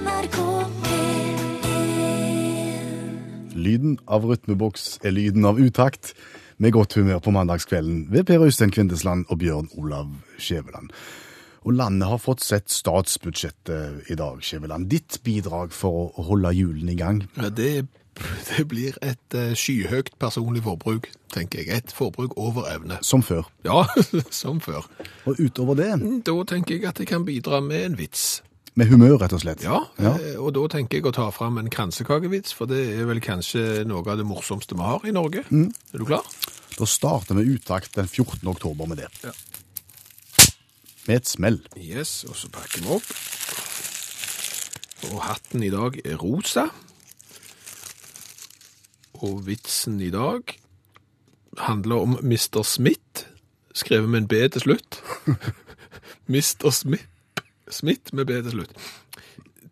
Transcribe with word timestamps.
NRK 0.00 0.36
P1 0.84 1.36
Lyden 3.60 3.98
av 4.08 4.24
rytmeboks 4.24 4.98
er 5.04 5.12
lyden 5.12 5.44
av 5.44 5.60
utakt, 5.60 6.14
med 6.60 6.72
godt 6.76 6.94
humør 6.96 7.20
på 7.24 7.32
mandagskvelden 7.34 8.06
ved 8.12 8.24
Per 8.28 8.44
Øystein 8.46 8.72
Kvindesland 8.72 9.24
og 9.28 9.38
Bjørn 9.42 9.68
Olav 9.80 10.08
Skjæveland. 10.40 10.88
Og 11.68 11.72
landet 11.76 12.08
har 12.08 12.20
fått 12.20 12.40
sett 12.44 12.72
statsbudsjettet 12.72 14.08
i 14.12 14.16
dag, 14.16 14.40
Skjæveland. 14.44 14.88
Ditt 14.92 15.20
bidrag 15.24 15.72
for 15.76 16.12
å 16.16 16.22
holde 16.30 16.52
hjulene 16.56 16.92
i 16.94 17.00
gang? 17.00 17.22
Ja, 17.36 17.48
det, 17.52 17.86
det 18.48 18.64
blir 18.68 18.96
et 19.04 19.36
eh, 19.36 19.52
skyhøyt 19.56 20.14
personlig 20.20 20.62
forbruk, 20.64 21.10
tenker 21.34 21.58
jeg. 21.60 21.68
Et 21.76 21.92
forbruk 21.96 22.36
over 22.40 22.62
evne. 22.72 22.96
Som 23.04 23.22
før. 23.24 23.42
Ja, 23.68 23.84
som 24.42 24.60
før. 24.64 24.88
Og 25.28 25.40
utover 25.40 25.74
det, 25.80 25.92
Da 26.24 26.32
tenker 26.48 26.74
jeg 26.78 26.88
at 26.88 26.98
jeg 27.00 27.08
kan 27.12 27.24
bidra 27.28 27.60
med 27.64 27.84
en 27.90 27.98
vits. 28.00 28.40
Med 28.78 28.86
humør, 28.88 29.18
rett 29.20 29.32
og 29.36 29.40
slett. 29.42 29.62
Ja, 29.64 29.80
Ja. 29.98 30.14
eh, 30.18 30.36
og 30.40 30.52
da 30.54 30.66
tenker 30.68 30.98
jeg 31.00 31.04
å 31.06 31.12
ta 31.12 31.30
fram 31.30 31.58
en 31.58 31.68
kransekakevits, 31.70 32.52
for 32.54 32.66
det 32.70 32.80
er 33.00 33.04
vel 33.06 33.20
kanskje 33.20 33.84
noe 33.86 34.04
av 34.06 34.16
det 34.20 34.26
morsomste 34.26 34.74
vi 34.76 34.82
har 34.86 35.00
i 35.04 35.10
Norge. 35.12 35.44
Er 35.50 35.98
du 35.98 36.04
klar? 36.04 36.22
Da 36.78 36.84
starter 36.86 37.34
vi 37.34 37.56
utakt 37.58 37.94
den 37.94 38.06
14. 38.08 38.46
oktober 38.48 38.86
med 38.88 38.98
det. 39.02 39.08
Ja. 39.24 39.32
Med 41.08 41.16
et 41.16 41.26
smell. 41.28 41.60
Yes, 41.76 42.24
og 42.28 42.36
så 42.36 42.48
pakker 42.52 42.80
vi 42.84 42.88
opp. 42.94 43.10
Og 45.12 45.20
hatten 45.24 45.62
i 45.64 45.70
dag 45.72 45.98
er 46.04 46.16
rosa. 46.20 46.68
Og 49.20 49.42
vitsen 49.46 50.00
i 50.00 50.10
dag 50.12 50.54
handler 51.58 52.04
om 52.04 52.18
Mr. 52.22 52.62
Smith, 52.64 53.26
skrevet 53.74 54.08
med 54.08 54.22
en 54.22 54.28
B 54.30 54.40
til 54.48 54.60
slutt. 54.64 55.00
Mr. 56.30 56.70
Smith, 56.72 57.09
Smith 57.70 58.14
med 58.14 58.26
B 58.26 58.40
til 58.42 58.54
slutt. 58.54 58.74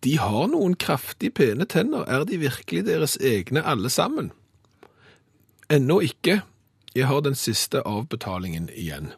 De 0.05 0.15
har 0.19 0.47
noen 0.53 0.77
kraftig 0.79 1.33
pene 1.35 1.67
tenner. 1.67 2.07
Er 2.07 2.25
de 2.25 2.39
virkelig 2.39 2.85
deres 2.87 3.17
egne 3.19 3.65
alle 3.67 3.91
sammen? 3.91 4.31
Ennå 5.71 6.01
ikke. 6.07 6.43
Jeg 6.95 7.07
har 7.11 7.21
den 7.27 7.35
siste 7.39 7.83
avbetalingen 7.87 8.71
igjen. 8.75 9.13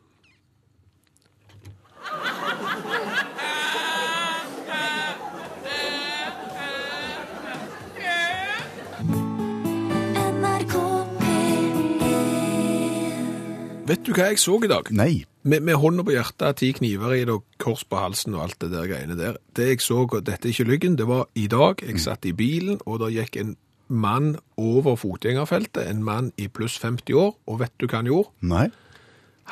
Du 14.10 14.16
hva 14.18 14.28
jeg 14.30 14.40
så 14.42 14.58
i 14.64 14.70
dag? 14.70 14.90
Nei. 14.96 15.12
Med, 15.42 15.62
med 15.64 15.78
hånda 15.80 16.04
på 16.04 16.12
hjertet, 16.12 16.58
ti 16.60 16.68
kniver 16.76 17.14
i 17.16 17.22
det, 17.24 17.32
og 17.38 17.46
kors 17.62 17.82
på 17.88 17.96
halsen 17.96 18.34
og 18.36 18.42
alt 18.44 18.58
det 18.60 18.70
der 18.74 18.88
greiene 18.90 19.16
der. 19.16 19.38
Det 19.56 19.70
jeg 19.70 19.80
så, 19.84 20.02
og 20.04 20.18
dette 20.26 20.48
er 20.48 20.52
ikke 20.52 20.68
lyggen, 20.68 20.98
det 21.00 21.06
var 21.08 21.26
i 21.38 21.46
dag. 21.50 21.80
Jeg 21.86 22.02
satt 22.02 22.28
i 22.28 22.34
bilen, 22.36 22.80
og 22.84 23.00
der 23.04 23.14
gikk 23.14 23.38
en 23.40 23.54
mann 23.90 24.34
over 24.60 24.98
fotgjengerfeltet, 25.00 25.88
en 25.90 26.04
mann 26.06 26.28
i 26.38 26.46
pluss 26.52 26.76
50 26.82 27.16
år, 27.18 27.32
og 27.48 27.62
vet 27.62 27.72
du 27.80 27.88
hva 27.88 28.02
han 28.02 28.10
gjorde? 28.10 28.30
Nei. 28.52 28.66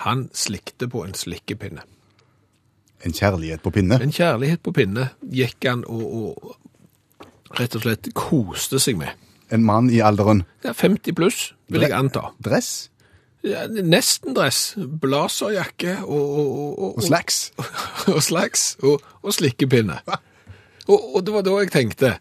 Han 0.04 0.28
slikte 0.36 0.86
på 0.92 1.02
en 1.06 1.16
slikkepinne. 1.18 1.82
En 3.06 3.14
kjærlighet 3.14 3.62
på 3.62 3.72
pinne. 3.74 3.98
En 4.02 4.12
kjærlighet 4.14 4.62
på 4.62 4.74
pinne 4.74 5.08
gikk 5.22 5.66
han 5.70 5.84
og, 5.86 6.04
og 6.04 7.58
rett 7.58 7.74
og 7.78 7.84
slett 7.86 8.10
koste 8.18 8.78
seg 8.82 8.98
med. 9.00 9.14
En 9.54 9.64
mann 9.64 9.88
i 9.90 10.02
alderen 10.04 10.42
Ja, 10.66 10.74
50 10.76 11.14
pluss, 11.16 11.38
vil 11.72 11.86
jeg 11.86 11.94
anta. 11.96 12.28
dress 12.44 12.90
Ja, 13.46 13.66
nesten 13.68 14.34
dress, 14.34 14.72
blazerjakke 14.76 16.00
og, 16.02 16.38
og, 16.38 16.78
og, 16.78 16.96
og 16.98 17.02
slacks. 17.06 17.52
og 18.14 18.22
slacks 18.22 18.72
og, 18.82 19.04
og 19.22 19.34
slikkepinne. 19.34 20.00
Og, 20.88 21.14
og 21.14 21.26
det 21.26 21.34
var 21.34 21.44
da 21.46 21.56
jeg 21.60 21.70
tenkte 21.72 22.14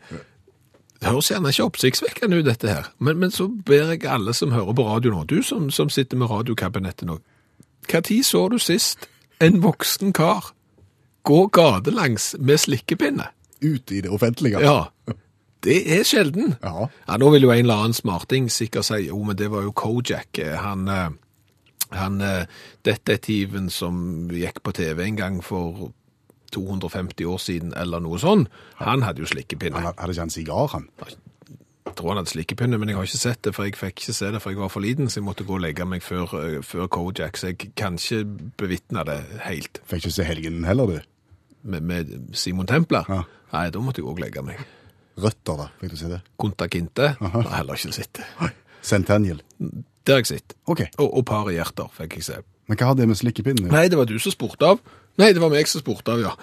Det 0.98 1.08
høres 1.08 1.30
gjerne 1.32 1.54
ikke 1.54 1.66
oppsiktsvekkende 1.70 2.40
ut, 2.42 2.46
dette 2.46 2.70
her, 2.70 2.92
men, 3.00 3.20
men 3.22 3.32
så 3.32 3.48
ber 3.48 3.94
jeg 3.94 4.06
alle 4.09 4.34
som 4.34 4.52
hører 4.52 4.74
på 4.74 4.86
radio 4.88 5.14
nå, 5.14 5.24
du 5.30 5.42
som, 5.46 5.70
som 5.72 5.90
sitter 5.94 6.18
med 6.18 6.30
radiokabinettet 6.32 7.06
nå, 7.06 7.20
når 7.88 8.24
så 8.25 8.47
du 8.50 8.58
sist 8.59 9.06
en 9.40 9.62
voksen 9.64 10.14
kar 10.14 10.52
gå 11.28 11.46
gatelangs 11.53 12.36
med 12.40 12.58
slikkepinne? 12.58 13.30
Ute 13.62 13.96
i 13.96 14.02
det 14.02 14.09
offentlige. 14.09 14.59
Ja, 14.59 14.90
det 15.67 15.78
er 15.97 16.03
sjelden. 16.07 16.55
Ja. 16.63 16.88
Ja, 16.88 17.19
nå 17.19 17.31
vil 17.33 17.47
jo 17.47 17.51
en 17.51 17.66
eller 17.66 17.83
annen 17.83 17.97
smarting 17.97 18.47
sikkert 18.53 18.88
si, 18.88 19.07
jo, 19.09 19.19
men 19.28 19.38
det 19.39 19.50
var 19.51 19.66
jo 19.66 19.75
Kojak, 19.75 20.39
eh, 20.39 20.55
han, 20.63 20.88
eh, 20.88 21.09
han 21.95 22.22
eh, 22.23 22.47
detektiven 22.88 23.69
som 23.73 24.29
gikk 24.31 24.63
på 24.63 24.75
TV 24.78 25.03
en 25.03 25.19
gang 25.19 25.39
for 25.44 25.91
250 26.55 27.28
år 27.28 27.39
siden, 27.44 27.73
eller 27.75 28.03
noe 28.03 28.19
sånn, 28.22 28.47
han 28.79 29.03
hadde 29.03 29.25
jo 29.25 29.31
slikkepinne. 29.33 29.81
Han 29.81 29.91
hadde 29.97 30.16
ikke 30.16 30.28
han 30.28 30.31
sigar, 30.31 30.69
han. 30.72 30.88
Jeg 31.88 31.95
tror 31.99 32.13
han 32.13 32.22
hadde 32.22 32.31
slikkepinne, 32.31 32.79
men 32.79 32.91
jeg 32.91 32.99
har 32.99 33.09
ikke 33.09 33.19
sett 33.19 33.44
det, 33.44 33.55
for 33.57 33.67
jeg 33.67 33.75
fikk 33.79 33.99
ikke 34.05 34.16
se 34.16 34.31
det, 34.31 34.41
for 34.44 34.53
jeg 34.53 34.61
var 34.61 34.72
for 34.72 34.85
liten, 34.85 35.11
så 35.11 35.19
jeg 35.19 35.28
måtte 35.28 35.47
gå 35.47 35.57
og 35.57 35.63
legge 35.66 35.88
meg 35.88 36.05
før, 36.05 36.61
før 36.63 36.88
Kojak, 36.94 37.39
så 37.39 37.51
jeg 37.51 37.73
kan 37.75 37.99
ikke 37.99 38.23
bevitne 38.63 39.03
det 39.07 39.19
helt. 39.49 39.81
Fikk 39.91 40.05
ikke 40.05 40.17
se 40.22 40.28
helgen 40.28 40.63
heller, 40.67 40.95
du. 40.95 41.13
Med, 41.67 41.84
med 41.84 42.17
Simon 42.38 42.69
Templer? 42.69 43.07
Ja. 43.11 43.25
Nei, 43.51 43.67
da 43.73 43.84
måtte 43.84 44.03
jeg 44.03 44.07
også 44.07 44.23
legge 44.23 44.44
meg. 44.47 44.63
Røtter, 45.17 45.57
da. 45.57 45.67
Fikk 45.81 45.94
du 45.95 45.97
si 45.97 46.09
det? 46.11 46.19
Kunta 46.39 46.67
Kinte? 46.69 47.13
Har 47.22 47.39
jeg 47.41 47.53
heller 47.55 47.79
ikke 47.79 47.95
sett 47.95 48.19
det. 48.19 48.51
Centennial. 48.85 49.39
Det 49.57 50.13
har 50.13 50.22
jeg 50.22 50.29
sett. 50.29 50.53
Okay. 50.69 50.88
Og, 51.01 51.09
og 51.19 51.25
par 51.28 51.50
hjerter 51.51 51.89
fikk 51.97 52.19
jeg 52.19 52.28
se. 52.29 52.38
Men 52.67 52.78
hva 52.79 52.89
har 52.91 52.97
det 53.00 53.07
med 53.07 53.16
slikkepinnen 53.19 53.69
Nei, 53.72 53.85
det 53.89 53.97
var 54.00 54.07
du 54.09 54.17
som 54.19 54.33
spurte 54.33 54.67
av. 54.73 54.81
Nei, 55.17 55.31
det 55.33 55.41
var 55.41 55.50
meg 55.53 55.67
som 55.72 55.81
spurte 55.81 56.13
av, 56.13 56.22
ja. 56.22 56.33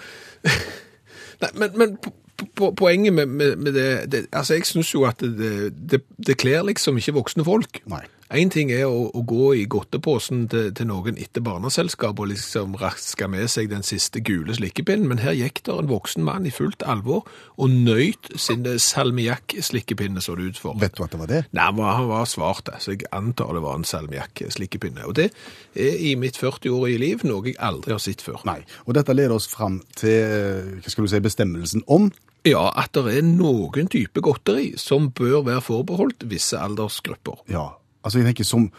Nei, 1.41 1.49
men, 1.61 1.73
men 1.79 1.95
po- 2.01 2.13
po- 2.57 2.71
poenget 2.77 3.13
med, 3.15 3.27
med, 3.31 3.57
med 3.61 3.75
det, 3.77 3.87
det 4.11 4.21
Altså, 4.35 4.57
jeg 4.57 4.67
syns 4.69 4.91
jo 4.93 5.05
at 5.07 5.21
det, 5.23 5.51
det, 5.91 6.01
det 6.27 6.37
kler 6.41 6.65
liksom 6.67 6.97
ikke 6.99 7.15
voksne 7.19 7.45
folk. 7.47 7.81
Nei. 7.91 8.03
Én 8.33 8.49
ting 8.49 8.71
er 8.73 8.87
å, 8.89 9.11
å 9.13 9.21
gå 9.21 9.51
i 9.53 9.67
godtepåsen 9.69 10.47
til, 10.49 10.71
til 10.73 10.87
noen 10.89 11.19
etter 11.21 11.43
barneselskap 11.45 12.17
og 12.17 12.31
liksom 12.31 12.73
raske 12.81 13.27
med 13.29 13.45
seg 13.53 13.69
den 13.69 13.85
siste 13.85 14.17
gule 14.25 14.55
slikkepinnen, 14.57 15.05
men 15.11 15.21
her 15.21 15.35
gikk 15.37 15.61
der 15.67 15.83
en 15.83 15.91
voksen 15.91 16.25
mann 16.25 16.47
i 16.49 16.53
fullt 16.53 16.81
alvor 16.89 17.27
og 17.61 17.69
nøyt 17.69 18.31
sin 18.41 18.65
salmiakk-slikkepinne, 18.65 20.23
så 20.25 20.33
det 20.39 20.55
ut 20.55 20.61
for. 20.63 20.73
Vet 20.81 20.97
du 20.97 21.03
at 21.05 21.13
det 21.13 21.21
var 21.21 21.29
det? 21.29 21.43
Nei, 21.53 21.67
han 21.69 21.77
var, 21.77 21.93
han 21.99 22.09
var 22.09 22.25
svart, 22.31 22.73
så 22.81 22.95
jeg 22.95 23.05
antar 23.13 23.53
det 23.53 23.63
var 23.67 23.77
en 23.77 23.85
salmiakk-slikkepinne. 23.85 25.05
Og 25.05 25.19
det 25.21 25.29
er 25.77 26.01
i 26.09 26.17
mitt 26.17 26.41
40-årige 26.41 27.05
liv 27.05 27.29
noe 27.29 27.51
jeg 27.51 27.61
aldri 27.61 27.93
har 27.93 28.01
sett 28.01 28.25
før. 28.25 28.41
Nei. 28.49 28.63
Og 28.89 28.97
dette 28.97 29.13
leder 29.13 29.37
oss 29.37 29.51
fram 29.53 29.83
til 30.01 30.17
eh, 30.17 30.75
hva 30.81 30.89
skal 30.89 31.05
du 31.05 31.13
si, 31.13 31.21
bestemmelsen 31.29 31.85
om 31.85 32.09
Ja, 32.45 32.71
at 32.73 32.97
det 32.97 33.19
er 33.19 33.25
noen 33.25 33.93
type 33.93 34.25
godteri 34.25 34.71
som 34.81 35.11
bør 35.13 35.45
være 35.45 35.61
forbeholdt 35.69 36.25
visse 36.33 36.57
aldersgrupper. 36.57 37.45
Ja, 37.53 37.69
altså 38.05 38.21
jeg 38.21 38.29
tenker 38.29 38.47
som, 38.47 38.69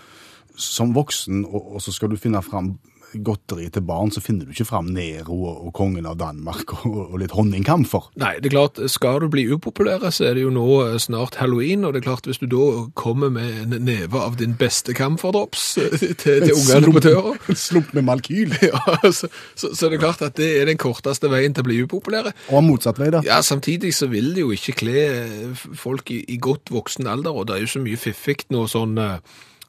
som 0.57 0.95
voksen, 0.95 1.45
og, 1.45 1.75
og 1.75 1.83
så 1.83 1.93
skal 1.93 2.11
du 2.11 2.17
finne 2.21 2.43
fram 2.43 2.77
godteri 3.15 3.69
til 3.73 3.85
barn, 3.87 4.11
så 4.13 4.21
finner 4.21 4.47
du 4.47 4.55
ikke 4.55 4.67
fram 4.69 4.89
Nero 4.95 5.37
og, 5.51 5.71
kongen 5.77 6.07
av 6.09 6.19
Danmark 6.21 6.73
og, 6.87 6.99
og 7.05 7.17
litt 7.21 7.35
honningkamfer. 7.37 8.11
Nei, 8.21 8.37
det 8.41 8.51
er 8.51 8.57
klart, 8.57 8.81
skal 8.93 9.21
du 9.23 9.29
bli 9.33 9.47
upopulær, 9.53 10.05
så 10.15 10.29
er 10.29 10.37
det 10.37 10.45
jo 10.47 10.53
nå 10.55 10.67
eh, 10.85 10.97
snart 11.03 11.39
halloween, 11.41 11.85
og 11.87 11.95
det 11.95 12.03
er 12.03 12.09
klart, 12.09 12.29
hvis 12.29 12.41
du 12.43 12.47
da 12.51 12.65
kommer 12.99 13.33
med 13.33 13.63
en 13.65 13.87
neve 13.87 14.21
av 14.21 14.39
din 14.41 14.57
beste 14.59 14.95
camferdrops 14.97 15.67
eh, 15.83 15.97
til, 16.19 16.47
til 16.47 16.55
unge 16.59 17.01
på 17.01 17.15
En 17.53 17.61
slump 17.61 17.93
med 17.97 18.07
malkyl. 18.09 18.55
ja, 18.71 18.81
så, 19.11 19.31
så, 19.55 19.73
så 19.73 19.91
er 19.91 20.01
klart 20.03 20.25
at 20.27 20.37
det 20.41 20.51
er 20.61 20.71
den 20.71 20.81
korteste 20.81 21.31
veien 21.33 21.55
til 21.57 21.65
å 21.65 21.71
bli 21.71 21.81
upopulære. 21.87 22.35
Og 22.51 22.65
motsatt 22.67 23.01
vei, 23.03 23.11
da. 23.15 23.23
Ja, 23.27 23.41
samtidig 23.47 23.95
så 23.97 24.11
vil 24.13 24.33
det 24.37 24.45
jo 24.45 24.55
ikke 24.55 24.79
kle 24.83 25.03
eh, 25.11 25.67
folk 25.77 26.11
i, 26.15 26.23
i 26.33 26.41
godt 26.43 26.73
voksen 26.75 27.09
alder, 27.11 27.37
og 27.37 27.49
det 27.49 27.59
er 27.59 27.67
jo 27.67 27.75
så 27.77 27.85
mye 27.85 28.01
fiffig 28.01 28.47
nå 28.53 28.67
sånn, 28.71 28.99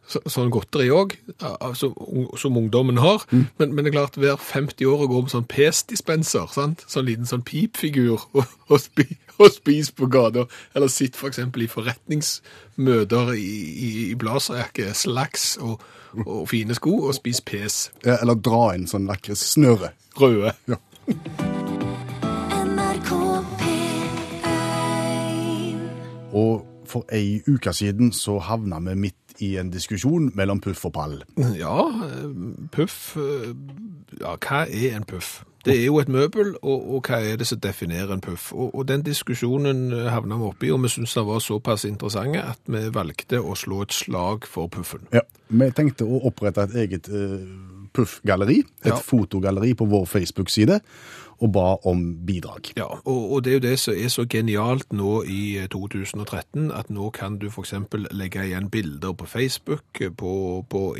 så, 0.07 0.21
sånn 0.31 0.51
godteri 0.53 0.87
òg, 0.93 1.15
som, 1.77 1.93
som 2.39 2.57
ungdommen 2.59 2.99
har. 3.03 3.25
Men, 3.31 3.73
men 3.73 3.83
det 3.83 3.91
er 3.91 3.97
klart, 3.97 4.19
hver 4.19 4.39
50 4.41 4.87
år 4.89 5.03
å 5.03 5.09
gå 5.11 5.23
med 5.25 5.33
sånn 5.33 5.47
pesdispenser, 5.51 6.47
sant? 6.53 6.85
sånn 6.89 7.07
liten 7.09 7.29
sånn 7.29 7.45
pipfigur, 7.47 8.23
og, 8.37 8.45
og, 8.69 8.79
spi, 8.83 9.07
og 9.37 9.51
spise 9.55 9.95
på 9.97 10.09
gata. 10.11 10.47
Eller 10.77 10.91
sitt 10.93 11.19
for 11.19 11.31
eksempel 11.31 11.65
i 11.65 11.71
forretningsmøter 11.71 13.33
i, 13.35 13.43
i, 13.43 13.91
i 14.07 14.15
blazerjakke, 14.19 14.93
slacks 14.97 15.57
og, 15.63 15.83
og 16.23 16.47
fine 16.51 16.77
sko, 16.77 16.93
og 17.09 17.17
spise 17.19 17.43
pes. 17.47 17.81
Ja, 18.05 18.19
Eller 18.21 18.39
dra 18.39 18.71
inn 18.77 18.87
sånn 18.89 19.09
lakris-snøre. 19.09 19.93
Røde. 20.17 20.55
Ja. 20.71 20.79
NRK 22.67 23.11
P1 23.61 24.57
Og 26.35 26.66
for 26.89 27.07
ei 27.13 27.41
uke 27.47 27.73
siden 27.73 28.11
så 28.15 28.39
havna 28.43 28.79
vi 28.89 28.95
midt 29.07 29.41
i 29.43 29.55
en 29.61 29.69
diskusjon 29.73 30.31
mellom 30.35 30.61
puff 30.63 30.85
og 30.89 30.95
pall. 30.97 31.19
Ja, 31.63 31.77
eh, 32.07 32.31
puff 32.73 33.17
eh, 33.17 33.53
Ja, 34.21 34.35
hva 34.35 34.65
er 34.65 34.97
en 34.97 35.05
puff? 35.07 35.43
Det 35.67 35.75
er 35.75 35.85
jo 35.89 35.97
et 35.99 36.07
møbel, 36.07 36.53
og, 36.61 36.83
og 36.95 37.07
hva 37.09 37.17
er 37.27 37.39
det 37.41 37.47
som 37.49 37.59
definerer 37.59 38.13
en 38.13 38.21
puff? 38.23 38.53
Og, 38.53 38.71
og 38.75 38.85
den 38.87 39.03
diskusjonen 39.03 39.91
eh, 39.91 40.09
havna 40.13 40.37
vi 40.39 40.47
oppi, 40.47 40.71
og 40.71 40.79
vi 40.85 40.91
syntes 40.93 41.17
det 41.17 41.25
var 41.27 41.43
såpass 41.43 41.85
interessant 41.89 42.37
at 42.39 42.61
vi 42.71 42.85
valgte 42.95 43.41
å 43.43 43.55
slå 43.57 43.81
et 43.83 43.95
slag 43.95 44.47
for 44.47 44.71
puffen. 44.71 45.03
Ja. 45.13 45.25
Vi 45.47 45.67
tenkte 45.75 46.07
å 46.07 46.21
opprette 46.27 46.67
et 46.67 46.75
eget 46.85 47.09
uh, 47.11 47.43
Puff-galleri, 47.97 48.59
et 48.85 48.91
Ja. 48.93 48.99
fotogalleri 49.01 49.73
på 49.73 49.85
vår 49.89 50.05
Facebook-side, 50.05 50.79
og 51.41 51.51
ba 51.53 51.75
om 51.89 52.03
bidrag. 52.25 52.71
Ja, 52.77 52.85
og, 53.05 53.31
og 53.31 53.43
det 53.45 53.51
er 53.51 53.57
jo 53.59 53.65
det 53.67 53.79
som 53.79 53.93
er 53.97 54.09
så 54.13 54.25
genialt 54.29 54.93
nå 54.93 55.23
i 55.29 55.57
eh, 55.57 55.67
2013, 55.73 56.71
at 56.73 56.89
nå 56.93 57.09
kan 57.13 57.37
du 57.41 57.49
eksempel 57.65 58.07
legge 58.11 58.45
igjen 58.45 58.69
bilder 58.73 59.13
på 59.13 59.25
Facebook, 59.29 59.85
eh, 60.01 60.09
på, 60.09 60.65
på 60.69 60.95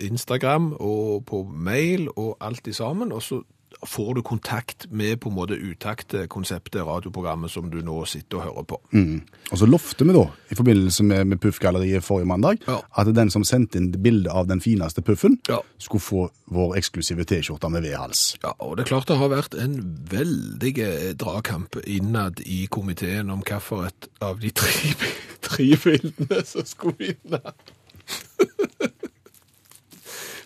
Instagram 0.00 0.72
og 0.80 1.24
på 1.28 1.44
mail 1.52 2.08
og 2.16 2.36
alt 2.40 2.66
i 2.68 2.72
sammen, 2.72 3.12
og 3.12 3.22
så 3.22 3.42
får 3.86 4.14
du 4.14 4.22
kontakt 4.22 4.86
med 4.92 5.20
på 5.20 5.28
en 5.30 5.34
måte 5.36 5.56
utaktkonseptet, 5.56 6.82
radioprogrammet 6.84 7.50
som 7.50 7.70
du 7.72 7.78
nå 7.84 8.04
sitter 8.08 8.36
og 8.36 8.42
hører 8.44 8.66
på. 8.68 8.78
Mm. 8.92 9.22
Og 9.52 9.58
så 9.58 9.66
lovte 9.68 10.04
vi 10.04 10.12
da, 10.16 10.24
i 10.52 10.58
forbindelse 10.58 11.04
med, 11.08 11.24
med 11.32 11.40
Puff-galleriet 11.40 12.04
forrige 12.04 12.28
mandag, 12.28 12.58
Ja. 12.68 12.80
at 12.98 13.14
den 13.16 13.30
som 13.30 13.44
sendte 13.44 13.78
inn 13.80 13.90
bilde 14.02 14.30
av 14.30 14.46
den 14.50 14.60
fineste 14.60 15.02
puffen, 15.02 15.38
Ja. 15.48 15.58
skulle 15.78 16.00
få 16.04 16.28
vår 16.50 16.76
eksklusive 16.76 17.24
T-skjorte 17.24 17.70
med 17.70 17.82
V-hals. 17.82 18.36
Ja, 18.42 18.52
og 18.58 18.76
det 18.76 18.84
er 18.84 18.88
klart 18.92 19.08
det 19.08 19.16
har 19.18 19.28
vært 19.32 19.54
en 19.62 19.78
veldig 20.10 20.78
eh, 20.78 21.12
dragkamp 21.14 21.76
innad 21.86 22.40
i 22.46 22.66
komiteen 22.70 23.30
om 23.30 23.40
hvilket 23.42 24.08
av 24.20 24.40
de 24.40 24.50
tre, 24.50 24.94
tre 25.40 25.70
bildene 25.84 26.44
som 26.44 26.64
skulle 26.66 26.96
vinne. 26.98 27.40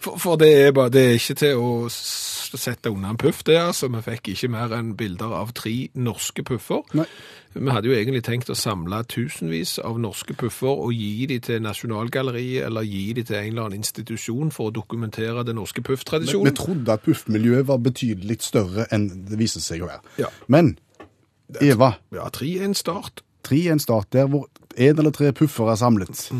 For, 0.04 0.18
for 0.20 0.36
det, 0.36 0.50
er 0.66 0.72
bare, 0.76 0.90
det 0.92 1.00
er 1.06 1.14
ikke 1.16 1.34
til 1.40 1.56
å 1.56 1.68
s- 2.54 2.60
sette 2.62 2.90
unna 2.90 3.10
en 3.10 3.16
puff, 3.16 3.42
det 3.44 3.56
altså. 3.58 3.88
Vi 3.90 4.00
fikk 4.02 4.28
ikke 4.34 4.50
mer 4.50 4.72
enn 4.76 4.94
bilder 4.96 5.32
av 5.34 5.52
tre 5.54 5.88
norske 5.94 6.42
puffer. 6.44 6.82
Nei. 6.94 7.06
Vi 7.54 7.70
hadde 7.70 7.86
jo 7.86 7.94
egentlig 7.94 8.22
tenkt 8.24 8.48
å 8.50 8.56
samle 8.58 9.04
tusenvis 9.06 9.78
av 9.84 9.98
norske 10.02 10.34
puffer 10.34 10.66
og 10.74 10.92
gi 10.92 11.26
de 11.26 11.38
til 11.38 11.60
Nasjonalgalleriet, 11.62 12.64
eller 12.66 12.82
gi 12.82 13.12
de 13.12 13.22
til 13.22 13.36
en 13.36 13.46
eller 13.52 13.62
annen 13.68 13.78
institusjon 13.82 14.50
for 14.50 14.70
å 14.70 14.74
dokumentere 14.74 15.44
den 15.46 15.56
norske 15.56 15.82
pufftradisjonen. 15.82 16.44
vi 16.50 16.56
trodde 16.58 16.88
at 16.92 17.02
puff-miljøet 17.04 17.66
var 17.66 17.78
betydelig 17.78 18.40
større 18.42 18.86
enn 18.90 19.08
det 19.28 19.38
viste 19.38 19.60
seg 19.60 19.82
å 19.82 19.86
være. 19.86 20.00
Ja. 20.18 20.26
Men 20.48 20.78
Eva, 21.60 21.98
Ja, 22.12 22.28
tre 22.30 22.48
er 22.58 22.64
en 22.64 22.74
start. 22.74 23.22
tre 23.44 23.66
er 23.68 23.72
en 23.72 23.78
start 23.78 24.10
der 24.10 24.26
hvor 24.26 24.46
en 24.76 24.98
eller 24.98 25.10
tre 25.12 25.30
puffer 25.32 25.70
er 25.70 25.76
samlet. 25.76 26.30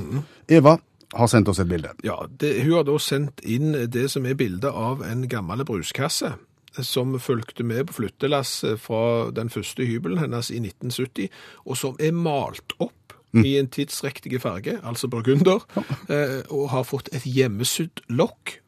Eva 0.49 0.79
har 1.15 1.31
sendt 1.31 1.49
oss 1.53 1.61
et 1.63 1.71
bilde. 1.71 1.93
Ja, 2.07 2.19
det, 2.29 2.57
hun 2.65 2.79
har 2.79 2.89
da 2.89 2.99
sendt 3.03 3.41
inn 3.47 3.73
det 3.91 4.09
som 4.13 4.27
er 4.27 4.37
bildet 4.39 4.71
av 4.71 5.05
en 5.07 5.29
gammel 5.31 5.65
bruskasse 5.69 6.35
som 6.83 7.15
fulgte 7.23 7.63
med 7.63 7.87
på 7.87 8.01
flyttelass 8.01 8.65
fra 8.83 9.31
den 9.31 9.51
første 9.53 9.87
hybelen 9.87 10.19
hennes 10.19 10.51
i 10.51 10.59
1970, 10.59 11.31
og 11.71 11.79
som 11.79 11.99
er 12.03 12.17
malt 12.17 12.75
opp 12.83 13.15
i 13.35 13.57
en 13.59 13.71
tidsriktig 13.71 14.41
farge, 14.43 14.77
altså 14.83 15.09
burgunder, 15.11 15.65
ja. 15.75 16.27
og 16.51 16.69
har 16.71 16.87
fått 16.87 17.11
et 17.15 17.27
hjemmesydd 17.27 18.05
lokk. 18.15 18.59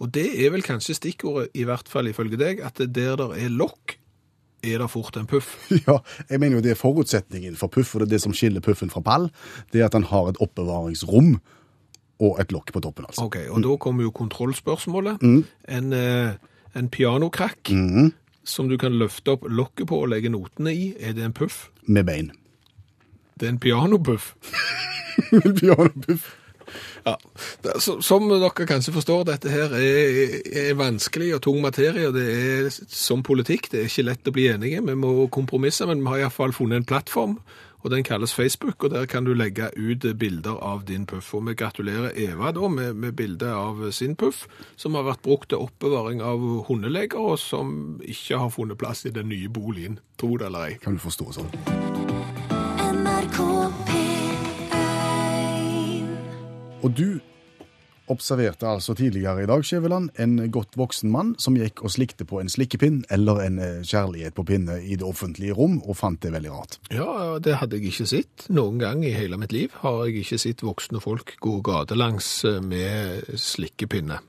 Og 0.00 0.12
det 0.12 0.26
er 0.44 0.52
vel 0.52 0.64
kanskje 0.64 0.96
stikkordet, 0.96 1.52
i 1.56 1.64
hvert 1.68 1.88
fall 1.88 2.08
ifølge 2.08 2.38
deg, 2.40 2.60
at 2.64 2.80
der 2.80 3.16
der 3.16 3.36
er 3.36 3.52
lokk, 3.52 3.98
er 4.64 4.80
det 4.80 4.90
fort 4.90 5.16
en 5.16 5.28
puff. 5.28 5.56
Ja, 5.86 5.98
jeg 6.30 6.40
mener 6.40 6.58
jo 6.58 6.64
det 6.64 6.72
er 6.72 6.80
forutsetningen 6.80 7.56
for 7.56 7.72
puff, 7.72 7.94
og 7.94 8.02
det 8.02 8.08
er 8.08 8.16
det 8.16 8.22
som 8.24 8.34
skiller 8.34 8.64
puffen 8.64 8.90
fra 8.90 9.04
pall, 9.04 9.30
det 9.72 9.80
er 9.80 9.90
at 9.90 9.96
han 9.96 10.08
har 10.08 10.32
et 10.32 10.40
oppbevaringsrom 10.40 11.36
og 12.20 12.38
et 12.40 12.52
lokk 12.52 12.72
på 12.72 12.80
toppen, 12.80 13.04
altså. 13.08 13.26
Ok, 13.26 13.36
og 13.50 13.62
da 13.62 13.76
kommer 13.76 14.02
jo 14.06 14.10
kontrollspørsmålet. 14.16 15.20
En, 15.68 15.92
eh, 15.92 16.32
en 16.74 16.88
pianokrakk 16.88 17.72
som 18.44 18.68
du 18.68 18.76
kan 18.78 18.92
løfte 18.96 19.32
opp 19.34 19.44
lokket 19.50 19.88
på 19.90 20.02
og 20.04 20.08
legge 20.12 20.30
notene 20.30 20.72
i, 20.72 20.94
er 21.00 21.12
det 21.12 21.24
en 21.24 21.32
puff? 21.36 21.68
Med 21.86 22.06
bein. 22.06 22.30
Det 23.38 23.46
er 23.48 23.52
en 23.52 23.58
pianopuff. 23.60 24.34
Pianopuff. 25.60 26.34
Ja. 27.06 27.16
Så- 27.78 28.00
Som 28.02 28.28
dere 28.28 28.50
kanskje 28.66 28.92
forstår, 28.92 29.24
dette 29.28 29.50
her 29.50 29.70
er, 29.74 30.40
er 30.70 30.74
vanskelig 30.74 31.34
og 31.36 31.42
tung 31.42 31.60
materie, 31.62 32.08
og 32.08 32.14
det 32.14 32.26
er 32.26 32.70
som 32.88 33.22
politikk. 33.22 33.68
Det 33.70 33.80
er 33.80 33.84
ikke 33.90 34.04
lett 34.08 34.24
å 34.28 34.32
bli 34.34 34.48
enige. 34.50 34.82
Vi 34.86 34.94
må 34.98 35.28
kompromisse, 35.30 35.86
men 35.86 36.00
vi 36.02 36.06
har 36.10 36.18
iallfall 36.24 36.52
funnet 36.52 36.76
en 36.82 36.84
plattform, 36.88 37.38
og 37.86 37.92
den 37.92 38.02
kalles 38.02 38.34
Facebook, 38.34 38.84
og 38.84 38.90
der 38.90 39.06
kan 39.06 39.24
du 39.24 39.30
legge 39.34 39.70
ut 39.78 40.18
bilder 40.18 40.58
av 40.58 40.82
din 40.88 41.06
puff. 41.06 41.34
Og 41.34 41.46
vi 41.46 41.54
gratulerer 41.54 42.10
Eva 42.18 42.50
da 42.50 42.68
med, 42.68 42.94
med 42.98 43.12
bilde 43.14 43.46
av 43.46 43.92
sin 43.94 44.16
puff, 44.18 44.48
som 44.76 44.98
har 44.98 45.06
vært 45.06 45.22
brukt 45.22 45.48
til 45.52 45.62
oppbevaring 45.62 46.18
av 46.18 46.42
hundeleger, 46.66 47.14
og 47.18 47.38
som 47.38 48.00
ikke 48.02 48.40
har 48.42 48.50
funnet 48.50 48.78
plass 48.78 49.06
i 49.06 49.14
den 49.14 49.30
nye 49.30 49.48
boligen. 49.48 50.00
Tro 50.18 50.34
det 50.36 50.46
eller 50.50 50.66
ei. 50.66 50.74
Kan 50.82 50.98
du 50.98 51.04
forstå 51.04 51.30
sånn? 51.38 51.50
NRK 52.96 53.38
P1 53.86 54.06
Og 56.82 56.90
du 56.98 57.20
observerte 58.12 58.68
altså 58.68 58.94
tidligere 58.94 59.42
i 59.42 59.48
dag, 59.48 59.64
Skjæveland, 59.64 60.10
en 60.18 60.38
godt 60.52 60.76
voksen 60.78 61.10
mann 61.10 61.34
som 61.42 61.56
gikk 61.58 61.82
og 61.84 61.92
slikte 61.94 62.26
på 62.28 62.40
en 62.40 62.50
slikkepinn 62.50 63.02
eller 63.12 63.42
en 63.44 63.58
eh, 63.62 63.80
kjærlighet 63.86 64.36
på 64.36 64.44
pinne 64.46 64.78
i 64.82 64.98
det 64.98 65.06
offentlige 65.06 65.56
rom, 65.56 65.80
og 65.82 65.98
fant 65.98 66.20
det 66.22 66.32
veldig 66.34 66.52
rart. 66.52 66.78
Ja, 66.94 67.38
det 67.42 67.58
hadde 67.60 67.80
jeg 67.80 67.92
ikke 67.92 68.08
sett. 68.10 68.46
Noen 68.52 68.78
gang 68.82 69.04
i 69.06 69.14
hele 69.16 69.38
mitt 69.40 69.54
liv 69.54 69.74
har 69.82 70.04
jeg 70.06 70.22
ikke 70.22 70.40
sett 70.42 70.64
voksne 70.66 71.02
folk 71.02 71.36
gå 71.42 71.58
gatelangs 71.66 72.30
eh, 72.48 72.60
med 72.62 73.36
slikkepinne. 73.40 74.20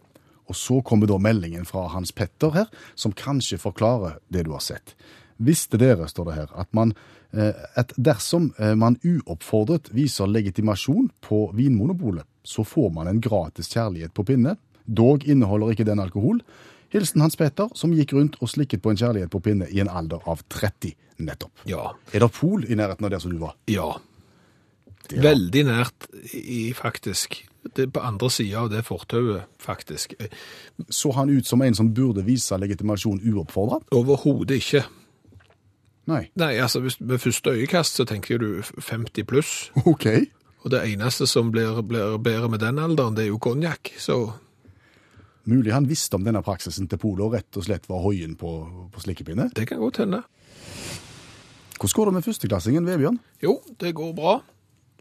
Og 0.48 0.56
så 0.56 0.80
kommer 0.86 1.10
da 1.10 1.20
meldingen 1.20 1.68
fra 1.68 1.90
Hans 1.92 2.14
Petter 2.16 2.54
her, 2.56 2.72
som 2.96 3.16
kanskje 3.16 3.60
forklarer 3.60 4.22
det 4.32 4.46
du 4.48 4.54
har 4.56 4.64
sett. 4.64 4.96
Visste 5.44 5.78
dere, 5.78 6.08
står 6.10 6.30
det 6.30 6.38
her, 6.38 6.54
at, 6.58 6.72
man, 6.74 6.96
eh, 7.36 7.54
at 7.78 7.92
dersom 7.98 8.54
man 8.58 8.96
uoppfordret 9.04 9.92
viser 9.94 10.32
legitimasjon 10.32 11.12
på 11.22 11.44
Vinmonopolet, 11.54 12.26
så 12.48 12.64
får 12.64 12.90
man 12.96 13.10
en 13.12 13.22
gratis 13.24 13.70
kjærlighet 13.74 14.16
på 14.16 14.26
pinne. 14.28 14.56
Dog 14.88 15.26
inneholder 15.28 15.74
ikke 15.74 15.88
den 15.88 16.00
alkohol. 16.00 16.40
Hilsen 16.94 17.22
Hans 17.22 17.36
Petter, 17.36 17.68
som 17.76 17.92
gikk 17.96 18.14
rundt 18.16 18.38
og 18.40 18.52
slikket 18.52 18.82
på 18.84 18.94
en 18.94 19.00
kjærlighet 19.00 19.32
på 19.34 19.42
pinne 19.44 19.68
i 19.68 19.82
en 19.84 19.92
alder 19.92 20.24
av 20.30 20.46
30 20.54 20.96
nettopp. 21.28 21.66
Ja. 21.68 21.92
Er 22.14 22.24
det 22.24 22.32
pol 22.38 22.64
i 22.64 22.78
nærheten 22.78 23.08
av 23.08 23.12
der 23.12 23.24
som 23.24 23.34
du 23.34 23.42
var? 23.42 23.58
Ja. 23.72 23.90
Det 25.08 25.20
ja. 25.20 25.24
Veldig 25.28 25.64
nært 25.68 26.08
i, 26.32 26.72
faktisk. 26.76 27.42
Det 27.76 27.88
er 27.88 27.92
på 27.92 28.04
andre 28.04 28.30
sida 28.32 28.64
av 28.64 28.72
det 28.72 28.86
fortauet, 28.88 29.48
faktisk. 29.60 30.16
Så 30.88 31.12
han 31.16 31.32
ut 31.32 31.48
som 31.48 31.64
en 31.64 31.76
som 31.76 31.92
burde 31.96 32.24
vise 32.28 32.56
legitimasjon 32.60 33.20
uoppfordret? 33.28 33.88
Overhodet 33.96 34.62
ikke. 34.62 34.86
Nei. 36.08 36.30
Nei, 36.40 36.54
altså 36.64 36.80
hvis, 36.80 36.96
Ved 37.04 37.20
første 37.20 37.52
øyekast 37.52 38.00
så 38.00 38.06
tenker 38.08 38.40
du 38.40 38.62
50 38.64 39.28
pluss. 39.28 39.72
OK. 39.84 40.08
Og 40.68 40.74
det 40.74 40.84
eneste 40.84 41.24
som 41.32 41.48
blir, 41.54 41.80
blir 41.88 42.18
bedre 42.20 42.50
med 42.52 42.60
den 42.60 42.82
alderen, 42.84 43.16
det 43.16 43.24
er 43.24 43.32
jo 43.32 43.40
konjakk. 43.40 43.94
Så 44.04 44.20
Mulig 45.48 45.72
han 45.72 45.86
visste 45.88 46.18
om 46.18 46.26
denne 46.28 46.42
praksisen 46.44 46.90
til 46.92 47.00
Polo 47.00 47.30
og 47.30 47.38
rett 47.38 47.56
og 47.56 47.64
slett 47.64 47.86
var 47.88 48.02
hoien 48.04 48.34
på, 48.36 48.50
på 48.92 49.00
slikkepinne. 49.00 49.46
det 49.56 49.64
kan 49.70 49.80
godt 49.80 50.02
hende. 50.04 50.20
Hvordan 51.78 51.96
går 51.96 52.10
det 52.10 52.14
med 52.18 52.26
førsteklassingen, 52.26 52.90
Vebjørn? 52.90 53.20
Jo, 53.40 53.54
det 53.80 53.94
går 53.96 54.12
bra. 54.18 54.34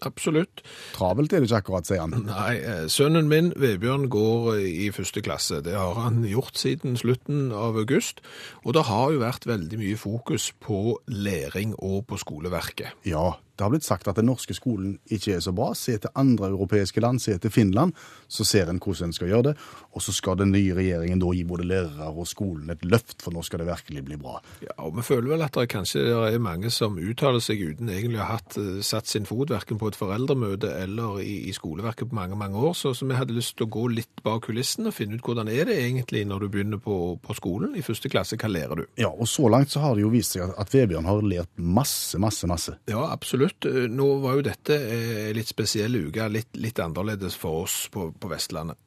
Absolutt. 0.07 0.61
Travelt 0.95 1.33
er 1.33 1.41
det 1.41 1.49
ikke 1.49 1.63
akkurat, 1.65 1.89
sier 1.89 2.05
han. 2.05 2.15
Nei, 2.29 2.61
eh, 2.61 2.85
sønnen 2.93 3.27
min, 3.33 3.49
Vebjørn, 3.59 4.07
går 4.13 4.61
i 4.61 4.91
første 4.95 5.25
klasse. 5.25 5.63
Det 5.67 5.75
har 5.75 5.99
han 5.99 6.21
gjort 6.29 6.61
siden 6.61 6.95
slutten 7.01 7.49
av 7.51 7.81
august. 7.81 8.23
Og 8.63 8.77
det 8.77 8.85
har 8.87 9.17
jo 9.17 9.25
vært 9.25 9.49
veldig 9.49 9.81
mye 9.81 9.99
fokus 9.99 10.53
på 10.63 11.01
læring 11.11 11.75
og 11.81 12.05
på 12.13 12.21
skoleverket. 12.23 12.95
Ja, 13.09 13.33
det 13.57 13.65
har 13.65 13.73
blitt 13.73 13.87
sagt 13.87 14.09
at 14.09 14.19
den 14.19 14.29
norske 14.29 14.55
skolen 14.57 14.99
ikke 15.13 15.37
er 15.37 15.43
så 15.45 15.53
bra. 15.57 15.71
Se 15.77 15.97
til 16.01 16.13
andre 16.19 16.51
europeiske 16.53 17.01
land, 17.01 17.23
se 17.23 17.39
til 17.41 17.53
Finland, 17.53 17.95
så 18.29 18.45
ser 18.45 18.69
en 18.71 18.81
hvordan 18.83 19.09
en 19.09 19.17
skal 19.17 19.31
gjøre 19.31 19.51
det. 19.51 19.55
Og 19.97 20.05
så 20.05 20.13
skal 20.13 20.37
den 20.41 20.53
nye 20.53 20.75
regjeringen 20.77 21.23
da 21.23 21.31
gi 21.33 21.45
både 21.49 21.67
lærere 21.69 22.11
og 22.13 22.29
skolen 22.29 22.71
et 22.73 22.85
løft, 22.85 23.23
for 23.25 23.33
nå 23.33 23.43
skal 23.47 23.63
det 23.63 23.69
virkelig 23.71 24.05
bli 24.05 24.19
bra. 24.21 24.41
Ja, 24.65 24.75
og 24.85 24.97
vi 24.99 25.05
føler 25.07 25.33
vel 25.33 25.45
at 25.47 25.57
det 25.57 25.69
kanskje 25.73 26.05
er 26.13 26.39
mange 26.43 26.71
som 26.75 26.99
uttaler 27.01 27.41
seg 27.45 27.63
uten 27.65 27.91
egentlig 27.93 28.21
å 28.21 28.27
ha 28.27 28.37
hatt, 28.37 28.59
eh, 28.61 28.83
satt 28.85 29.09
sin 29.09 29.29
fot 29.29 29.53
hverken 29.53 29.81
på 29.81 29.89
et 29.91 29.99
foreldremøte 29.99 30.75
eller 30.83 31.23
i, 31.25 31.39
i 31.49 31.55
skoleverket 31.57 32.11
på 32.11 32.19
mange, 32.19 32.37
mange 32.37 32.61
år. 32.61 32.77
Så, 32.77 32.93
så 32.97 33.09
vi 33.09 33.17
hadde 33.17 33.37
lyst 33.37 33.57
til 33.57 33.69
å 33.69 33.73
gå 33.73 33.87
litt 33.95 34.25
bak 34.27 34.45
kulissen 34.47 34.91
og 34.91 34.97
finne 34.97 35.17
ut 35.17 35.25
hvordan 35.25 35.49
er 35.53 35.71
det 35.71 35.79
egentlig 35.81 36.27
når 36.29 36.45
du 36.45 36.49
begynner 36.53 36.83
på, 36.83 37.17
på 37.23 37.39
skolen. 37.39 37.73
I 37.79 37.85
første 37.87 38.13
klasse, 38.13 38.39
hva 38.41 38.53
lærer 38.53 38.83
du? 38.83 38.85
Ja, 39.01 39.09
og 39.09 39.29
så 39.31 39.49
langt 39.53 39.73
så 39.73 39.81
har 39.85 39.97
det 39.97 40.05
jo 40.05 40.13
vist 40.13 40.37
seg 40.37 40.45
at, 40.45 40.57
at 40.61 40.75
Vebjørn 40.75 41.09
har 41.09 41.25
lært 41.25 41.53
masse, 41.57 42.21
masse, 42.21 42.49
masse. 42.51 42.77
Ja, 42.91 43.07
absolutt. 43.13 43.46
Eh, 43.67 43.87
Nå 43.91 44.07
var 44.23 44.39
jo 44.39 44.47
dette 44.47 44.77
eh, 44.77 45.31
litt 45.37 45.51
spesiell 45.51 45.97
uke, 46.09 46.29
litt, 46.33 46.55
litt 46.61 46.81
annerledes 46.83 47.37
for 47.39 47.65
oss 47.67 47.87
på, 47.93 48.11
på 48.13 48.31
Vestlandet. 48.33 48.79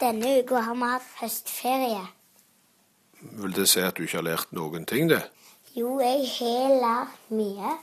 Denne 0.00 0.38
uka 0.40 0.62
har 0.64 0.76
vi 0.78 0.88
hatt 0.88 1.08
høstferie. 1.20 2.04
Vil 3.42 3.52
det 3.52 3.66
si 3.68 3.82
at 3.84 3.98
du 3.98 4.06
ikke 4.06 4.22
har 4.22 4.28
lært 4.30 4.52
noen 4.56 4.86
ting, 4.88 5.10
det? 5.10 5.20
Jo, 5.76 5.98
jeg 6.00 6.24
har 6.38 6.72
lært 6.80 7.30
mye. 7.36 7.74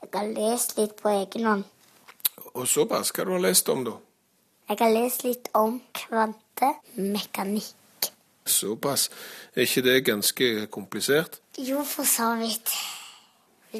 Jeg 0.00 0.10
har 0.14 0.28
lest 0.36 0.76
litt 0.78 0.94
på 1.00 1.08
egen 1.12 1.46
hånd. 1.48 1.64
Og 2.54 2.66
såpass, 2.68 3.12
hva 3.14 3.24
du 3.24 3.32
har 3.34 3.42
lest 3.44 3.68
om, 3.72 3.84
da? 3.86 3.96
Jeg 4.70 4.78
har 4.82 4.92
lest 4.94 5.24
litt 5.26 5.48
om 5.56 5.80
kvantemekanikk. 5.96 8.10
Såpass. 8.46 9.08
Er 9.54 9.66
ikke 9.66 9.82
det 9.86 9.96
ganske 10.06 10.48
komplisert? 10.72 11.40
Jo, 11.58 11.82
for 11.84 12.04
så 12.08 12.32
vidt. 12.40 12.72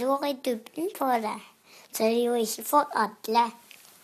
Lår 0.01 0.27
i 0.29 0.35
dybden 0.45 0.91
på 0.97 1.09
det, 1.23 1.37
så 1.93 2.07
er 2.07 2.15
det 2.17 2.25
jo 2.25 2.37
ikke 2.39 2.67
for 2.67 2.97
alle. 2.99 3.47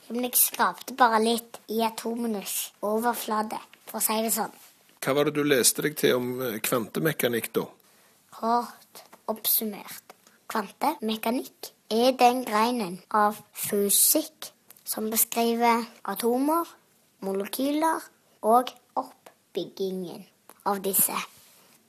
Men 0.09 0.28
jeg 0.28 0.38
skrapte 0.38 0.95
bare 0.95 1.19
litt 1.23 1.59
i 1.73 1.81
atomenes 1.83 2.71
overflate, 2.87 3.59
for 3.88 3.99
å 3.99 4.05
si 4.05 4.19
det 4.23 4.33
sånn. 4.35 4.55
Hva 5.02 5.14
var 5.16 5.28
det 5.28 5.37
du 5.37 5.47
leste 5.47 5.83
deg 5.87 5.97
til 5.99 6.16
om 6.19 6.28
eh, 6.43 6.59
kvantemekanikk, 6.62 7.50
da? 7.59 7.66
Kort 8.37 9.02
oppsummert. 9.31 10.14
Kvantemekanikk 10.50 11.73
er 11.90 12.14
den 12.19 12.45
greinen 12.47 13.00
av 13.14 13.38
fysikk 13.55 14.50
som 14.87 15.11
beskriver 15.11 15.83
atomer, 16.07 16.66
molekyler 17.26 18.07
og 18.47 18.71
oppbyggingen 18.95 20.23
av 20.71 20.83
disse. 20.85 21.19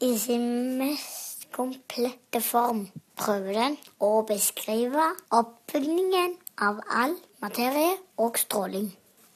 I 0.01 0.13
sin 0.18 0.77
mest 0.77 1.37
komplette 1.58 2.42
form 2.46 2.86
prøver 3.18 3.54
den 3.58 3.78
å 4.04 4.22
beskrive 4.30 5.16
oppbyggingen 5.34 6.36
av 6.62 6.82
all 6.88 7.16
materie 7.42 7.98
og 8.22 8.38
stråling. 8.38 8.92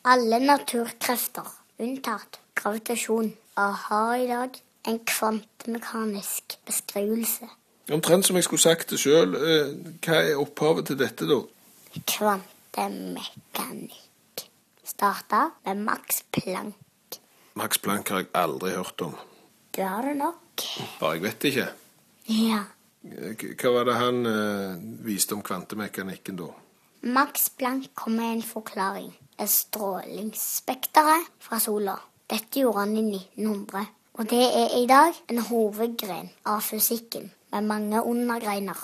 Alle 0.05 0.39
naturkrefter, 0.41 1.47
unntatt 1.81 2.39
gravitasjon, 2.57 3.33
har 3.57 4.15
i 4.17 4.27
dag 4.29 4.49
en 4.89 4.99
kvantemekanisk 5.05 6.57
beskrivelse. 6.65 7.45
Omtrent 7.91 8.25
som 8.25 8.35
jeg 8.37 8.43
skulle 8.47 8.63
sagt 8.63 8.89
det 8.93 8.99
sjøl. 9.01 9.35
Hva 10.01 10.15
er 10.21 10.39
opphavet 10.41 10.85
til 10.89 10.97
dette, 11.01 11.23
da? 11.29 11.39
Kvantemekanikk 12.07 14.45
starta 14.87 15.41
med 15.65 15.75
Max 15.85 16.23
Planck. 16.31 16.75
Max 17.59 17.71
Planck 17.83 18.09
har 18.09 18.17
jeg 18.23 18.31
aldri 18.37 18.69
hørt 18.77 18.99
om. 19.05 19.13
Du 19.75 19.81
har 19.83 20.01
det 20.07 20.15
nok. 20.19 20.39
Bare 20.99 21.13
jeg 21.17 21.23
vet 21.27 21.41
ikke. 21.51 21.67
Ja. 22.29 22.63
Hva 23.01 23.71
var 23.73 23.87
det 23.89 23.97
han 23.97 24.25
eh, 24.29 24.81
viste 25.05 25.33
om 25.33 25.41
kvantemekanikken, 25.41 26.37
da? 26.37 26.51
Max 27.01 27.49
Planck 27.57 27.89
kom 27.97 28.19
med 28.19 28.35
en 28.35 28.43
forklaring. 28.45 29.09
Et 29.39 29.49
strålingsspekteret 29.49 31.31
fra 31.41 31.57
sola. 31.59 31.95
Dette 32.29 32.61
gjorde 32.61 32.83
han 32.83 32.97
i 32.97 33.23
1900. 33.37 33.87
Og 34.13 34.29
det 34.29 34.43
er 34.43 34.75
i 34.77 34.85
dag 34.85 35.17
en 35.31 35.41
hovedgren 35.47 36.29
av 36.45 36.61
fysikken 36.61 37.31
med 37.51 37.65
mange 37.65 38.03
undergreiner. 38.05 38.77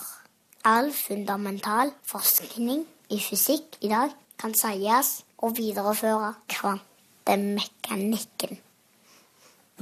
All 0.65 0.89
fundamental 0.93 1.91
forskning 2.03 2.87
i 3.13 3.19
fysikk 3.21 3.77
i 3.81 3.91
dag 3.91 4.15
kan 4.41 4.55
sies 4.57 5.21
å 5.37 5.51
videreføre 5.53 6.33
kvantemekanikken. 6.51 8.57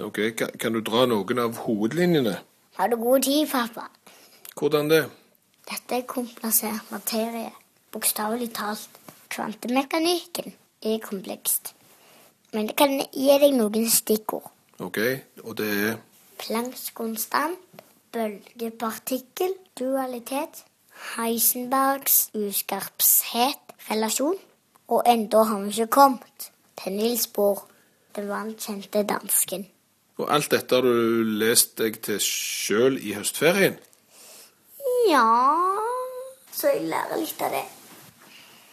Ok, 0.03 0.19
kan 0.35 0.75
du 0.75 0.81
dra 0.83 1.05
noen 1.07 1.39
av 1.39 1.63
hovedlinjene? 1.63 2.35
Har 2.75 2.88
du 2.88 2.96
god 2.96 3.22
tid, 3.22 3.48
pappa? 3.48 3.88
Hvordan 4.60 4.89
det? 4.89 5.05
Dette 5.70 5.96
er 5.96 6.01
komplisert 6.08 6.91
materie. 6.91 7.51
Bokstavelig 7.91 8.50
talt. 8.53 8.89
Kvantemekanikken 9.29 10.53
er 10.84 10.98
komplekst. 11.03 11.72
Men 12.53 12.67
det 12.67 12.75
kan 12.75 12.91
gi 13.00 13.38
deg 13.39 13.55
noen 13.55 13.88
stikkord. 13.89 14.51
Ok, 14.84 15.00
og 15.44 15.55
det 15.58 15.70
er 15.72 15.96
Plancks 16.39 16.89
konstant, 16.91 17.84
bølgepartikkel, 18.12 19.55
dualitet, 19.79 20.65
Heisenbergs 21.15 22.29
uskarpshet, 22.36 23.75
relasjon. 23.89 24.36
Og 24.88 25.08
enda 25.08 25.46
har 25.48 25.63
vi 25.63 25.72
ikke 25.72 25.88
kommet 25.96 26.50
til 26.84 27.00
Nils 27.00 27.27
Bohr, 27.27 27.63
den 28.15 28.27
vannkjente 28.29 29.03
dansken. 29.08 29.65
Og 30.15 30.29
alt 30.31 30.51
dette 30.53 30.77
har 30.77 30.86
du 30.86 31.24
lest 31.41 31.75
deg 31.81 32.00
til 32.05 32.22
sjøl 32.24 32.95
i 33.03 33.15
høstferien? 33.17 33.75
Ja 35.10 35.25
Så 36.55 36.72
jeg 36.72 36.88
lærer 36.88 37.19
litt 37.19 37.41
av 37.43 37.51
det. 37.51 37.65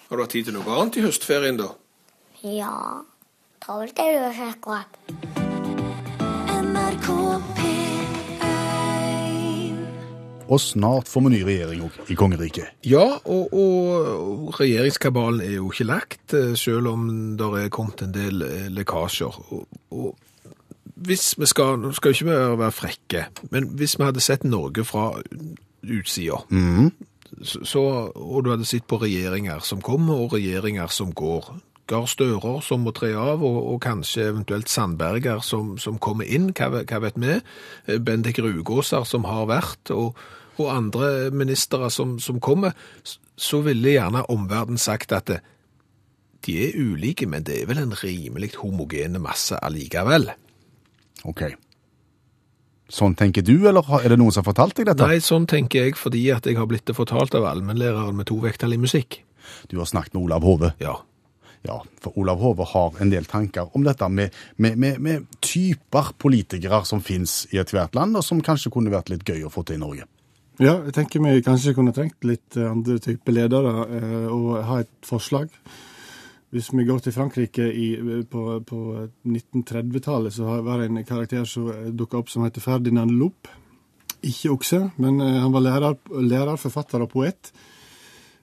Har 0.09 0.17
du 0.17 0.23
hatt 0.23 0.35
tid 0.37 0.49
til 0.49 0.57
noe 0.57 0.77
annet 0.77 1.01
i 1.01 1.07
høstferien, 1.07 1.59
da? 1.59 1.73
Ja 2.47 3.03
Travelt 3.63 3.99
er 4.03 4.11
det 4.11 4.19
jo 4.19 4.31
ikke 4.31 4.51
akkurat. 4.55 4.93
Og 10.53 10.61
snart 10.61 11.09
får 11.09 11.23
vi 11.25 11.31
ny 11.33 11.39
regjering 11.47 11.85
òg 11.87 12.11
i 12.13 12.17
kongeriket. 12.19 12.75
Ja, 12.85 13.05
og, 13.25 13.55
og 13.57 14.51
regjeringskabalen 14.59 15.41
er 15.47 15.55
jo 15.57 15.71
ikke 15.71 15.87
lagt, 15.89 16.35
eh, 16.37 16.53
selv 16.59 16.91
om 16.91 17.07
det 17.41 17.49
er 17.63 17.71
kommet 17.73 18.03
en 18.05 18.13
del 18.13 18.45
eh, 18.45 18.67
lekkasjer. 18.75 19.39
Og, 19.55 19.65
og 19.95 20.11
hvis 21.07 21.33
vi 21.39 21.49
skal, 21.51 21.79
nå 21.81 21.93
skal 21.97 22.15
ikke 22.15 22.29
vi 22.29 22.37
være 22.61 22.75
frekke, 22.75 23.25
men 23.51 23.73
hvis 23.79 23.99
vi 23.99 24.07
hadde 24.07 24.23
sett 24.25 24.45
Norge 24.45 24.85
fra 24.87 25.11
utsida, 25.83 26.43
så, 27.43 27.83
og 28.15 28.45
du 28.45 28.53
hadde 28.53 28.69
sett 28.69 28.87
på 28.87 29.01
regjeringer 29.03 29.63
som 29.65 29.83
kommer 29.85 30.21
og 30.21 30.37
regjeringer 30.37 30.91
som 30.93 31.13
går, 31.17 31.55
Gahr 31.91 32.07
Stører 32.07 32.61
som 32.65 32.85
må 32.87 32.93
tre 32.95 33.11
av, 33.19 33.43
og, 33.43 33.59
og 33.73 33.81
kanskje 33.83 34.29
eventuelt 34.31 34.71
Sandberger 34.71 35.43
som, 35.45 35.75
som 35.83 35.99
kommer 36.01 36.29
inn, 36.31 36.53
hva, 36.57 36.85
hva 36.87 37.01
vet 37.03 37.19
vi? 37.21 37.41
Eh, 37.87 37.99
Bendik 37.99 38.39
Rugåser 38.41 39.05
som 39.09 39.27
har 39.29 39.49
vært, 39.51 39.91
og, 39.91 40.17
og 40.61 40.71
andre 40.73 41.33
ministre 41.35 41.91
som, 41.91 42.19
som 42.23 42.39
kommer, 42.41 42.77
så 43.37 43.63
ville 43.67 43.97
gjerne 43.97 44.25
omverdenen 44.31 44.81
sagt 44.81 45.13
at 45.17 45.29
det, 45.33 45.41
de 46.47 46.57
er 46.59 46.79
ulike, 46.79 47.27
men 47.31 47.45
det 47.47 47.61
er 47.61 47.69
vel 47.71 47.83
en 47.83 47.95
rimelig 47.95 48.57
homogene 48.59 49.21
masse 49.23 49.59
allikevel. 49.63 50.31
Ok. 51.29 51.45
Sånn 52.93 53.15
tenker 53.17 53.45
du, 53.47 53.55
eller 53.69 53.87
er 54.03 54.13
det 54.13 54.19
noen 54.21 54.35
som 54.35 54.43
har 54.43 54.51
fortalt 54.51 54.77
deg 54.77 54.91
dette? 54.91 55.07
Nei, 55.09 55.23
sånn 55.25 55.47
tenker 55.49 55.87
jeg 55.87 55.97
fordi 55.97 56.27
at 56.35 56.49
jeg 56.49 56.59
har 56.59 56.69
blitt 56.69 56.85
det 56.91 56.97
fortalt 56.99 57.35
av 57.39 57.47
allmennlæreren 57.49 58.19
med 58.19 58.29
to 58.29 58.37
vekttall 58.43 58.77
i 58.77 58.81
musikk. 58.81 59.23
Du 59.71 59.79
har 59.81 59.89
snakket 59.89 60.17
med 60.17 60.27
Olav 60.27 60.45
Hove. 60.45 60.75
Ja. 60.83 60.99
Ja, 61.63 61.79
for 62.03 62.19
Olav 62.19 62.41
Hove 62.43 62.67
har 62.67 62.97
en 63.01 63.13
del 63.13 63.25
tanker 63.31 63.71
om 63.77 63.85
dette 63.87 64.09
med, 64.11 64.35
med, 64.57 64.79
med, 64.83 64.99
med 64.99 65.29
typer 65.41 66.11
politikere 66.19 66.83
som 66.85 67.01
finnes 67.07 67.45
i 67.55 67.61
ethvert 67.63 67.95
land, 67.95 68.19
og 68.19 68.27
som 68.27 68.43
kanskje 68.43 68.73
kunne 68.75 68.91
vært 68.93 69.13
litt 69.13 69.23
gøy 69.23 69.47
å 69.47 69.53
få 69.53 69.63
til 69.69 69.79
i 69.79 69.83
Norge. 69.85 70.09
Ja, 70.61 70.75
jeg 70.85 70.93
tenker 70.97 71.23
vi 71.23 71.39
kanskje 71.47 71.73
kunne 71.77 71.95
trengt 71.97 72.27
litt 72.29 72.59
eh, 72.59 72.69
andre 72.69 72.99
typer 73.03 73.35
ledere 73.35 73.87
eh, 73.87 74.27
og 74.29 74.59
ha 74.69 74.83
et 74.83 74.93
forslag. 75.07 75.49
Hvis 76.53 76.69
vi 76.77 76.85
går 76.85 77.01
til 77.01 77.15
Frankrike 77.17 77.65
i, 77.65 77.89
på, 78.29 78.43
på 78.69 78.79
1930-tallet, 79.25 80.35
så 80.37 80.59
var 80.61 80.83
det 80.83 80.91
en 80.91 81.05
karakter 81.09 81.47
som 81.49 81.71
dukka 81.97 82.21
opp 82.21 82.33
som 82.33 82.45
heter 82.45 82.61
Ferdinand 82.61 83.15
Lopp. 83.17 83.49
Ikke 84.23 84.53
okse, 84.53 84.83
men 85.01 85.21
eh, 85.25 85.39
han 85.41 85.55
var 85.55 85.65
lærer, 85.65 85.97
lærer 86.21 86.61
forfatter 86.61 87.07
og 87.07 87.11
poet. 87.15 87.55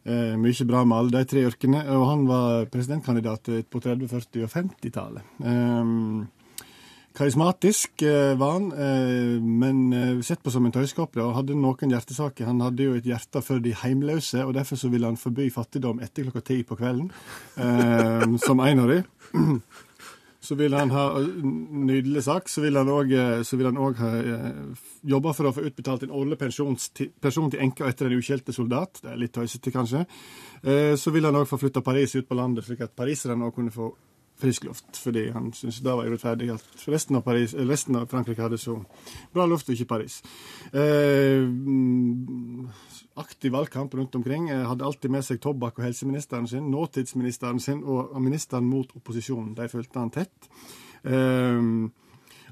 Eh, 0.10 0.34
mye 0.42 0.66
bra 0.66 0.82
med 0.88 0.98
alle 0.98 1.20
de 1.20 1.30
tre 1.30 1.46
yrkene. 1.52 1.84
Og 1.94 2.08
han 2.10 2.26
var 2.28 2.66
presidentkandidat 2.74 3.54
på 3.70 3.84
30-, 3.86 4.10
40- 4.10 4.44
og 4.48 4.52
50-tallet. 4.58 5.32
Eh, 5.46 5.94
karismatisk 7.18 8.02
eh, 8.06 8.38
var 8.40 8.56
han, 8.58 8.72
eh, 8.72 9.42
men 9.42 9.94
eh, 9.94 10.22
sett 10.22 10.44
på 10.44 10.52
som 10.54 10.66
en 10.66 10.74
tøyskaper. 10.74 11.24
Og 11.26 11.36
hadde 11.38 11.58
noen 11.58 11.94
hjertesaker. 11.94 12.48
Han 12.50 12.64
hadde 12.64 12.88
jo 12.88 12.96
et 13.00 13.10
hjerte 13.10 13.44
for 13.46 13.64
de 13.64 13.76
heimløse, 13.84 14.44
og 14.46 14.56
derfor 14.58 14.80
så 14.80 14.92
ville 14.94 15.10
han 15.10 15.20
forby 15.20 15.50
fattigdom 15.54 16.02
etter 16.06 16.28
klokka 16.28 16.46
ti 16.52 16.62
på 16.64 16.80
kvelden. 16.80 17.12
Som 18.46 18.64
en 18.64 18.84
av 18.86 18.92
de. 18.94 19.04
Så 20.40 20.56
vil 20.56 20.72
han 20.72 20.88
ha 20.96 21.02
Nydelig 21.20 22.22
sak. 22.24 22.48
Så 22.48 22.62
vil 22.64 22.78
han 22.80 22.88
òg 22.88 23.98
ha 24.00 24.12
jobba 25.04 25.34
for 25.36 25.50
å 25.50 25.52
få 25.54 25.66
utbetalt 25.68 26.06
en 26.08 26.14
årlig 26.16 26.38
pensjon 26.40 26.78
til, 26.80 27.12
enka 27.60 27.90
etter 27.90 28.08
en 28.08 28.16
ukjelte 28.16 28.56
soldat. 28.56 29.02
Det 29.04 29.12
er 29.12 29.20
litt 29.20 29.36
tøysete, 29.36 29.74
kanskje. 29.76 30.06
Så 30.96 31.12
vil 31.12 31.28
han 31.28 31.36
òg 31.36 31.50
få 31.50 31.60
flytta 31.60 31.84
Paris 31.84 32.16
ut 32.16 32.30
på 32.30 32.40
landet, 32.40 32.66
slik 32.66 32.86
at 32.88 32.96
pariserne 32.96 33.50
òg 33.50 33.58
kunne 33.60 33.76
få 33.76 33.92
frisk 34.40 34.64
luft. 34.64 34.98
Fordi 34.98 35.30
han 35.36 35.52
syntes 35.54 35.82
det 35.84 35.96
var 35.96 36.08
urettferdig 36.08 36.50
at 36.54 36.86
resten 36.88 37.20
av, 37.20 37.24
Paris, 37.28 37.54
resten 37.54 38.00
av 38.00 38.08
Frankrike 38.12 38.44
hadde 38.44 38.60
så 38.62 38.78
bra 39.36 39.46
luft, 39.50 39.70
og 39.70 39.76
ikke 39.76 39.90
Paris. 39.94 40.20
Eh, 40.72 41.46
aktiv 43.20 43.54
valgkamp 43.56 43.96
rundt 44.00 44.16
omkring. 44.16 44.50
Eh, 44.50 44.66
hadde 44.70 44.88
alltid 44.88 45.12
med 45.14 45.28
seg 45.28 45.42
tobakk 45.44 45.80
og 45.80 45.88
helseministeren 45.90 46.48
sin, 46.48 46.70
nåtidsministeren 46.72 47.60
sin 47.64 47.84
og 47.84 48.16
ministeren 48.24 48.70
mot 48.70 48.92
opposisjonen. 48.96 49.56
De 49.58 49.70
fulgte 49.72 50.00
han 50.00 50.14
tett. 50.16 50.52
Eh, 51.04 51.64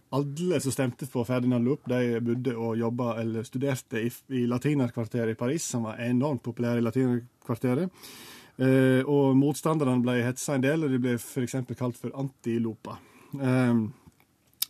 alle 0.10 0.60
som 0.64 0.72
stemte 0.72 1.08
på 1.12 1.24
Ferdinand 1.28 1.68
Lopp, 1.68 1.88
de 1.92 2.20
bodde 2.24 2.54
og 2.56 2.78
jobba 2.80 3.18
eller 3.22 3.44
studerte 3.44 4.00
i, 4.00 4.12
i 4.40 4.46
latinerkvarteret 4.48 5.36
i 5.36 5.40
Paris, 5.40 5.66
som 5.68 5.84
var 5.88 6.00
enormt 6.04 6.46
populær 6.46 6.80
i 6.80 6.86
latinerkvarteret. 6.86 7.92
Eh, 8.58 9.06
og 9.06 9.38
motstanderne 9.38 10.02
ble 10.02 10.18
hetsa 10.26 10.56
en 10.58 10.66
del, 10.66 10.86
og 10.86 10.94
de 10.94 11.00
ble 11.02 11.16
f.eks. 11.20 11.60
kalt 11.78 12.00
for 12.00 12.14
antilopa. 12.18 12.98
Eh, 13.38 13.84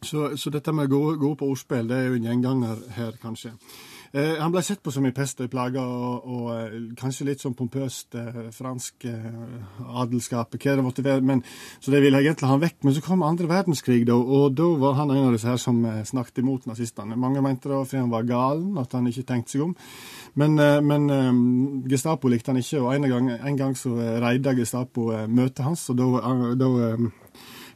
så, 0.01 0.29
så 0.37 0.51
dette 0.53 0.73
med 0.75 0.89
å 0.89 0.93
gå, 0.93 1.03
gå 1.21 1.35
på 1.39 1.51
ordspill, 1.53 1.87
det 1.89 2.01
er 2.01 2.09
jo 2.09 2.17
en 2.19 2.27
gjenganger 2.27 2.83
her, 2.97 3.15
kanskje. 3.21 3.55
Eh, 4.13 4.37
han 4.39 4.53
ble 4.53 4.61
sett 4.63 4.79
på 4.83 4.91
som 4.93 5.05
en 5.05 5.15
pest 5.15 5.41
og 5.41 5.47
en 5.47 5.51
plage, 5.51 5.81
og, 5.81 6.27
og 6.27 6.45
eh, 6.53 6.75
kanskje 6.99 7.27
litt 7.27 7.43
sånn 7.43 7.55
pompøst 7.57 8.15
eh, 8.15 8.39
fransk 8.55 9.07
eh, 9.09 9.81
adelskap, 10.03 10.55
hva 10.55 10.75
det 10.77 10.85
måtte 10.85 11.05
være. 11.05 11.25
Men, 11.27 11.43
så 11.83 11.91
det 11.93 12.01
ville 12.05 12.21
egentlig 12.21 12.47
ha 12.47 12.53
han 12.53 12.63
vekk. 12.63 12.79
Men 12.85 12.95
så 12.95 13.03
kom 13.05 13.25
andre 13.27 13.49
verdenskrig, 13.51 14.05
da, 14.07 14.15
og 14.15 14.55
da 14.57 14.69
var 14.79 14.97
han 15.01 15.11
en 15.13 15.27
av 15.27 15.35
disse 15.35 15.49
her 15.49 15.59
som 15.61 15.83
eh, 15.85 16.03
snakket 16.07 16.43
imot 16.43 16.69
nazistene. 16.69 17.19
Mange 17.19 17.43
mente 17.43 17.71
det 17.71 17.83
fordi 17.83 18.03
han 18.03 18.13
var 18.13 18.29
galen, 18.29 18.71
at 18.81 18.95
han 18.95 19.11
ikke 19.11 19.27
tenkte 19.27 19.55
seg 19.55 19.67
om. 19.67 19.75
Men, 20.37 20.57
eh, 20.61 20.79
men 20.85 21.83
Gestapo 21.89 22.31
likte 22.31 22.53
han 22.53 22.61
ikke, 22.61 22.81
og 22.83 22.93
en 22.95 23.09
gang, 23.11 23.31
en 23.37 23.59
gang 23.59 23.77
så 23.77 23.93
reide 24.23 24.55
Gestapo 24.57 25.09
møtet 25.27 25.65
hans, 25.65 25.87
og 25.91 25.99
da, 25.99 26.65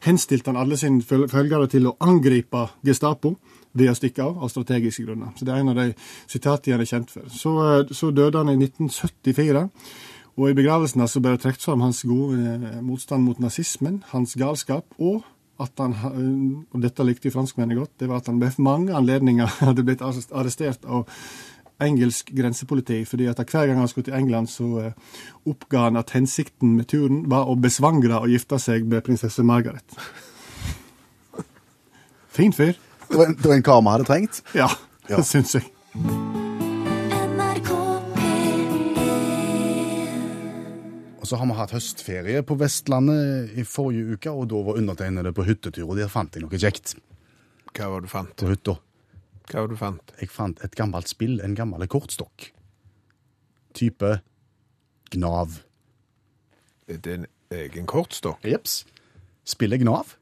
henstilte 0.02 0.50
han 0.50 0.58
alle 0.58 0.78
sine 0.78 1.02
følgere 1.04 1.68
til 1.70 1.90
å 1.90 1.96
angripe 2.02 2.66
Gestapo 2.86 3.36
ved 3.78 3.90
å 3.90 3.96
stikke 3.96 4.24
av, 4.24 4.38
av 4.44 4.50
strategiske 4.52 5.04
grunner. 5.06 5.32
Så 5.36 5.46
Det 5.46 5.52
er 5.54 5.60
en 5.62 5.72
av 5.72 5.78
de 5.80 5.92
sitatene 6.30 6.76
han 6.76 6.84
er 6.84 6.90
kjent 6.90 7.12
for. 7.12 7.28
Så, 7.32 7.52
eh, 7.66 7.92
så 7.92 8.10
døde 8.12 8.38
han 8.38 8.52
i 8.52 8.56
1974. 8.56 9.68
Og 10.36 10.48
i 10.48 10.56
begravelsen 10.56 11.04
så 11.08 11.20
ble 11.20 11.34
det 11.34 11.42
trukket 11.44 11.64
fram 11.64 11.84
hans 11.84 12.02
gode 12.08 12.40
eh, 12.40 12.80
motstand 12.80 13.24
mot 13.24 13.38
nazismen, 13.40 14.02
hans 14.12 14.34
galskap, 14.34 14.84
og 14.98 15.22
at 15.60 15.72
han, 15.78 15.92
eh, 15.92 16.74
og 16.74 16.84
dette 16.84 17.04
likte 17.04 17.32
franskmennene 17.32 17.80
godt, 17.80 17.96
det 18.00 18.08
var 18.08 18.22
at 18.22 18.28
han 18.32 18.40
ved 18.40 18.58
mange 18.58 18.94
anledninger 18.96 19.46
hadde 19.66 19.84
blitt 19.84 20.04
arrestert 20.04 20.84
av 20.84 21.08
engelsk 21.82 22.28
grensepoliti, 22.30 23.00
fordi 23.08 23.26
at 23.26 23.40
hver 23.42 23.66
gang 23.66 23.80
han 23.80 23.88
skulle 23.90 24.06
til 24.06 24.14
England, 24.14 24.46
så 24.46 24.92
oppga 25.50 25.88
han 25.88 25.98
at 25.98 26.12
hensikten 26.14 26.76
med 26.76 26.86
turen 26.92 27.24
var 27.30 27.48
å 27.50 27.56
besvangre 27.58 28.20
og 28.22 28.30
gifte 28.30 28.60
seg 28.62 28.86
med 28.86 29.02
prinsesse 29.02 29.42
Margaret. 29.42 29.96
Fin 32.32 32.54
fyr. 32.54 32.78
Det 33.12 33.18
var 33.18 33.26
en, 33.28 33.34
det 33.36 33.48
var 33.48 33.54
en 33.58 33.62
kar 33.66 33.80
vi 33.84 33.92
hadde 33.92 34.08
trengt. 34.08 34.42
Ja, 34.56 34.68
Ja. 35.10 35.16
det 35.20 35.26
syns 35.26 35.54
jeg. 35.54 35.66
Og 41.22 41.28
så 41.30 41.38
har 41.38 41.46
vi 41.46 41.54
hatt 41.54 41.72
høstferie 41.76 42.40
på 42.46 42.56
Vestlandet 42.58 43.52
i 43.58 43.64
forrige 43.68 44.16
uke, 44.16 44.32
og 44.34 44.48
da 44.50 44.58
var 44.66 44.78
undertegnede 44.80 45.30
på 45.36 45.44
hyttetur, 45.46 45.86
og 45.92 45.98
der 46.00 46.10
fant 46.10 46.34
jeg 46.34 46.42
noe 46.44 46.58
kjekt 46.58 46.96
Hva 47.76 47.86
var 47.92 48.02
det 48.02 48.08
du 48.08 48.12
fant? 48.12 48.32
på 48.42 48.48
hytta. 48.50 48.74
Hva 49.48 49.60
var 49.62 49.68
det 49.70 49.76
du 49.76 49.80
fant? 49.80 50.14
Jeg 50.20 50.32
fant 50.32 50.64
et 50.66 50.74
gammelt 50.78 51.08
spill, 51.12 51.38
en 51.44 51.54
gammel 51.58 51.86
kortstokk. 51.90 52.48
Type 53.78 54.16
Gnav. 55.14 55.60
Er 56.90 56.98
det 57.04 57.14
en 57.20 57.26
egen 57.54 57.86
kortstokk? 57.88 58.42
Jeps. 58.44 58.82
Spillet 59.48 59.80
Gnav. 59.84 60.16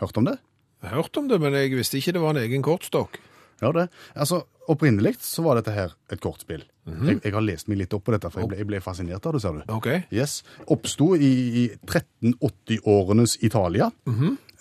Hørt 0.00 0.16
om 0.18 0.26
det? 0.30 0.38
Jeg 0.82 0.90
har 0.90 0.98
hørt 1.02 1.16
om 1.20 1.28
det, 1.30 1.38
men 1.40 1.54
jeg 1.54 1.70
visste 1.78 1.98
ikke 2.00 2.12
det 2.16 2.22
var 2.24 2.34
en 2.34 2.42
egen 2.42 2.62
kortstokk. 2.66 3.20
Ja, 3.62 3.70
det. 3.72 3.88
Altså, 4.18 4.42
Opprinnelig 4.70 5.16
så 5.26 5.42
var 5.42 5.58
dette 5.58 5.72
her 5.74 5.90
et 6.14 6.20
kortspill. 6.22 6.62
jeg, 6.86 7.16
jeg 7.24 7.32
har 7.34 7.42
lest 7.42 7.66
meg 7.70 7.80
litt 7.80 7.94
opp 7.96 8.04
på 8.06 8.12
dette, 8.14 8.28
for 8.30 8.42
jeg 8.44 8.48
ble, 8.50 8.58
jeg 8.60 8.68
ble 8.70 8.78
fascinert 8.82 9.24
av 9.26 9.34
det, 9.34 9.40
ser 9.42 9.56
du. 9.58 9.62
OK. 9.74 9.88
Yes. 10.14 10.36
Oppsto 10.70 11.08
i, 11.18 11.30
i 11.62 11.64
1380-årenes 11.82 13.36
Italia. 13.42 13.90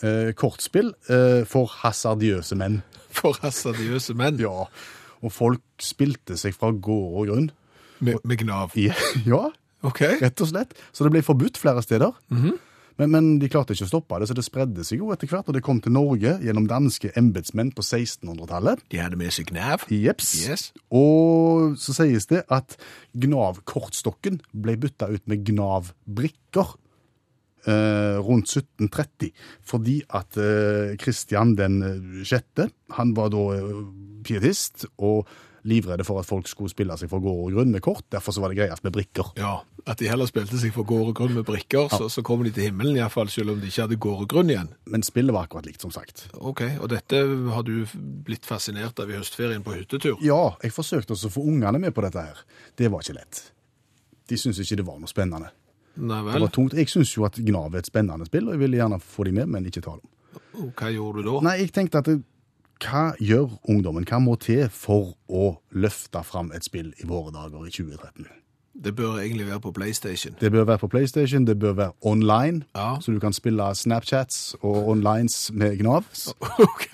eh, 0.02 0.32
kortspill 0.38 0.90
eh, 1.10 1.44
for 1.50 1.70
hasardiøse 1.84 2.58
menn. 2.58 2.82
For 3.12 3.38
hasardiøse 3.44 4.16
menn. 4.18 4.40
Ja. 4.42 4.66
Og 5.22 5.34
folk 5.36 5.62
spilte 5.84 6.38
seg 6.40 6.56
fra 6.58 6.72
gård 6.72 7.18
og 7.22 7.26
grunn. 7.30 7.50
Med, 8.02 8.22
med 8.26 8.40
gnav. 8.42 8.74
Ja. 8.80 8.96
ja, 9.28 9.44
OK. 9.86 10.02
rett 10.24 10.42
og 10.42 10.50
slett. 10.50 10.74
Så 10.96 11.06
det 11.06 11.12
ble 11.14 11.22
forbudt 11.26 11.60
flere 11.62 11.84
steder. 11.86 12.16
Men, 13.02 13.10
men 13.10 13.30
de 13.42 13.50
klarte 13.50 13.74
ikke 13.74 13.88
å 13.88 13.90
stoppe 13.90 14.20
det, 14.22 14.28
så 14.30 14.36
det 14.38 14.46
spredde 14.46 14.84
seg 14.86 15.02
jo 15.02 15.10
etter 15.14 15.30
hvert. 15.32 15.48
Og 15.50 15.58
det 15.58 15.64
kom 15.66 15.80
til 15.82 15.96
Norge 15.96 16.36
gjennom 16.46 16.68
danske 16.70 17.10
embetsmenn 17.18 17.72
på 17.74 17.82
1600-tallet. 17.82 18.84
De 18.94 19.02
hadde 19.02 19.18
med 19.18 19.34
seg 19.34 19.50
gnav. 19.50 19.88
Jeps. 19.90 20.36
Yes. 20.46 20.68
Og 20.94 21.80
så 21.82 21.96
sies 21.98 22.30
det 22.30 22.44
at 22.54 22.78
Gnav-kortstokken 23.18 24.40
ble 24.54 24.78
bytta 24.82 25.10
ut 25.10 25.26
med 25.32 25.42
Gnav-brikker 25.50 26.76
eh, 27.66 28.22
rundt 28.22 28.54
1730. 28.54 29.32
Fordi 29.66 29.98
at 30.22 30.38
eh, 30.38 30.94
Kristian 31.02 31.56
den 31.58 31.82
eh, 31.82 32.26
sjette, 32.28 32.70
han 33.00 33.16
var 33.18 33.34
da 33.34 33.48
eh, 33.58 33.80
pietist 34.28 34.86
og 34.98 35.26
livredde 35.68 36.06
for 36.08 36.22
at 36.22 36.28
folk 36.28 36.50
skulle 36.50 36.72
spille 36.72 36.96
seg 36.98 37.10
for 37.12 37.22
gård 37.24 37.44
og 37.46 37.56
grunn 37.56 37.72
med 37.74 37.84
kort. 37.86 38.06
Derfor 38.14 38.34
så 38.36 38.42
var 38.44 38.52
det 38.52 38.60
greiest 38.62 38.84
med 38.86 38.94
brikker. 38.96 39.32
Ja, 39.40 39.60
at 39.86 40.02
de 40.02 40.10
heller 40.10 40.30
spilte 40.30 40.58
seg 40.62 40.74
for 40.76 40.88
gård 40.88 41.12
og 41.12 41.16
grunn 41.18 41.36
med 41.38 41.46
brikker, 41.48 41.92
så, 41.94 42.10
så 42.12 42.24
kommer 42.26 42.48
de 42.48 42.54
til 42.56 42.70
himmelen 42.70 42.98
iallfall, 42.98 43.30
selv 43.34 43.54
om 43.54 43.62
de 43.62 43.70
ikke 43.70 43.86
hadde 43.86 44.00
gård 44.02 44.26
og 44.26 44.30
grunn 44.34 44.52
igjen. 44.54 44.74
Men 44.90 45.06
spillet 45.06 45.36
var 45.36 45.48
akkurat 45.48 45.70
likt, 45.70 45.84
som 45.86 45.94
sagt. 45.94 46.28
OK, 46.40 46.64
og 46.82 46.90
dette 46.94 47.22
har 47.56 47.66
du 47.68 47.74
blitt 48.28 48.48
fascinert 48.50 49.00
av 49.02 49.12
i 49.12 49.18
høstferien 49.20 49.66
på 49.66 49.76
hyttetur? 49.78 50.18
Ja, 50.26 50.56
jeg 50.64 50.74
forsøkte 50.76 51.16
også 51.18 51.32
å 51.32 51.36
få 51.38 51.46
ungene 51.54 51.82
med 51.82 51.96
på 51.98 52.06
dette 52.06 52.26
her. 52.32 52.46
Det 52.78 52.92
var 52.92 53.06
ikke 53.06 53.20
lett. 53.20 53.44
De 54.32 54.40
syntes 54.40 54.64
ikke 54.64 54.82
det 54.82 54.88
var 54.88 55.02
noe 55.02 55.12
spennende. 55.12 55.52
Nei 56.02 56.22
vel. 56.24 56.38
Det 56.38 56.46
var 56.46 56.54
tungt. 56.56 56.76
Jeg 56.78 56.90
syns 56.90 57.12
jo 57.18 57.26
at 57.28 57.38
Gnav 57.38 57.74
er 57.76 57.84
et 57.84 57.90
spennende 57.90 58.28
spill, 58.30 58.48
og 58.48 58.56
jeg 58.56 58.64
ville 58.64 58.80
gjerne 58.80 59.00
få 59.04 59.28
de 59.28 59.34
med, 59.36 59.50
men 59.52 59.68
ikke 59.68 59.84
ta 59.84 59.98
dem. 59.98 60.72
Hva 60.78 60.92
gjorde 60.94 61.24
du 61.24 61.28
da? 61.28 61.40
Nei, 61.50 61.58
jeg 61.64 61.74
tenkte 61.76 62.02
at 62.04 62.12
hva 62.82 63.12
gjør 63.22 63.50
ungdommen? 63.70 64.06
Hva 64.10 64.20
må 64.24 64.36
til 64.42 64.68
for 64.74 65.14
å 65.30 65.56
løfte 65.72 66.24
fram 66.26 66.52
et 66.56 66.66
spill 66.66 66.94
i 67.02 67.08
våre 67.10 67.32
dager 67.36 67.68
i 67.68 67.72
2013? 67.74 68.28
Det 68.82 68.94
bør 68.96 69.18
egentlig 69.20 69.46
være 69.50 69.60
på 69.62 69.72
PlayStation. 69.76 70.34
Det 70.40 70.50
bør 70.54 70.64
være 70.66 70.80
på 70.80 70.88
PlayStation, 70.90 71.44
det 71.46 71.58
bør 71.60 71.74
være 71.76 71.92
online, 72.08 72.64
Ja. 72.74 72.96
så 73.04 73.12
du 73.12 73.20
kan 73.20 73.34
spille 73.36 73.66
Snapchats 73.76 74.56
og 74.64 74.88
onlines 74.94 75.52
med 75.54 75.76
Gnav, 75.78 76.08
OK. 76.66 76.88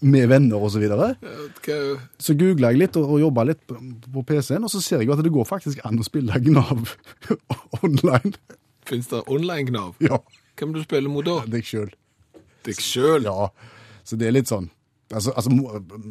med 0.00 0.28
venner 0.30 0.56
osv. 0.62 0.86
Så, 0.86 1.10
Hva, 1.66 1.80
så 2.22 2.36
googla 2.38 2.70
jeg 2.70 2.78
litt 2.84 2.96
og, 2.96 3.10
og 3.16 3.20
jobba 3.20 3.44
litt 3.50 3.60
på, 3.66 4.22
PC-en, 4.30 4.64
og 4.64 4.70
så 4.72 4.80
ser 4.80 5.02
jeg 5.02 5.10
jo 5.10 5.16
at 5.18 5.24
det 5.26 5.34
går 5.34 5.44
faktisk 5.50 5.82
an 5.84 5.98
å 6.00 6.06
spille 6.06 6.38
Gnav 6.46 6.94
online. 7.82 8.32
Fins 8.86 9.10
det 9.10 9.24
online-gnav? 9.26 9.94
Ja, 10.00 10.22
Hvem 10.56 10.72
du 10.76 10.82
spiller 10.86 11.10
mot 11.10 11.26
da? 11.26 11.40
deg 11.50 11.66
sjøl. 11.66 11.90
Deg 12.64 12.78
sjøl? 12.80 13.26
Ja, 13.26 13.48
så 14.06 14.16
det 14.16 14.28
er 14.30 14.36
litt 14.38 14.48
sånn 14.48 14.70
Altså, 15.12 15.32
altså 15.36 15.50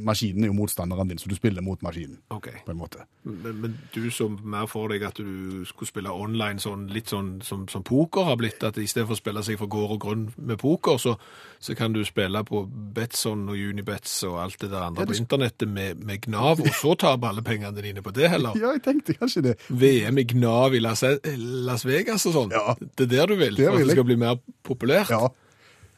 maskinen 0.06 0.44
er 0.44 0.48
jo 0.52 0.54
motstanderen 0.54 1.08
din, 1.10 1.18
så 1.18 1.28
du 1.28 1.36
spiller 1.36 1.62
mot 1.66 1.82
maskinen, 1.82 2.20
Okay. 2.30 2.60
på 2.66 2.72
en 2.72 2.78
måte. 2.78 2.98
Men, 3.26 3.56
men 3.62 3.78
du 3.96 4.10
som 4.12 4.36
mer 4.44 4.68
for 4.70 4.88
deg 4.94 5.02
at 5.04 5.16
du 5.18 5.64
skulle 5.66 5.90
spille 5.90 6.12
online 6.14 6.60
sånn, 6.62 6.86
litt 6.94 7.10
sånn 7.10 7.42
som, 7.44 7.64
som 7.68 7.84
poker 7.84 8.24
har 8.28 8.38
blitt, 8.38 8.62
at 8.64 8.78
i 8.78 8.86
stedet 8.88 9.08
for 9.10 9.16
å 9.16 9.20
spille 9.20 9.44
seg 9.44 9.58
for 9.58 9.68
gård 9.68 9.96
og 9.96 10.00
grunn 10.06 10.28
med 10.38 10.60
poker, 10.62 10.98
så, 11.02 11.16
så 11.60 11.76
kan 11.76 11.94
du 11.94 12.04
spille 12.06 12.44
på 12.46 12.64
Betson 12.94 13.48
og 13.50 13.58
Unibets 13.58 14.20
og 14.30 14.38
alt 14.46 14.60
det 14.62 14.70
der 14.72 14.86
andre 14.86 15.02
Ja, 15.02 15.06
det- 15.10 15.18
på 15.18 15.22
internettet 15.24 15.68
med, 15.74 16.04
med 16.06 16.22
Gnav, 16.28 16.62
og 16.62 16.68
så 16.78 16.94
tape 16.96 17.28
alle 17.28 17.42
pengene 17.42 17.82
dine 17.82 18.02
på 18.06 18.14
det 18.14 18.30
heller. 18.30 18.54
Ja, 18.64 18.76
jeg 18.78 18.84
tenkte 18.86 19.18
kanskje 19.18 19.42
det. 19.50 19.56
VM 19.70 20.18
i 20.22 20.24
Gnav 20.36 20.76
i 20.78 20.80
Las, 20.80 21.02
Las 21.38 21.84
Vegas 21.90 22.26
og 22.30 22.34
sånn. 22.38 22.52
Ja. 22.54 22.76
Det 22.80 23.10
er 23.10 23.16
der 23.18 23.28
du 23.34 23.36
vil, 23.42 23.56
Det 23.58 23.66
for 23.68 23.80
at 23.82 23.88
det 23.88 23.98
skal 23.98 24.06
bli 24.08 24.16
mer 24.22 24.38
populært. 24.64 25.10
Ja, 25.10 25.28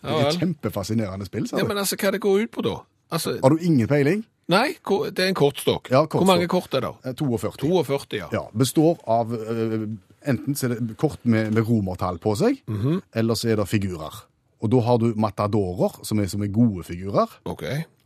det 0.06 0.22
er 0.26 0.30
et 0.30 0.40
kjempefascinerende 0.40 1.26
spill, 1.26 1.48
sa 1.48 1.58
du. 1.58 1.62
Ja, 1.64 1.68
men 1.68 1.78
altså, 1.82 1.96
hva 2.02 2.12
det 2.16 2.22
går 2.22 2.46
ut 2.46 2.52
på 2.52 2.62
da? 2.66 2.76
Altså, 3.12 3.36
Har 3.44 3.50
du 3.50 3.58
ingen 3.62 3.88
peiling? 3.88 4.24
nei, 4.48 4.76
det 5.16 5.20
er 5.24 5.28
en 5.32 5.34
kortstokk. 5.38 5.90
Ja, 5.90 6.04
kortstokk. 6.06 6.22
Hvor 6.22 6.28
mange 6.30 6.48
kort 6.48 6.74
er 6.74 6.82
det? 6.86 6.92
Eh, 7.06 7.14
42. 7.14 7.58
42, 7.62 8.18
ja. 8.20 8.28
Ja, 8.32 8.44
består 8.54 8.98
av 9.08 9.34
eh, 9.34 9.88
Enten 10.26 10.56
så 10.58 10.66
er 10.72 10.80
det 10.80 10.96
kort 10.98 11.20
med, 11.24 11.52
med 11.54 11.68
romertall 11.68 12.18
på 12.18 12.32
seg, 12.36 12.58
Mhm. 12.68 13.02
eller 13.14 13.36
så 13.38 13.50
er 13.52 13.56
det 13.58 13.68
figurer. 13.70 14.24
Og 14.62 14.72
da 14.72 14.80
har 14.82 14.98
du 14.98 15.14
matadorer, 15.16 16.00
som 16.04 16.20
er, 16.20 16.26
som 16.28 16.42
er 16.42 16.48
gode 16.48 16.84
figurer, 16.84 17.30
Ok, 17.46 17.62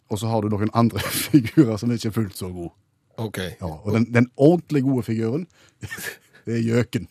og 0.10 0.20
så 0.20 0.28
har 0.28 0.42
du 0.42 0.50
noen 0.50 0.70
andre 0.74 1.00
figurer 1.32 1.78
som 1.80 1.92
ikke 1.92 2.08
er 2.10 2.12
fullt 2.12 2.36
så 2.36 2.50
gode. 2.52 2.72
ok. 3.18 3.38
Ja, 3.62 3.66
og 3.86 3.94
den, 3.94 4.10
den 4.14 4.28
ordentlig 4.36 4.84
gode 4.84 5.04
figuren, 5.04 5.48
det 6.46 6.58
er 6.58 6.62
gjøken. 6.66 7.08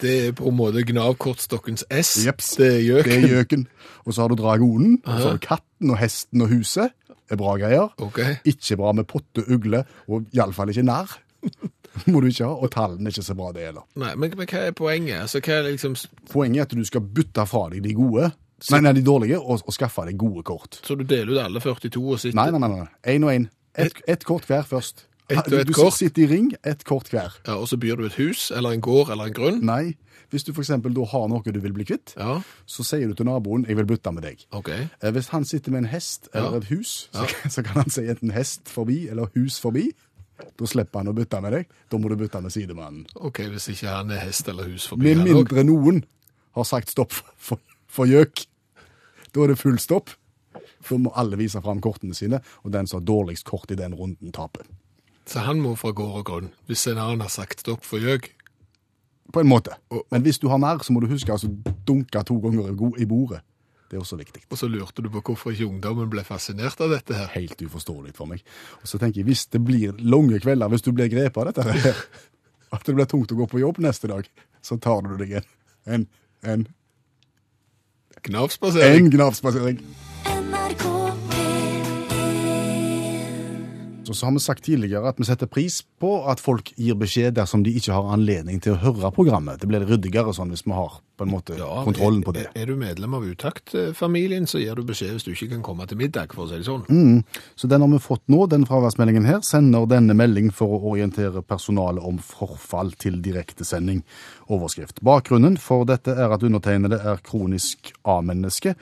Det, 0.00 0.12
er 0.28 0.36
på 0.36 0.50
en 0.50 0.56
måte 0.58 0.82
Gnav-kortstokkens 0.86 1.86
S. 1.90 2.12
Jeps. 2.26 2.54
Det 2.60 2.68
er 2.74 2.82
gjøken. 2.84 3.10
Det 3.10 3.18
er 3.18 3.34
gjøken. 3.36 3.64
Og 4.04 4.14
så 4.14 4.24
har 4.24 4.32
du 4.32 4.38
dragonen, 4.40 4.98
og 5.04 5.20
så 5.20 5.30
har 5.30 5.38
du 5.38 5.44
katten 5.44 5.94
og 5.94 6.00
hesten 6.00 6.44
og 6.44 6.52
huset. 6.52 6.94
Det 7.08 7.36
er 7.36 7.40
bra 7.42 7.56
greier. 7.60 7.90
Okay. 8.00 8.38
Ikke 8.48 8.78
bra 8.80 8.92
med 8.96 9.04
potte, 9.08 9.44
ugle, 9.52 9.84
og 10.08 10.28
iallfall 10.36 10.72
ikke 10.72 10.86
narr. 10.88 11.18
Må 12.10 12.22
du 12.22 12.28
ikke 12.30 12.46
ha. 12.46 12.54
Og 12.54 12.70
tallene 12.72 13.08
er 13.08 13.14
ikke 13.14 13.26
så 13.26 13.36
bra, 13.36 13.50
det 13.52 13.66
heller. 13.68 13.84
Nei, 14.00 14.14
men, 14.16 14.32
men 14.38 14.48
hva 14.48 14.62
er 14.68 14.76
poenget? 14.76 15.24
Altså, 15.26 15.42
hva 15.44 15.58
er 15.58 15.68
liksom, 15.72 15.96
Poenget 16.32 16.62
er 16.62 16.68
at 16.68 16.76
du 16.78 16.88
skal 16.88 17.04
bytte 17.04 17.44
fra 17.48 17.66
deg 17.72 17.84
de 17.84 17.94
gode, 17.98 18.30
nei, 18.72 18.80
nei, 18.84 18.94
de 18.96 19.04
dårlige, 19.06 19.38
og, 19.40 19.62
og 19.64 19.76
skaffe 19.76 20.06
deg 20.08 20.18
gode 20.20 20.44
kort. 20.46 20.80
så 20.84 20.96
du 20.98 21.04
deler 21.08 21.36
ut 21.36 21.42
alle 21.44 21.62
42 21.62 22.02
og 22.02 22.22
sitter 22.22 22.38
nei, 22.38 22.50
nei. 22.54 22.70
nei. 22.72 22.88
Én 23.14 23.26
og 23.26 23.34
én. 23.34 23.48
Ett 23.78 24.00
et 24.10 24.24
kort 24.26 24.48
hver 24.48 24.64
først. 24.66 25.04
Ett 25.28 25.46
og 25.52 25.58
ett 25.60 25.66
du 25.68 25.72
kort? 25.76 25.92
sitter 25.94 26.22
i 26.22 26.26
ring, 26.26 26.52
ett 26.64 26.84
kort 26.84 27.08
hver. 27.12 27.34
Ja, 27.46 27.56
og 27.60 27.68
så 27.68 27.76
byr 27.76 27.96
du 27.96 28.06
et 28.06 28.14
hus, 28.16 28.50
eller 28.50 28.72
en 28.72 28.80
gård, 28.80 29.10
eller 29.12 29.24
en 29.28 29.32
grunn? 29.36 29.60
Nei. 29.64 29.96
Hvis 30.30 30.44
du 30.44 30.52
f.eks. 30.52 30.68
da 30.68 31.04
har 31.08 31.28
noe 31.28 31.42
du 31.52 31.60
vil 31.60 31.72
bli 31.72 31.84
kvitt, 31.88 32.14
Ja, 32.16 32.40
så 32.66 32.84
sier 32.84 33.08
du 33.08 33.14
til 33.14 33.26
naboen 33.26 33.64
'jeg 33.66 33.76
vil 33.76 33.86
bytte 33.86 34.12
med 34.12 34.22
deg'. 34.24 34.44
ok. 34.52 34.68
Eh, 34.68 35.10
Hvis 35.10 35.28
han 35.28 35.44
sitter 35.44 35.70
med 35.72 35.78
en 35.78 35.84
hest 35.88 36.28
eller 36.34 36.50
Ja. 36.50 36.56
et 36.56 36.64
hus, 36.64 37.08
så, 37.12 37.24
så 37.54 37.62
kan 37.64 37.82
han 37.82 37.90
si 37.90 38.02
enten 38.08 38.30
hest 38.32 38.68
forbi 38.68 39.08
eller 39.08 39.26
hus 39.34 39.58
forbi. 39.60 39.92
Da 40.58 40.64
slipper 40.66 40.98
han 40.98 41.08
å 41.08 41.14
bytte 41.14 41.40
med 41.42 41.52
deg. 41.52 41.66
Da 41.90 41.96
må 41.98 42.08
du 42.08 42.16
bytte 42.16 42.40
med 42.42 42.50
sidemannen. 42.52 43.06
Ok, 43.16 43.38
hvis 43.48 43.68
ikke 43.68 43.88
han 43.88 44.10
er 44.10 44.18
hest 44.20 44.48
eller 44.48 44.64
hus 44.64 44.86
forbi 44.86 45.02
Med 45.02 45.24
mindre 45.24 45.64
noen 45.64 46.04
har 46.54 46.64
sagt 46.64 46.88
stopp 46.90 47.12
for, 47.12 47.24
for, 47.36 47.58
for 47.88 48.06
gjøk. 48.06 48.46
Da 49.34 49.40
er 49.42 49.46
det 49.48 49.58
full 49.58 49.78
stopp. 49.78 50.10
Da 50.88 50.96
må 50.96 51.10
alle 51.16 51.36
vise 51.36 51.60
fram 51.60 51.80
kortene 51.80 52.14
sine, 52.14 52.40
og 52.64 52.72
den 52.72 52.86
som 52.86 53.00
har 53.00 53.06
dårligst 53.06 53.44
kort 53.44 53.70
i 53.70 53.74
den 53.74 53.94
runden, 53.94 54.30
taper. 54.32 54.62
Så 55.28 55.42
han 55.44 55.60
må 55.60 55.74
fra 55.76 55.90
gård 55.92 56.20
og 56.22 56.24
grunn, 56.28 56.50
hvis 56.68 56.86
en 56.88 56.98
annen 57.02 57.20
har 57.26 57.28
sagt 57.32 57.60
stopp 57.60 57.84
for 57.84 58.00
gjøk. 58.00 58.30
På 59.32 59.42
en 59.42 59.48
måte. 59.50 59.74
Og- 59.92 60.06
Men 60.10 60.22
hvis 60.24 60.38
du 60.40 60.48
har 60.48 60.58
nær, 60.58 60.78
så 60.82 60.92
må 60.92 61.00
du 61.02 61.06
huske 61.06 61.28
altså 61.32 61.48
dunke 61.84 62.22
to 62.24 62.38
ganger 62.40 62.70
i 62.98 63.04
bordet. 63.04 63.40
Det 63.90 63.96
er 63.96 64.00
også 64.00 64.16
viktig. 64.18 64.42
Og 64.50 64.58
så 64.58 64.68
lurte 64.68 65.02
du 65.02 65.08
på 65.08 65.20
hvorfor 65.22 65.50
ikke 65.52 65.66
ungdommen 65.68 66.08
ble 66.10 66.20
fascinert 66.24 66.80
av 66.80 66.90
dette 66.90 67.14
her. 67.14 67.26
Helt 67.34 67.56
uforståelig 67.62 68.14
for 68.14 68.26
meg. 68.26 68.42
Og 68.82 68.86
så 68.88 68.98
tenker 68.98 69.16
jeg, 69.20 69.24
hvis 69.24 69.46
det 69.50 69.62
blir 69.64 69.92
lange 69.98 70.40
kvelder, 70.40 70.68
hvis 70.68 70.82
du 70.82 70.92
blir 70.92 71.08
grepet 71.08 71.36
av 71.36 71.44
dette 71.52 71.62
her, 71.62 71.94
at 72.72 72.84
det 72.84 72.94
blir 72.94 73.06
tungt 73.06 73.32
å 73.32 73.36
gå 73.36 73.46
på 73.48 73.60
jobb 73.60 73.78
neste 73.78 74.08
dag, 74.08 74.28
så 74.62 74.76
tar 74.80 75.00
du 75.02 75.16
deg 75.16 75.32
en, 75.38 75.44
en, 75.86 76.06
en 76.44 76.66
Knavspasering. 78.22 79.06
En 79.06 79.10
gnavspasering. 79.10 79.78
NRK 80.24 81.27
P1 84.08 84.14
Så, 84.14 84.26
har 84.26 84.32
vi 84.32 84.40
sagt 84.40 84.64
tidligere 84.64 85.08
at 85.08 85.18
vi 85.18 85.24
setter 85.24 85.46
pris 85.46 85.82
på 86.00 86.24
at 86.30 86.40
folk 86.40 86.72
gir 86.76 86.96
beskjed 86.98 87.36
dersom 87.36 87.62
de 87.64 87.74
ikke 87.76 87.92
har 87.92 88.12
anledning 88.14 88.60
til 88.60 88.74
å 88.74 88.80
høre 88.82 89.10
programmet. 89.14 89.60
Det 89.60 89.68
blir 89.68 89.84
ryddigere 89.86 90.32
sånn 90.34 90.50
hvis 90.52 90.64
vi 90.66 90.72
har 90.72 91.00
på 91.18 91.26
en 91.26 91.32
måte 91.32 91.56
kontrollen 91.58 92.22
på 92.22 92.32
det. 92.36 92.46
Er, 92.52 92.62
er 92.62 92.70
du 92.70 92.78
medlem 92.78 93.16
av 93.18 93.26
Utakt-familien, 93.26 94.46
så 94.46 94.60
gir 94.62 94.78
du 94.78 94.84
beskjed 94.86 95.16
hvis 95.16 95.26
du 95.26 95.32
ikke 95.32 95.50
kan 95.56 95.64
komme 95.66 95.88
til 95.90 95.98
middag, 95.98 96.34
for 96.34 96.46
å 96.46 96.50
si 96.50 96.60
det 96.60 96.68
sånn. 96.68 96.86
Så 97.58 97.70
den 97.70 97.82
har 97.82 97.90
vi 97.90 98.00
fått 98.02 98.22
nå, 98.30 98.44
den 98.50 98.66
fraværsmeldingen 98.68 99.26
her, 99.26 99.42
sender 99.46 99.88
denne 99.90 100.14
melding 100.18 100.52
for 100.54 100.76
å 100.76 100.94
orientere 100.94 101.42
personalet 101.42 102.06
om 102.06 102.22
forfall 102.22 102.94
til 103.02 103.18
direktesending. 103.24 104.04
Overskrift. 104.46 105.02
Bakgrunnen 105.04 105.58
for 105.60 105.88
dette 105.88 106.14
er 106.14 106.34
at 106.34 106.46
undertegnede 106.46 107.02
er 107.02 107.22
kronisk 107.26 107.92
A-menneske, 108.06 108.76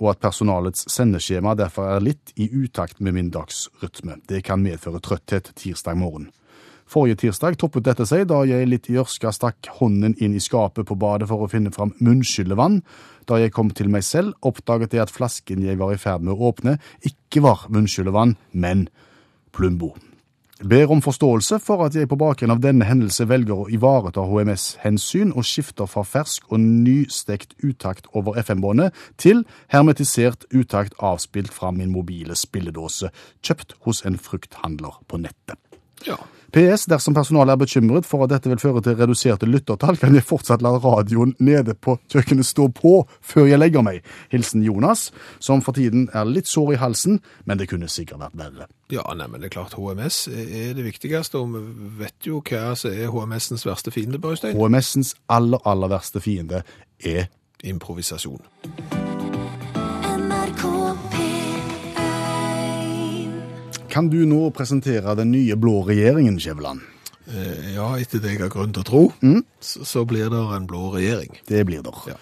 og 0.00 0.12
at 0.12 0.22
personalets 0.24 0.86
sendeskjema 0.92 1.56
derfor 1.58 1.90
er 1.96 2.04
litt 2.04 2.32
i 2.36 2.48
utakt 2.52 3.00
med 3.00 3.16
min 3.16 3.32
dagsrytme. 3.34 4.20
Det 4.28 4.42
kan 4.46 4.62
medføre 4.64 5.02
trøtthet 5.02 5.52
tirsdag 5.58 5.98
morgen. 6.00 6.30
Forrige 6.92 7.22
tirsdag 7.22 7.56
toppet 7.60 7.86
dette 7.86 8.04
seg 8.08 8.26
da 8.28 8.42
jeg 8.44 8.68
litt 8.68 8.90
i 8.92 8.98
ørska 9.00 9.32
stakk 9.32 9.70
hånden 9.78 10.16
inn 10.20 10.34
i 10.36 10.42
skapet 10.42 10.84
på 10.88 10.98
badet 11.00 11.30
for 11.30 11.40
å 11.40 11.48
finne 11.48 11.72
fram 11.72 11.94
munnskyllevann. 12.04 12.82
Da 13.30 13.38
jeg 13.40 13.54
kom 13.56 13.70
til 13.72 13.88
meg 13.92 14.04
selv, 14.04 14.34
oppdaget 14.44 14.92
jeg 14.92 15.06
at 15.06 15.14
flasken 15.14 15.64
jeg 15.64 15.80
var 15.80 15.94
i 15.94 16.00
ferd 16.00 16.26
med 16.26 16.34
å 16.34 16.50
åpne, 16.50 16.76
ikke 17.06 17.44
var 17.46 17.68
munnskyllevann, 17.72 18.36
men 18.52 18.88
Plumbo. 19.52 19.94
Ber 20.62 20.90
om 20.94 21.00
forståelse 21.02 21.58
for 21.58 21.82
at 21.82 21.96
jeg 21.98 22.06
på 22.06 22.16
bakgrunn 22.20 22.52
av 22.54 22.60
denne 22.62 22.86
hendelse 22.86 23.24
velger 23.26 23.64
å 23.64 23.70
ivareta 23.72 24.22
HMS-hensyn 24.22 25.32
og 25.34 25.46
skifter 25.48 25.88
fra 25.90 26.04
fersk 26.06 26.52
og 26.52 26.62
nystekt 26.62 27.56
utakt 27.66 28.06
over 28.14 28.38
FM-båndet 28.38 28.94
til 29.18 29.42
hermetisert 29.74 30.46
utakt 30.54 30.94
avspilt 31.02 31.50
fra 31.50 31.72
min 31.74 31.90
mobile 31.90 32.36
spilledåse, 32.38 33.10
kjøpt 33.42 33.74
hos 33.88 34.04
en 34.06 34.20
frukthandler 34.22 35.02
på 35.10 35.18
nettet. 35.24 35.58
Ja. 36.06 36.20
PS, 36.52 36.84
dersom 36.90 37.14
personalet 37.16 37.54
er 37.54 37.60
bekymret 37.62 38.04
for 38.04 38.26
at 38.26 38.32
dette 38.34 38.50
vil 38.50 38.60
føre 38.60 38.82
til 38.84 38.98
reduserte 38.98 39.48
lyttertall, 39.48 39.96
kan 39.96 40.12
jeg 40.12 40.26
fortsatt 40.28 40.60
la 40.64 40.74
radioen 40.76 41.32
nede 41.40 41.72
på 41.72 41.96
kjøkkenet 42.12 42.44
stå 42.44 42.66
på 42.76 42.92
før 43.24 43.48
jeg 43.48 43.60
legger 43.62 43.84
meg. 43.86 44.02
Hilsen 44.32 44.64
Jonas, 44.66 45.06
som 45.40 45.64
for 45.64 45.72
tiden 45.78 46.10
er 46.12 46.28
litt 46.28 46.50
sår 46.50 46.74
i 46.74 46.80
halsen, 46.82 47.22
men 47.48 47.60
det 47.60 47.70
kunne 47.72 47.88
sikkert 47.88 48.20
vært 48.26 48.36
verre. 48.42 48.68
Ja, 48.92 49.06
nei, 49.16 49.30
men 49.32 49.40
det 49.40 49.48
er 49.48 49.56
klart 49.56 49.78
HMS 49.78 50.26
er 50.28 50.74
det 50.76 50.84
viktigste, 50.84 51.40
og 51.40 51.56
vi 51.56 51.92
vet 52.02 52.28
jo 52.28 52.42
hva 52.44 52.74
som 52.76 52.92
er 52.92 53.08
HMS-ens 53.14 53.64
verste 53.64 53.94
fiende, 53.94 54.20
Børstein. 54.20 54.58
HMS-ens 54.58 55.14
aller, 55.32 55.62
aller 55.64 55.92
verste 55.94 56.20
fiende 56.20 56.66
er 57.00 57.30
Improvisasjon. 57.64 58.42
Kan 63.92 64.08
du 64.08 64.22
nå 64.24 64.46
presentere 64.56 65.12
den 65.18 65.32
nye 65.34 65.56
blå 65.60 65.82
regjeringen, 65.88 66.38
Skjæveland? 66.40 66.80
Eh, 67.28 67.74
Ja, 67.76 67.90
etter 68.00 68.22
det 68.22 68.34
jeg 68.34 68.40
har 68.42 68.52
grunn 68.52 68.72
til 68.72 68.82
å 68.82 68.88
tro, 68.88 69.02
så, 69.60 69.84
så 69.86 70.04
blir 70.08 70.30
det 70.32 70.40
en 70.56 70.66
blå 70.70 70.88
regjering. 70.94 71.36
Det 71.48 71.60
blir 71.68 71.84
det. 71.84 71.92
Ja. 72.08 72.16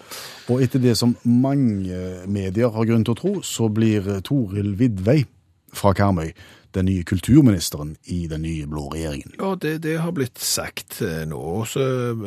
Og 0.51 0.61
etter 0.65 0.83
det 0.83 0.97
som 0.99 1.15
mange 1.23 2.25
medier 2.27 2.73
har 2.75 2.89
grunn 2.89 3.05
til 3.07 3.15
å 3.15 3.19
tro, 3.21 3.33
så 3.45 3.69
blir 3.71 4.19
Toril 4.27 4.73
Vidvei 4.79 5.23
fra 5.71 5.93
Karmøy 5.95 6.33
den 6.75 6.87
nye 6.87 7.03
kulturministeren 7.07 7.95
i 8.11 8.27
den 8.31 8.43
nye 8.45 8.67
blå 8.67 8.85
regjeringen. 8.93 9.33
Ja, 9.39 9.55
det, 9.59 9.81
det 9.83 9.97
har 10.03 10.13
blitt 10.15 10.39
sagt 10.39 11.01
eh, 11.03 11.23
nå. 11.27 11.39
Og 11.39 11.65
så 11.71 11.83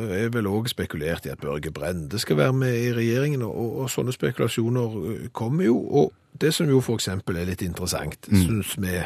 er 0.09 0.33
vel 0.35 0.48
òg 0.50 0.68
spekulert 0.72 1.28
i 1.28 1.33
at 1.33 1.40
Børge 1.40 1.72
Brende 1.72 2.20
skal 2.20 2.40
være 2.40 2.57
med 2.64 2.76
i 2.76 2.90
regjeringen, 2.96 3.44
og, 3.46 3.78
og 3.85 3.92
sånne 3.92 4.12
spekulasjoner 4.16 4.98
eh, 5.14 5.24
kommer 5.37 5.68
jo. 5.68 5.78
Og 5.80 6.12
det 6.40 6.50
som 6.54 6.68
jo 6.68 6.80
eksempel 6.94 7.36
er 7.38 7.46
litt 7.46 7.62
interessant, 7.62 8.26
syns 8.30 8.74
vi, 8.80 8.96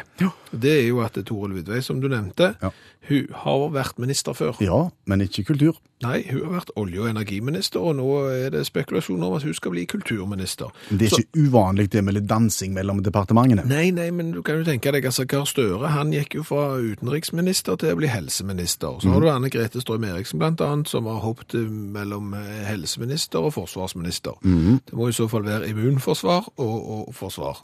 det 0.51 0.71
er 0.79 0.87
jo 0.87 1.01
at 1.05 1.17
Toril 1.25 1.53
Vidvei, 1.59 1.81
som 1.85 1.99
du 2.01 2.07
nevnte, 2.09 2.55
Ja. 2.61 2.71
hun 3.09 3.27
har 3.43 3.69
vært 3.73 3.99
minister 3.99 4.33
før. 4.33 4.57
Ja, 4.61 4.89
men 5.05 5.21
ikke 5.21 5.45
kultur. 5.45 5.77
Nei, 6.01 6.21
hun 6.31 6.45
har 6.45 6.61
vært 6.61 6.69
olje- 6.79 7.01
og 7.01 7.09
energiminister, 7.09 7.79
og 7.83 7.97
nå 7.97 8.05
er 8.31 8.49
det 8.53 8.61
spekulasjoner 8.65 9.27
om 9.27 9.33
at 9.35 9.43
hun 9.43 9.53
skal 9.53 9.71
bli 9.73 9.85
kulturminister. 9.85 10.71
Det 10.89 11.09
er 11.11 11.17
ikke 11.19 11.43
uvanlig 11.49 11.89
det 11.91 12.03
med 12.05 12.13
litt 12.15 12.27
dansing 12.29 12.71
mellom 12.73 13.01
departementene. 13.03 13.65
Nei, 13.67 13.89
nei, 13.91 14.09
men 14.15 14.31
du 14.31 14.41
kan 14.41 14.61
jo 14.61 14.63
tenke 14.63 14.93
deg, 14.95 15.03
altså 15.05 15.25
Gahr 15.27 15.43
Støre 15.49 15.89
han 15.91 16.13
gikk 16.15 16.35
jo 16.39 16.43
fra 16.47 16.77
utenriksminister 16.79 17.75
til 17.81 17.91
å 17.93 17.97
bli 17.99 18.07
helseminister. 18.07 19.01
Så 19.03 19.11
har 19.11 19.19
du 19.19 19.27
Anne 19.29 19.49
Grete 19.51 19.81
Strøm 19.83 20.05
Eriksen 20.07 20.39
blant 20.39 20.61
annet, 20.63 20.87
som 20.87 21.05
har 21.05 21.19
hoppet 21.19 21.53
mellom 21.69 22.33
eh, 22.33 22.63
helseminister 22.69 23.43
og 23.49 23.53
forsvarsminister. 23.57 24.39
Det 24.41 24.95
må 24.95 25.09
i 25.09 25.15
så 25.15 25.27
fall 25.31 25.43
være 25.43 25.67
immunforsvar 25.73 26.47
og, 26.57 26.77
og 27.09 27.13
forsvar. 27.19 27.61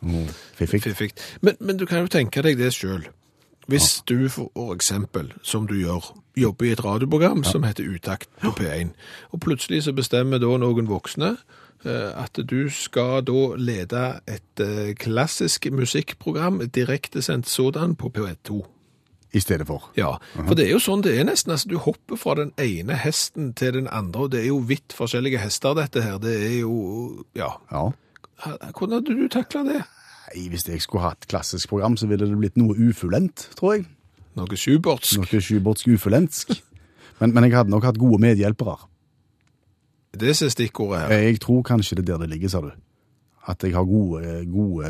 Fiffig. 0.60 0.84
Fiffigt. 0.86 1.22
Men, 1.42 1.56
men 1.60 1.78
du 1.80 1.86
kan 1.90 2.04
jo 2.06 2.12
tenke 2.12 2.44
deg 2.46 2.60
det 2.62 2.74
sjøl. 2.76 3.08
Hvis 3.72 4.04
du 4.06 4.28
for 4.30 4.74
eksempel, 4.76 5.32
som 5.42 5.66
du 5.66 5.74
gjør, 5.80 6.12
jobber 6.38 6.68
i 6.68 6.74
et 6.76 6.84
radioprogram 6.86 7.42
som 7.48 7.64
heter 7.66 7.88
Utakt 7.90 8.30
på 8.44 8.52
P1, 8.60 8.92
og 9.34 9.42
plutselig 9.42 9.84
så 9.88 9.94
bestemmer 9.98 10.38
da 10.38 10.52
noen 10.62 10.86
voksne 10.86 11.32
eh, 11.82 12.12
at 12.14 12.38
du 12.46 12.68
skal 12.70 13.24
da 13.26 13.42
lede 13.58 14.04
et 14.30 14.62
eh, 14.62 14.94
klassisk 15.02 15.66
musikkprogram, 15.74 16.62
direktesendt 16.70 17.50
sådan, 17.50 17.96
på 17.98 18.14
P2. 18.14 18.62
I 19.36 19.42
stedet 19.42 19.66
for. 19.68 19.90
Ja, 19.98 20.14
for 20.46 20.56
det 20.56 20.68
er 20.70 20.76
jo 20.78 20.80
sånn 20.80 21.02
det 21.04 21.18
er 21.18 21.26
nesten. 21.28 21.52
altså 21.52 21.68
Du 21.68 21.76
hopper 21.84 22.16
fra 22.16 22.38
den 22.40 22.54
ene 22.62 22.96
hesten 23.02 23.50
til 23.58 23.74
den 23.76 23.90
andre, 23.92 24.28
og 24.28 24.32
det 24.32 24.46
er 24.46 24.52
jo 24.54 24.62
vidt 24.64 24.94
forskjellige 24.96 25.42
hester, 25.42 25.74
dette 25.76 26.06
her. 26.06 26.22
Det 26.24 26.38
er 26.38 26.60
jo 26.62 27.26
Ja. 27.36 27.50
Ja. 27.72 27.90
Hvordan 28.44 29.00
hadde 29.00 29.16
du 29.16 29.28
takla 29.32 29.64
det? 29.68 29.82
Nei, 30.26 30.48
Hvis 30.52 30.68
jeg 30.68 30.82
skulle 30.82 31.06
hatt 31.06 31.28
klassisk 31.32 31.70
program, 31.70 31.98
så 31.98 32.08
ville 32.08 32.28
det 32.28 32.38
blitt 32.38 32.58
noe 32.60 32.76
ufullendt, 32.76 33.50
tror 33.56 33.78
jeg. 33.78 33.86
Noe 34.36 34.58
sjubortsk? 34.60 35.20
Noe 35.22 35.42
sjubortsk 35.42 35.88
ufullendsk. 35.96 36.52
Men, 37.22 37.32
men 37.32 37.48
jeg 37.48 37.56
hadde 37.56 37.72
nok 37.72 37.86
hatt 37.88 38.00
gode 38.02 38.20
medhjelpere. 38.20 38.76
Det 40.16 40.32
er 40.32 40.50
stikkordet 40.52 41.06
her. 41.06 41.14
Jeg 41.28 41.40
tror 41.44 41.62
kanskje 41.64 41.96
det 42.00 42.04
er 42.06 42.14
der 42.14 42.26
det 42.26 42.30
ligger, 42.36 42.52
sa 42.52 42.62
du. 42.64 42.72
At 43.46 43.62
jeg 43.62 43.76
har 43.76 43.86
gode, 43.86 44.46
gode 44.50 44.88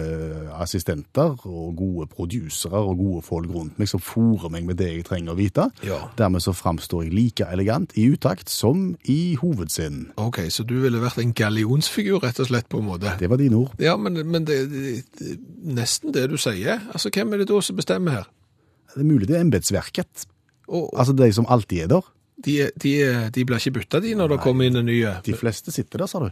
assistenter 0.56 1.34
og 1.44 1.74
gode 1.76 2.06
produsere 2.08 2.80
og 2.80 2.98
gode 3.02 3.24
folk 3.26 3.50
rundt 3.52 3.80
meg 3.82 3.89
som 3.91 4.00
fòrer 4.00 4.52
meg 4.54 4.63
med 4.70 4.80
det 4.80 4.88
jeg 4.94 5.06
trenger 5.10 5.34
å 5.34 5.39
vite. 5.39 5.65
Ja. 5.84 5.98
Dermed 6.15 6.44
så 6.46 6.54
framstår 6.56 7.04
jeg 7.04 7.15
like 7.18 7.48
elegant 7.52 7.91
i 8.00 8.08
utakt 8.13 8.50
som 8.50 8.94
i 9.12 9.36
hovedscenen. 9.41 10.13
Ok, 10.22 10.39
så 10.50 10.63
du 10.63 10.78
ville 10.86 11.02
vært 11.04 11.20
en 11.20 11.34
gallionsfigur, 11.36 12.22
rett 12.24 12.39
og 12.39 12.48
slett, 12.48 12.70
på 12.72 12.80
en 12.80 12.88
måte? 12.94 13.12
Det 13.20 13.28
var 13.32 13.41
dine 13.41 13.60
ord. 13.60 13.76
Ja, 13.84 13.98
men, 14.00 14.22
men 14.32 14.48
det, 14.48 14.62
det, 14.72 15.36
nesten 15.76 16.15
det 16.15 16.30
du 16.32 16.38
sier. 16.39 16.80
Altså, 16.94 17.12
hvem 17.12 17.36
er 17.36 17.44
det 17.44 17.50
da 17.52 17.60
som 17.60 17.76
bestemmer 17.76 18.22
her? 18.22 18.32
Det 18.96 19.04
er 19.04 19.10
mulig 19.12 19.28
det 19.28 19.36
er 19.36 19.44
embetsverket. 19.44 20.28
Altså 20.72 21.13
de 21.13 21.28
som 21.36 21.46
alltid 21.52 21.84
er 21.84 21.91
der. 21.91 22.08
de, 22.46 22.56
de, 22.82 22.91
de 23.36 23.44
blir 23.46 23.60
ikke 23.60 23.80
bytta, 23.80 24.00
de, 24.04 24.15
når 24.15 24.36
det 24.36 24.39
kommer 24.44 24.68
inn 24.68 24.80
en 24.80 24.88
ny 24.88 24.98
De 25.26 25.36
fleste 25.38 25.72
sitter 25.72 26.02
der, 26.04 26.08
sa 26.08 26.24
du. 26.24 26.30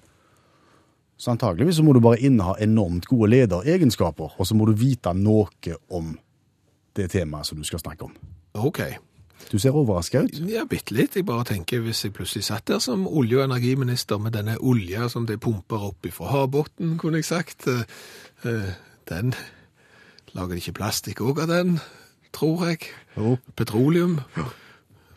Så 1.18 1.32
antageligvis 1.32 1.76
så 1.78 1.84
må 1.86 1.94
du 1.94 2.00
bare 2.04 2.20
inneha 2.20 2.56
enormt 2.62 3.06
gode 3.08 3.30
lederegenskaper, 3.30 4.34
og 4.40 4.48
så 4.48 4.56
må 4.58 4.66
du 4.68 4.74
vite 4.74 5.14
noe 5.16 5.48
om 5.90 6.18
det 6.98 7.12
temaet 7.14 7.46
som 7.48 7.58
du 7.58 7.64
skal 7.64 7.80
snakke 7.80 8.04
om. 8.10 8.14
Ok. 8.54 8.82
Du 9.52 9.58
ser 9.60 9.76
overraska 9.76 10.22
ut. 10.24 10.38
Ja, 10.48 10.64
bitte 10.70 10.94
litt. 10.96 11.16
Jeg 11.16 11.26
bare 11.28 11.44
tenker 11.44 11.82
hvis 11.84 12.04
jeg 12.06 12.14
plutselig 12.16 12.46
satt 12.48 12.66
der 12.70 12.80
som 12.80 13.06
olje- 13.08 13.38
og 13.42 13.46
energiminister 13.50 14.18
med 14.22 14.32
denne 14.38 14.56
olja 14.62 15.10
som 15.10 15.26
de 15.28 15.38
pumper 15.38 15.84
opp 15.90 16.08
fra 16.16 16.30
havbunnen, 16.32 16.98
kunne 16.98 17.20
jeg 17.20 17.26
sagt. 17.26 17.68
eh, 17.68 17.84
eh, 18.46 18.74
Den 19.10 19.34
lager 20.34 20.56
de 20.56 20.62
ikke 20.62 20.74
plastikk 20.80 21.20
òg 21.22 21.42
av 21.44 21.48
den, 21.48 21.80
tror 22.34 22.66
jeg. 22.70 22.80
Jo. 23.18 23.38
Petroleum. 23.56 24.20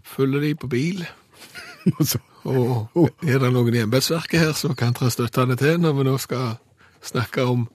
Fyller 0.02 0.40
de 0.40 0.54
på 0.54 0.66
bil. 0.68 1.06
Og 1.98 2.06
så- 2.06 2.18
Og 2.46 3.09
er 3.26 3.40
det 3.42 3.52
noen 3.54 3.74
i 3.74 3.82
embetsverket 3.82 4.38
her 4.40 4.52
som 4.54 4.76
kan 4.78 4.94
trå 4.94 5.09
støttende 5.11 5.56
til 5.59 5.80
når 5.82 5.96
vi 5.98 6.06
nå 6.06 6.18
skal 6.22 6.54
snakke 7.06 7.46
om 7.46 7.66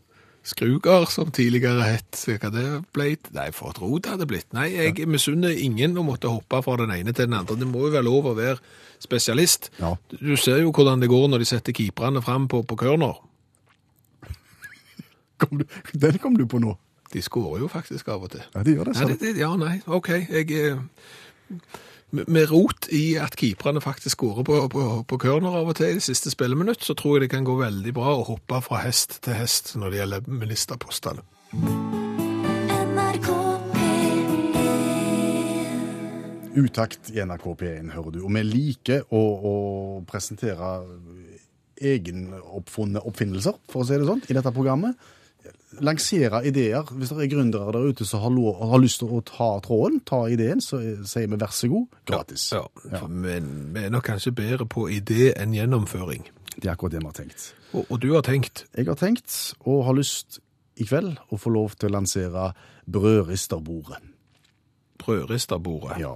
Skrugard, 0.43 1.05
som 1.13 1.29
tidligere 1.29 1.83
het 1.85 2.17
hva 2.41 2.49
det 2.49 2.63
ble? 2.95 3.11
Nei, 3.35 3.49
for 3.53 3.69
et 3.75 3.81
rot 3.81 4.01
det 4.07 4.15
hadde 4.15 4.25
blitt. 4.25 4.47
Nei, 4.57 4.71
jeg 4.73 5.05
misunner 5.05 5.53
ingen 5.53 5.93
å 6.01 6.05
måtte 6.07 6.31
hoppe 6.33 6.63
fra 6.65 6.79
den 6.81 6.93
ene 6.95 7.13
til 7.13 7.27
den 7.29 7.37
andre. 7.37 7.59
Det 7.61 7.67
må 7.69 7.83
jo 7.85 7.91
være 7.93 8.07
lov 8.07 8.31
å 8.31 8.33
være 8.39 8.55
spesialist. 9.03 9.69
Ja. 9.77 9.91
Du 10.09 10.33
ser 10.41 10.63
jo 10.63 10.71
hvordan 10.73 11.03
det 11.03 11.11
går 11.11 11.27
når 11.29 11.43
de 11.43 11.49
setter 11.51 11.77
keeperne 11.77 12.23
fram 12.25 12.47
på, 12.49 12.63
på 12.65 12.79
corner. 12.79 13.19
Kom 15.41 15.61
du, 15.61 15.67
den 15.93 16.17
kom 16.21 16.35
du 16.37 16.47
på 16.49 16.57
nå. 16.61 16.73
De 17.13 17.21
skårer 17.21 17.61
jo 17.61 17.69
faktisk 17.69 18.09
av 18.13 18.25
og 18.25 18.33
til. 18.33 18.43
Ja, 18.55 18.65
de 18.65 18.75
gjør 18.77 18.89
det, 18.89 18.97
Nei, 18.97 19.07
du. 19.11 19.15
det, 19.21 19.31
ja, 19.41 19.49
nei, 19.59 19.73
ok. 19.85 20.09
Jeg, 20.31 20.45
eh, 20.57 21.57
med- 22.11 22.51
rot 22.51 22.87
i 22.91 23.15
at 23.15 23.35
keeperne 23.39 23.81
faktisk 23.81 24.17
skårer 24.17 24.43
på, 24.43 24.57
på, 24.69 25.03
på 25.07 25.17
corner 25.17 25.55
av 25.61 25.71
og 25.71 25.75
til 25.79 25.93
i 25.93 25.99
det 25.99 26.05
siste 26.05 26.31
spilleminutt, 26.33 26.83
så 26.83 26.93
tror 26.97 27.17
jeg 27.17 27.25
det 27.25 27.33
kan 27.35 27.47
gå 27.47 27.55
veldig 27.59 27.93
bra 27.95 28.15
å 28.17 28.27
hoppe 28.27 28.61
fra 28.65 28.83
hest 28.85 29.21
til 29.23 29.37
hest 29.39 29.75
når 29.79 29.89
det 29.93 30.01
gjelder 30.01 30.27
ministerpostene. 30.27 31.25
Utakt 36.51 37.13
i 37.15 37.23
NRK 37.23 37.45
P1 37.61 37.93
hører 37.95 38.11
du. 38.11 38.19
Og 38.25 38.33
vi 38.35 38.43
liker 38.43 39.05
å, 39.07 39.21
å 39.21 39.55
presentere 40.07 40.73
egenoppfunne 41.81 43.01
oppfinnelser, 43.07 43.55
for 43.71 43.81
å 43.81 43.87
si 43.87 43.97
det 43.97 44.07
sånn, 44.09 44.21
i 44.27 44.35
dette 44.35 44.51
programmet. 44.53 44.99
Lansere 45.79 46.41
ideer. 46.45 46.83
Hvis 46.91 47.09
det 47.09 47.23
er 47.23 47.29
gründere 47.31 47.71
der 47.71 47.87
ute 47.87 48.05
som 48.05 48.19
har, 48.19 48.29
lov, 48.35 48.59
har 48.71 48.81
lyst 48.83 48.99
til 48.99 49.07
å 49.15 49.21
ta 49.23 49.47
tråden, 49.63 50.01
ta 50.05 50.25
ideen, 50.27 50.59
så 50.61 50.81
sier 51.07 51.29
vi 51.31 51.39
vær 51.39 51.53
så 51.55 51.69
god, 51.71 51.87
gratis. 52.09 52.49
Ja, 52.51 52.65
for 52.97 53.07
Men 53.07 53.73
vi 53.73 53.85
er 53.85 53.93
nok 53.93 54.03
kanskje 54.09 54.33
bedre 54.35 54.67
på 54.67 54.89
idé 54.91 55.31
enn 55.39 55.55
gjennomføring. 55.55 56.27
Det 56.57 56.67
er 56.67 56.73
akkurat 56.73 56.91
det 56.91 56.99
vi 56.99 57.07
har 57.07 57.15
tenkt. 57.15 57.45
Og, 57.71 57.85
og 57.87 58.01
du 58.03 58.09
har 58.13 58.25
tenkt 58.27 58.65
Jeg 58.75 58.85
har 58.89 58.99
tenkt, 58.99 59.55
og 59.63 59.85
har 59.87 59.95
lyst 59.95 60.41
i 60.75 60.83
kveld, 60.87 61.15
å 61.31 61.37
få 61.39 61.49
lov 61.53 61.77
til 61.79 61.91
å 61.91 61.95
lansere 61.95 62.51
brødristerbordet. 62.91 64.01
brødristerbordet. 64.99 65.99
Ja. 65.99 66.13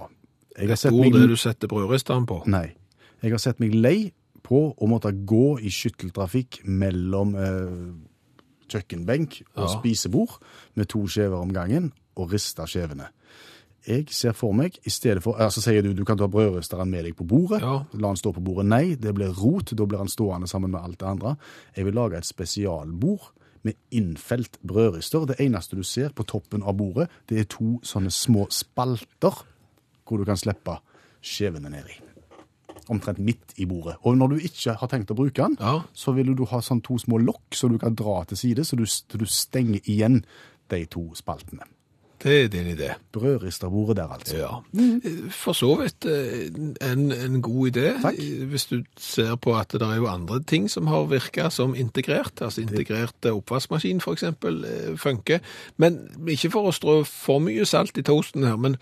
Jeg 0.58 0.68
har 0.68 0.72
Et 0.72 0.78
sett 0.78 0.92
bord 0.92 1.04
meg... 1.04 1.12
det 1.12 1.28
du 1.28 1.36
setter 1.36 1.68
brødristeren 1.68 2.26
på. 2.26 2.42
Nei. 2.46 2.74
Jeg 3.22 3.32
har 3.32 3.40
sett 3.42 3.60
meg 3.60 3.74
lei 3.74 4.12
på 4.46 4.60
å 4.76 4.86
måtte 4.88 5.10
gå 5.26 5.58
i 5.58 5.70
skytteltrafikk 5.72 6.60
mellom 6.64 7.34
eh, 7.34 7.72
kjøkkenbenk 8.68 9.42
og 9.56 9.68
Ja. 9.68 9.78
spisebord 9.78 10.38
med 10.74 10.88
to 10.88 11.06
skjever 11.06 11.36
om 11.40 11.52
gangen 11.52 11.92
og 12.16 12.32
riste 12.32 12.62
skjevene. 12.66 13.08
Jeg 13.86 14.08
ser 14.10 14.32
for 14.32 14.52
meg, 14.52 14.78
i 14.84 14.90
stedet 14.90 15.22
for 15.22 15.34
altså 15.38 15.60
sier 15.62 15.82
du 15.82 15.92
du 15.94 16.04
kan 16.04 16.18
ta 16.18 16.26
brødristeren 16.26 16.90
med 16.90 17.04
deg 17.04 17.14
på 17.16 17.24
bordet. 17.26 17.60
Ja. 17.62 17.84
La 17.94 18.08
den 18.08 18.16
stå 18.16 18.32
på 18.34 18.42
bordet. 18.42 18.66
Nei, 18.66 18.94
det 18.96 19.14
blir 19.14 19.30
rot. 19.30 19.70
Da 19.76 19.84
blir 19.86 19.98
han 19.98 20.08
stående 20.08 20.48
sammen 20.48 20.70
med 20.72 20.80
alt 20.82 20.98
det 20.98 21.06
andre. 21.06 21.36
Jeg 21.76 21.84
vil 21.84 21.94
lage 21.94 22.16
et 22.18 22.26
spesialbord 22.26 23.30
med 23.62 23.74
innfelt 23.92 24.58
brødrister. 24.66 25.26
Det 25.26 25.36
eneste 25.40 25.76
du 25.76 25.82
ser 25.84 26.08
på 26.10 26.24
toppen 26.26 26.62
av 26.62 26.74
bordet, 26.76 27.08
det 27.28 27.38
er 27.38 27.44
to 27.44 27.78
sånne 27.82 28.10
små 28.10 28.48
spalter 28.50 29.44
hvor 30.06 30.18
du 30.18 30.24
kan 30.24 30.36
slippe 30.36 30.78
skjevene 31.22 31.70
ned 31.70 31.84
i. 31.86 32.00
Omtrent 32.88 33.18
midt 33.18 33.54
i 33.58 33.66
bordet. 33.66 33.96
Og 34.06 34.16
når 34.18 34.34
du 34.34 34.36
ikke 34.46 34.76
har 34.80 34.88
tenkt 34.92 35.10
å 35.10 35.16
bruke 35.18 35.42
den, 35.42 35.56
Ja. 35.60 35.80
så 35.92 36.14
vil 36.14 36.34
du 36.36 36.44
ha 36.46 36.60
sånn 36.62 36.82
to 36.82 36.98
små 36.98 37.18
lokk 37.18 37.54
så 37.54 37.68
du 37.68 37.78
kan 37.78 37.94
dra 37.94 38.24
til 38.24 38.36
side, 38.36 38.64
så 38.64 38.76
du, 38.76 38.84
så 38.86 39.18
du 39.18 39.26
stenger 39.26 39.80
igjen 39.84 40.24
de 40.70 40.84
to 40.86 41.10
spaltene. 41.14 41.66
Det 42.22 42.44
er 42.44 42.48
din 42.48 42.66
idé. 42.66 42.94
Brødristerbordet 43.12 43.96
der, 43.96 44.08
altså. 44.08 44.36
Ja. 44.36 44.48
For 45.30 45.52
så 45.52 45.68
vidt 45.78 46.06
eh, 46.08 46.46
en, 46.80 47.12
en 47.12 47.42
god 47.44 47.68
idé. 47.68 47.90
Takk. 48.02 48.16
Hvis 48.50 48.66
du 48.70 48.78
ser 48.96 49.36
på 49.36 49.52
at 49.58 49.76
det 49.76 49.82
er 49.84 49.98
jo 50.00 50.08
andre 50.08 50.40
ting 50.42 50.70
som 50.72 50.88
har 50.90 51.04
virka 51.10 51.50
som 51.52 51.74
integrert. 51.76 52.40
Altså 52.40 52.64
integrert 52.64 53.28
eh, 53.28 53.36
oppvaskmaskin 53.36 54.00
eh, 54.00 54.96
funker. 54.96 55.44
Men 55.76 56.00
ikke 56.26 56.50
for 56.56 56.70
å 56.70 56.74
strø 56.74 57.02
for 57.04 57.38
mye 57.44 57.68
salt 57.68 57.98
i 58.00 58.02
toasten 58.06 58.48
her, 58.48 58.56
men 58.56 58.78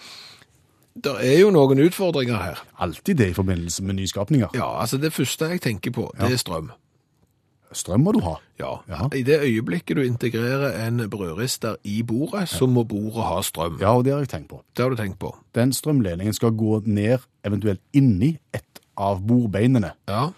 det 0.94 1.12
er 1.26 1.40
jo 1.40 1.50
noen 1.50 1.80
utfordringer 1.82 2.38
her. 2.38 2.60
Alltid 2.78 3.16
det 3.18 3.28
i 3.32 3.34
forbindelse 3.36 3.82
med 3.84 3.96
nyskapninger. 3.98 4.52
Ja, 4.54 4.68
altså 4.80 4.98
det 5.02 5.12
første 5.12 5.48
jeg 5.50 5.60
tenker 5.64 5.90
på, 5.94 6.08
det 6.20 6.32
er 6.32 6.40
strøm. 6.40 6.70
Strøm 7.74 8.04
må 8.06 8.12
du 8.14 8.20
ha. 8.22 8.36
Ja. 8.60 8.68
Ja. 8.86 9.08
I 9.18 9.24
det 9.26 9.40
øyeblikket 9.42 9.96
du 9.98 10.02
integrerer 10.06 10.76
en 10.86 11.02
brødrister 11.10 11.74
i 11.90 12.02
bordet, 12.06 12.46
så 12.48 12.68
må 12.70 12.84
bordet 12.86 13.24
ha 13.26 13.40
strøm. 13.42 13.80
Ja, 13.82 13.96
og 13.98 14.04
det 14.06 14.12
har 14.14 14.22
jeg 14.22 14.30
tenkt 14.30 14.48
på. 14.52 14.60
Det 14.76 14.84
har 14.84 14.94
du 14.94 14.96
tenkt 15.00 15.18
på. 15.18 15.32
Den 15.58 15.72
strømledningen 15.74 16.36
skal 16.36 16.54
gå 16.54 16.78
ned, 16.86 17.18
eventuelt 17.44 17.82
inni 17.92 18.36
et 18.54 18.78
av 18.96 19.24
bordbeinene. 19.26 19.90
Ja. 20.06 20.28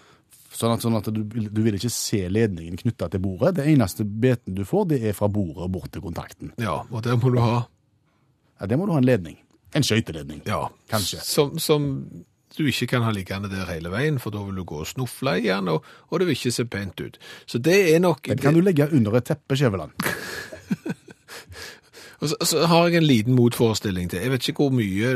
Sånn 0.57 0.73
at, 0.73 0.81
sånn 0.81 0.97
at 0.97 1.11
du, 1.13 1.21
du 1.29 1.59
vil 1.61 1.75
ikke 1.77 1.93
se 1.93 2.23
ledningen 2.33 2.79
knytta 2.81 3.11
til 3.13 3.21
bordet. 3.21 3.53
Det 3.59 3.67
eneste 3.69 4.01
beten 4.07 4.57
du 4.57 4.63
får, 4.65 4.87
det 4.95 5.03
er 5.05 5.13
fra 5.13 5.29
bordet 5.29 5.67
og 5.67 5.75
bort 5.77 5.91
til 5.93 6.01
kontakten. 6.01 6.55
ja, 6.57 6.79
og 6.89 7.03
der 7.05 7.19
må 7.21 7.29
du 7.29 7.37
ha 7.43 7.67
Ja, 8.57 8.65
Det 8.65 8.79
må 8.81 8.87
du 8.89 8.95
ha 8.95 8.97
en 8.97 9.05
ledning. 9.05 9.37
En 9.77 9.85
skøyteledning. 9.85 10.41
Ja, 10.49 10.65
Kanskje. 10.91 11.21
Som, 11.23 11.55
som 11.61 11.87
du 12.57 12.65
ikke 12.65 12.87
kan 12.95 13.05
ha 13.05 13.11
liggende 13.13 13.51
der 13.51 13.69
hele 13.69 13.91
veien, 13.93 14.17
for 14.19 14.33
da 14.33 14.41
vil 14.45 14.57
du 14.57 14.65
gå 14.67 14.81
og 14.81 14.87
snufle 14.89 15.35
i 15.43 15.47
den, 15.47 15.69
og, 15.69 15.85
og 16.09 16.19
det 16.19 16.27
vil 16.27 16.37
ikke 16.37 16.55
se 16.55 16.65
pent 16.65 17.03
ut. 17.03 17.19
Så 17.45 17.61
det 17.61 17.77
er 17.93 17.99
nok... 18.01 18.25
Den 18.27 18.41
kan 18.41 18.57
du 18.57 18.63
legge 18.65 18.89
under 18.91 19.19
et 19.19 19.29
teppe, 19.29 19.57
Skjæveland. 19.59 19.93
Og 22.17 22.29
så, 22.29 22.35
så 22.41 22.65
har 22.65 22.87
jeg 22.87 22.97
en 22.97 23.03
liten 23.05 23.35
motforestilling 23.37 24.09
til. 24.09 24.19
Jeg 24.19 24.31
vet 24.31 24.47
ikke 24.49 24.63
hvor 24.63 24.73
mye 24.73 25.11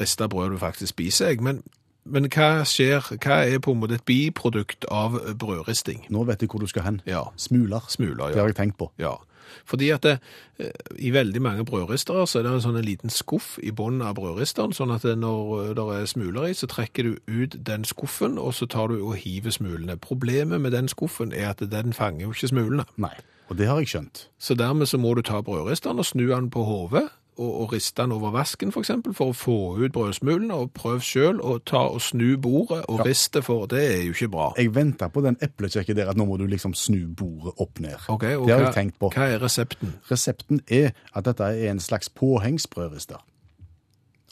rista 0.00 0.26
brød 0.26 0.50
du 0.50 0.58
faktisk 0.58 0.90
spiser, 0.90 1.28
jeg, 1.30 1.42
men, 1.46 1.60
men 2.04 2.26
hva 2.26 2.64
skjer, 2.66 3.06
hva 3.22 3.36
er 3.46 3.60
på 3.62 3.70
en 3.74 3.78
måte 3.78 4.00
et 4.00 4.06
biprodukt 4.08 4.88
av 4.90 5.14
brødristing? 5.38 6.08
Nå 6.10 6.24
vet 6.26 6.42
jeg 6.42 6.50
hvor 6.50 6.64
du 6.64 6.66
skal 6.66 6.88
hen. 6.88 6.98
Ja, 7.06 7.22
Smuler. 7.36 7.86
smuler, 7.88 8.28
ja. 8.28 8.34
Det 8.34 8.42
har 8.42 8.50
jeg 8.50 8.58
tenkt 8.58 8.78
på. 8.82 8.90
Ja, 8.98 9.14
fordi 9.64 9.90
at 9.94 10.02
det, 10.02 10.18
eh, 10.58 10.70
i 10.98 11.12
veldig 11.14 11.42
mange 11.42 11.64
brødristere 11.64 12.26
så 12.26 12.38
er 12.38 12.46
det 12.46 12.52
en 12.52 12.64
sånn 12.64 12.78
en 12.78 12.86
liten 12.86 13.10
skuff 13.10 13.58
i 13.62 13.70
bunnen 13.70 14.02
av 14.02 14.16
brødristeren, 14.18 14.74
sånn 14.76 14.94
at 14.94 15.02
det, 15.02 15.16
når 15.18 15.74
det 15.78 15.86
er 15.96 16.06
smuler 16.10 16.48
i, 16.50 16.54
så 16.54 16.68
trekker 16.70 17.02
du 17.08 17.12
ut 17.26 17.58
den 17.66 17.84
skuffen, 17.84 18.38
og 18.38 18.54
så 18.54 18.66
tar 18.66 18.88
du 18.88 19.00
og 19.00 19.16
hiver 19.22 19.54
smulene. 19.54 19.96
Problemet 20.00 20.60
med 20.60 20.72
den 20.72 20.88
skuffen 20.88 21.32
er 21.32 21.52
at 21.52 21.64
den 21.70 21.92
fanger 21.92 22.26
jo 22.26 22.34
ikke 22.34 22.52
smulene. 22.54 22.88
Nei. 22.96 23.14
Og 23.52 23.58
det 23.58 23.68
har 23.68 23.82
jeg 23.82 23.92
skjønt. 23.92 24.28
Så 24.40 24.56
dermed 24.56 24.88
så 24.88 24.98
må 24.98 25.12
du 25.14 25.22
ta 25.22 25.42
brødristeren 25.44 26.00
og 26.00 26.08
snu 26.08 26.26
den 26.30 26.48
på 26.50 26.64
hodet, 26.64 27.10
og, 27.38 27.60
og 27.60 27.72
riste 27.72 28.02
den 28.02 28.12
over 28.12 28.30
vasken 28.30 28.72
for 28.72 28.80
eksempel, 28.84 29.14
for 29.14 29.32
å 29.32 29.36
få 29.36 29.56
ut 29.82 29.92
brødsmulene, 29.92 30.54
og 30.54 30.72
prøv 30.76 31.00
selv 31.02 31.40
å 31.44 31.58
ta 31.66 31.82
og 31.90 32.00
snu 32.02 32.36
bordet 32.38 32.84
og 32.88 33.02
riste, 33.06 33.42
for 33.42 33.66
det 33.66 33.82
er 33.82 34.02
jo 34.06 34.12
ikke 34.14 34.28
bra. 34.30 34.52
Jeg 34.58 34.74
venter 34.74 35.08
på 35.08 35.22
den 35.24 35.36
eplekjekken 35.42 35.96
der 35.96 36.10
at 36.12 36.16
nå 36.20 36.24
må 36.28 36.36
du 36.40 36.46
liksom 36.46 36.74
snu 36.74 37.06
bordet 37.16 37.54
opp 37.58 37.80
ned. 37.80 37.96
Okay, 38.08 38.36
og 38.36 38.46
det 38.46 38.54
har 38.54 38.64
hva, 38.64 38.70
jeg 38.72 38.74
tenkt 38.78 38.98
på. 39.02 39.10
hva 39.14 39.28
er 39.34 39.42
resepten? 39.42 39.94
Resepten 40.10 40.60
er 40.68 40.92
at 41.14 41.24
dette 41.26 41.42
er 41.54 41.70
en 41.72 41.80
slags 41.82 42.08
påhengsbrødrister. 42.08 43.22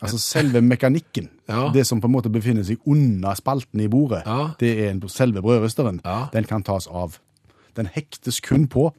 Altså 0.03 0.19
selve 0.19 0.61
mekanikken, 0.61 1.29
Ja. 1.49 1.71
det 1.75 1.87
som 1.87 2.01
på 2.01 2.09
en 2.09 2.13
måte 2.17 2.31
befinner 2.33 2.65
seg 2.67 2.79
under 2.87 3.35
spalten 3.39 3.81
i 3.81 3.87
bordet, 3.89 4.23
Ja. 4.27 4.51
det 4.59 4.73
er 4.81 4.91
en, 4.91 5.03
selve 5.09 5.43
brødristeren. 5.43 6.01
Ja. 6.05 6.27
Den 6.33 6.45
kan 6.45 6.63
tas 6.63 6.87
av. 6.91 7.19
Den 7.77 7.87
hektes 7.87 8.41
kun 8.41 8.67
på 8.69 8.93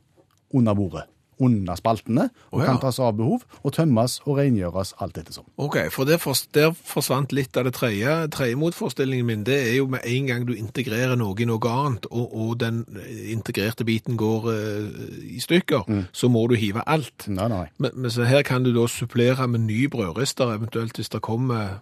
under 0.53 0.73
bordet, 0.73 1.03
under 1.39 1.75
spaltene, 1.79 2.29
og 2.51 2.59
oh, 2.59 2.63
ja. 2.63 2.71
kan 2.71 2.81
tas 2.81 2.99
av 2.99 3.15
behov, 3.17 3.45
og 3.63 3.73
tømmes 3.73 4.19
og 4.25 4.37
rengjøres 4.37 4.93
alt 5.03 5.17
ettersom. 5.17 5.45
Ok, 5.57 5.77
for 5.93 6.09
fors- 6.21 6.47
der 6.53 6.73
forsvant 6.73 7.33
litt 7.33 7.57
av 7.57 7.65
det 7.67 7.73
tredje. 7.77 8.15
Tredje 8.33 8.57
motforestillingen 8.59 9.25
min, 9.25 9.43
det 9.47 9.59
er 9.71 9.77
jo 9.77 9.87
med 9.91 10.05
en 10.05 10.27
gang 10.29 10.45
du 10.47 10.53
integrerer 10.55 11.15
noe 11.19 11.35
i 11.39 11.47
noe 11.49 11.71
annet, 11.71 12.05
og, 12.11 12.33
og 12.33 12.57
den 12.61 12.83
integrerte 13.31 13.85
biten 13.87 14.17
går 14.19 14.47
uh, 14.49 15.03
i 15.33 15.39
stykker, 15.43 15.87
så 16.13 16.29
må 16.31 16.45
du 16.51 16.55
hive 16.59 16.83
alt. 16.89 17.27
Nei, 17.27 17.47
nei. 17.51 17.65
Men, 17.81 17.95
men 17.95 18.13
så 18.13 18.27
her 18.27 18.43
kan 18.47 18.63
du 18.65 18.71
da 18.75 18.85
supplere 18.91 19.47
med 19.49 19.65
ny 19.67 19.87
brødrister, 19.91 20.53
eventuelt 20.57 20.97
hvis 20.99 21.11
det 21.13 21.21
kommer 21.25 21.79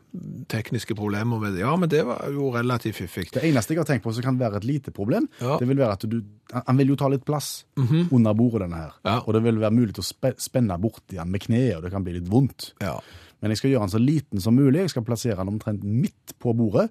tekniske 0.52 0.96
problemer 0.98 1.40
med 1.42 1.56
det. 1.56 1.64
Ja, 1.66 1.76
men 1.80 1.90
det 1.92 2.04
var 2.08 2.26
jo 2.32 2.52
relativt 2.54 3.00
fiffig. 3.02 3.28
Det 3.34 3.44
eneste 3.48 3.76
jeg 3.76 3.82
har 3.82 3.90
tenkt 3.90 4.06
på 4.06 4.14
som 4.16 4.26
kan 4.26 4.40
være 4.40 4.62
et 4.62 4.68
lite 4.68 4.92
problem, 4.96 5.28
Ja. 5.42 5.58
det 5.60 5.68
vil 5.68 5.78
være 5.80 5.98
at 5.98 6.06
du, 6.10 6.22
han 6.54 6.78
vil 6.78 6.94
jo 6.94 6.96
ta 7.00 7.10
litt 7.12 7.26
plass 7.26 7.66
under 7.78 8.34
bordet 8.38 8.66
denne 8.66 8.82
her. 8.84 8.96
Ja. 9.06 9.20
Og 9.26 9.34
det 9.36 9.41
vil 9.46 9.60
være 9.62 9.76
mulig 9.76 9.96
til 9.98 10.04
å 10.06 10.34
spenne 10.42 10.78
borti 10.82 11.18
den 11.18 11.32
med 11.32 11.44
kneet, 11.46 11.78
og 11.78 11.86
det 11.86 11.92
kan 11.94 12.04
bli 12.06 12.18
litt 12.20 12.30
vondt. 12.32 12.72
Ja. 12.84 12.98
Men 13.42 13.54
jeg 13.54 13.62
skal 13.62 13.72
gjøre 13.74 13.88
den 13.88 13.96
så 13.96 14.02
liten 14.02 14.44
som 14.44 14.56
mulig. 14.58 14.84
Jeg 14.86 14.94
skal 14.94 15.06
plassere 15.08 15.40
den 15.42 15.50
omtrent 15.56 15.84
midt 15.84 16.36
på 16.42 16.54
bordet, 16.58 16.90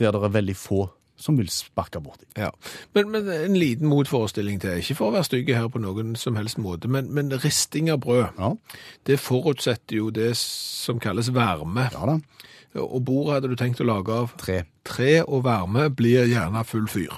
der 0.00 0.10
det 0.14 0.22
er 0.26 0.34
veldig 0.34 0.56
få 0.58 0.84
som 1.22 1.36
vil 1.38 1.46
sparke 1.52 2.00
borti. 2.02 2.24
Ja, 2.40 2.48
men, 2.96 3.12
men 3.12 3.28
en 3.30 3.54
liten 3.54 3.86
motforestilling 3.86 4.58
til, 4.62 4.80
ikke 4.80 4.96
for 4.98 5.10
å 5.10 5.14
være 5.14 5.28
stygge 5.28 5.54
her 5.54 5.68
på 5.70 5.78
noen 5.78 6.16
som 6.18 6.34
helst 6.40 6.58
måte, 6.58 6.88
men, 6.90 7.12
men 7.14 7.30
risting 7.44 7.92
av 7.92 8.00
brød, 8.02 8.32
Ja, 8.40 8.48
det 9.06 9.20
forutsetter 9.22 10.00
jo 10.00 10.08
det 10.10 10.32
som 10.40 10.98
kalles 11.02 11.30
varme. 11.30 11.86
ja 11.94 12.08
da. 12.10 12.16
Og 12.82 13.02
bordet 13.04 13.36
hadde 13.36 13.52
du 13.52 13.56
tenkt 13.60 13.82
å 13.84 13.86
lage 13.86 14.14
av 14.16 14.32
Tre. 14.40 14.62
tre 14.88 15.18
og 15.22 15.44
varme 15.44 15.90
blir 15.94 16.24
gjerne 16.30 16.64
full 16.66 16.88
fyr. 16.90 17.12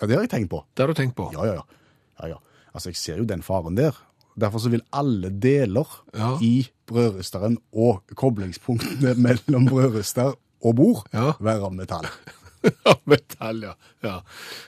Ja, 0.00 0.06
det 0.08 0.16
har 0.16 0.24
jeg 0.24 0.32
tenkt 0.32 0.50
på. 0.50 0.62
Det 0.74 0.82
har 0.82 0.90
du 0.90 0.96
tenkt 0.98 1.14
på? 1.18 1.28
Ja, 1.36 1.44
ja, 1.44 1.58
ja. 1.60 1.82
ja, 2.22 2.30
ja. 2.32 2.38
Altså, 2.72 2.90
jeg 2.90 2.96
ser 2.98 3.20
jo 3.20 3.28
den 3.28 3.44
faren 3.44 3.76
der. 3.78 3.94
Derfor 4.38 4.62
så 4.62 4.70
vil 4.72 4.84
alle 4.94 5.30
deler 5.42 5.86
Ja. 6.16 6.34
i 6.42 6.68
brødristeren 6.88 7.58
og 7.72 8.02
koblingspunktene 8.16 9.14
mellom 9.26 9.66
brødrister 9.68 10.34
og 10.62 10.76
bord 10.78 11.04
Ja. 11.14 11.32
være 11.40 11.64
av 11.68 11.74
metall. 11.74 12.06
Av 12.90 12.98
metall, 13.06 13.60
ja. 13.62 13.74
ja. 14.02 14.16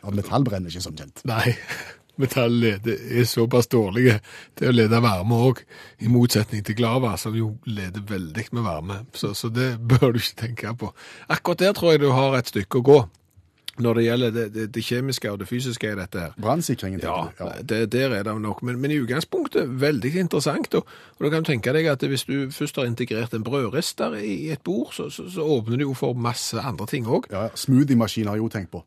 Og 0.07 0.15
metall 0.15 0.45
brenner 0.47 0.71
ikke 0.71 0.83
som 0.85 0.95
kjent. 0.97 1.25
Nei, 1.27 1.55
Metall 2.21 2.59
er 2.69 3.25
såpass 3.25 3.67
dårlige 3.73 4.19
til 4.59 4.69
å 4.69 4.73
lede 4.75 4.99
varme 5.01 5.39
òg, 5.49 5.63
i 6.05 6.09
motsetning 6.13 6.61
til 6.67 6.77
glava, 6.77 7.15
som 7.17 7.33
jo 7.35 7.55
leder 7.65 8.03
veldig 8.07 8.45
med 8.53 8.63
varme. 8.67 8.99
Så, 9.17 9.31
så 9.35 9.49
det 9.49 9.71
bør 9.81 10.13
du 10.13 10.19
ikke 10.21 10.37
tenke 10.43 10.75
på. 10.83 10.91
Akkurat 11.33 11.63
der 11.65 11.73
tror 11.79 11.95
jeg 11.95 12.03
du 12.05 12.11
har 12.13 12.37
et 12.37 12.51
stykke 12.53 12.83
å 12.83 12.85
gå 12.91 12.99
når 13.85 13.99
det 13.99 14.05
gjelder 14.05 14.35
det, 14.35 14.47
det, 14.55 14.67
det 14.75 14.85
kjemiske 14.85 15.33
og 15.33 15.41
det 15.43 15.49
fysiske 15.51 15.93
i 15.93 15.97
dette 15.99 16.25
her. 16.25 16.37
Brannsikringen. 16.41 17.03
Ja, 17.05 17.17
tenker 17.29 17.45
du? 17.45 17.57
ja. 17.57 17.67
det, 17.73 17.81
der 17.93 18.17
er 18.19 18.27
det 18.29 18.37
nok. 18.43 18.63
Men, 18.67 18.81
men 18.83 18.95
i 18.95 19.01
utgangspunktet 19.03 19.81
veldig 19.81 20.15
interessant. 20.25 20.75
Og, 20.79 20.87
og 21.19 21.27
du 21.27 21.31
kan 21.33 21.47
tenke 21.47 21.75
deg 21.77 21.91
at 21.93 22.05
hvis 22.07 22.27
du 22.29 22.51
først 22.55 22.81
har 22.81 22.89
integrert 22.91 23.35
en 23.37 23.47
brødrister 23.47 24.19
i 24.21 24.51
et 24.55 24.63
bord, 24.65 24.93
så, 24.97 25.11
så, 25.11 25.29
så 25.31 25.47
åpner 25.47 25.81
det 25.81 25.89
jo 25.89 25.97
for 25.99 26.15
masse 26.15 26.61
andre 26.61 26.87
ting 26.91 27.09
òg. 27.09 27.31
Ja, 27.33 27.49
ja. 27.49 27.57
Smoothie-maskin 27.59 28.31
har 28.31 28.39
jeg 28.39 28.47
jo 28.47 28.53
tenkt 28.53 28.73
på. 28.75 28.85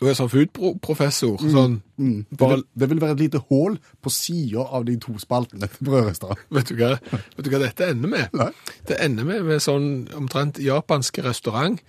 Du 0.00 0.06
er 0.08 0.14
sånn 0.16 0.30
food-professor. 0.32 1.34
Sånn, 1.52 1.74
Det, 2.00 2.46
vil, 2.48 2.62
det 2.72 2.86
vil 2.88 3.00
være 3.02 3.12
et 3.18 3.20
lite 3.20 3.42
hull 3.50 3.74
på 4.00 4.08
sida 4.08 4.62
av 4.64 4.86
de 4.88 4.94
to 4.96 5.12
spaltene 5.20 5.68
til 5.68 5.90
Brødrestad. 5.90 6.40
vet, 6.56 6.72
vet 6.72 7.44
du 7.44 7.50
hva 7.52 7.60
dette 7.60 7.90
ender 7.92 8.08
med? 8.08 8.32
Nei. 8.40 8.48
Det 8.88 8.96
ender 9.04 9.28
med, 9.28 9.44
med 9.44 9.60
sånn 9.60 9.90
omtrent 10.16 10.62
japansk 10.64 11.20
restaurant, 11.26 11.82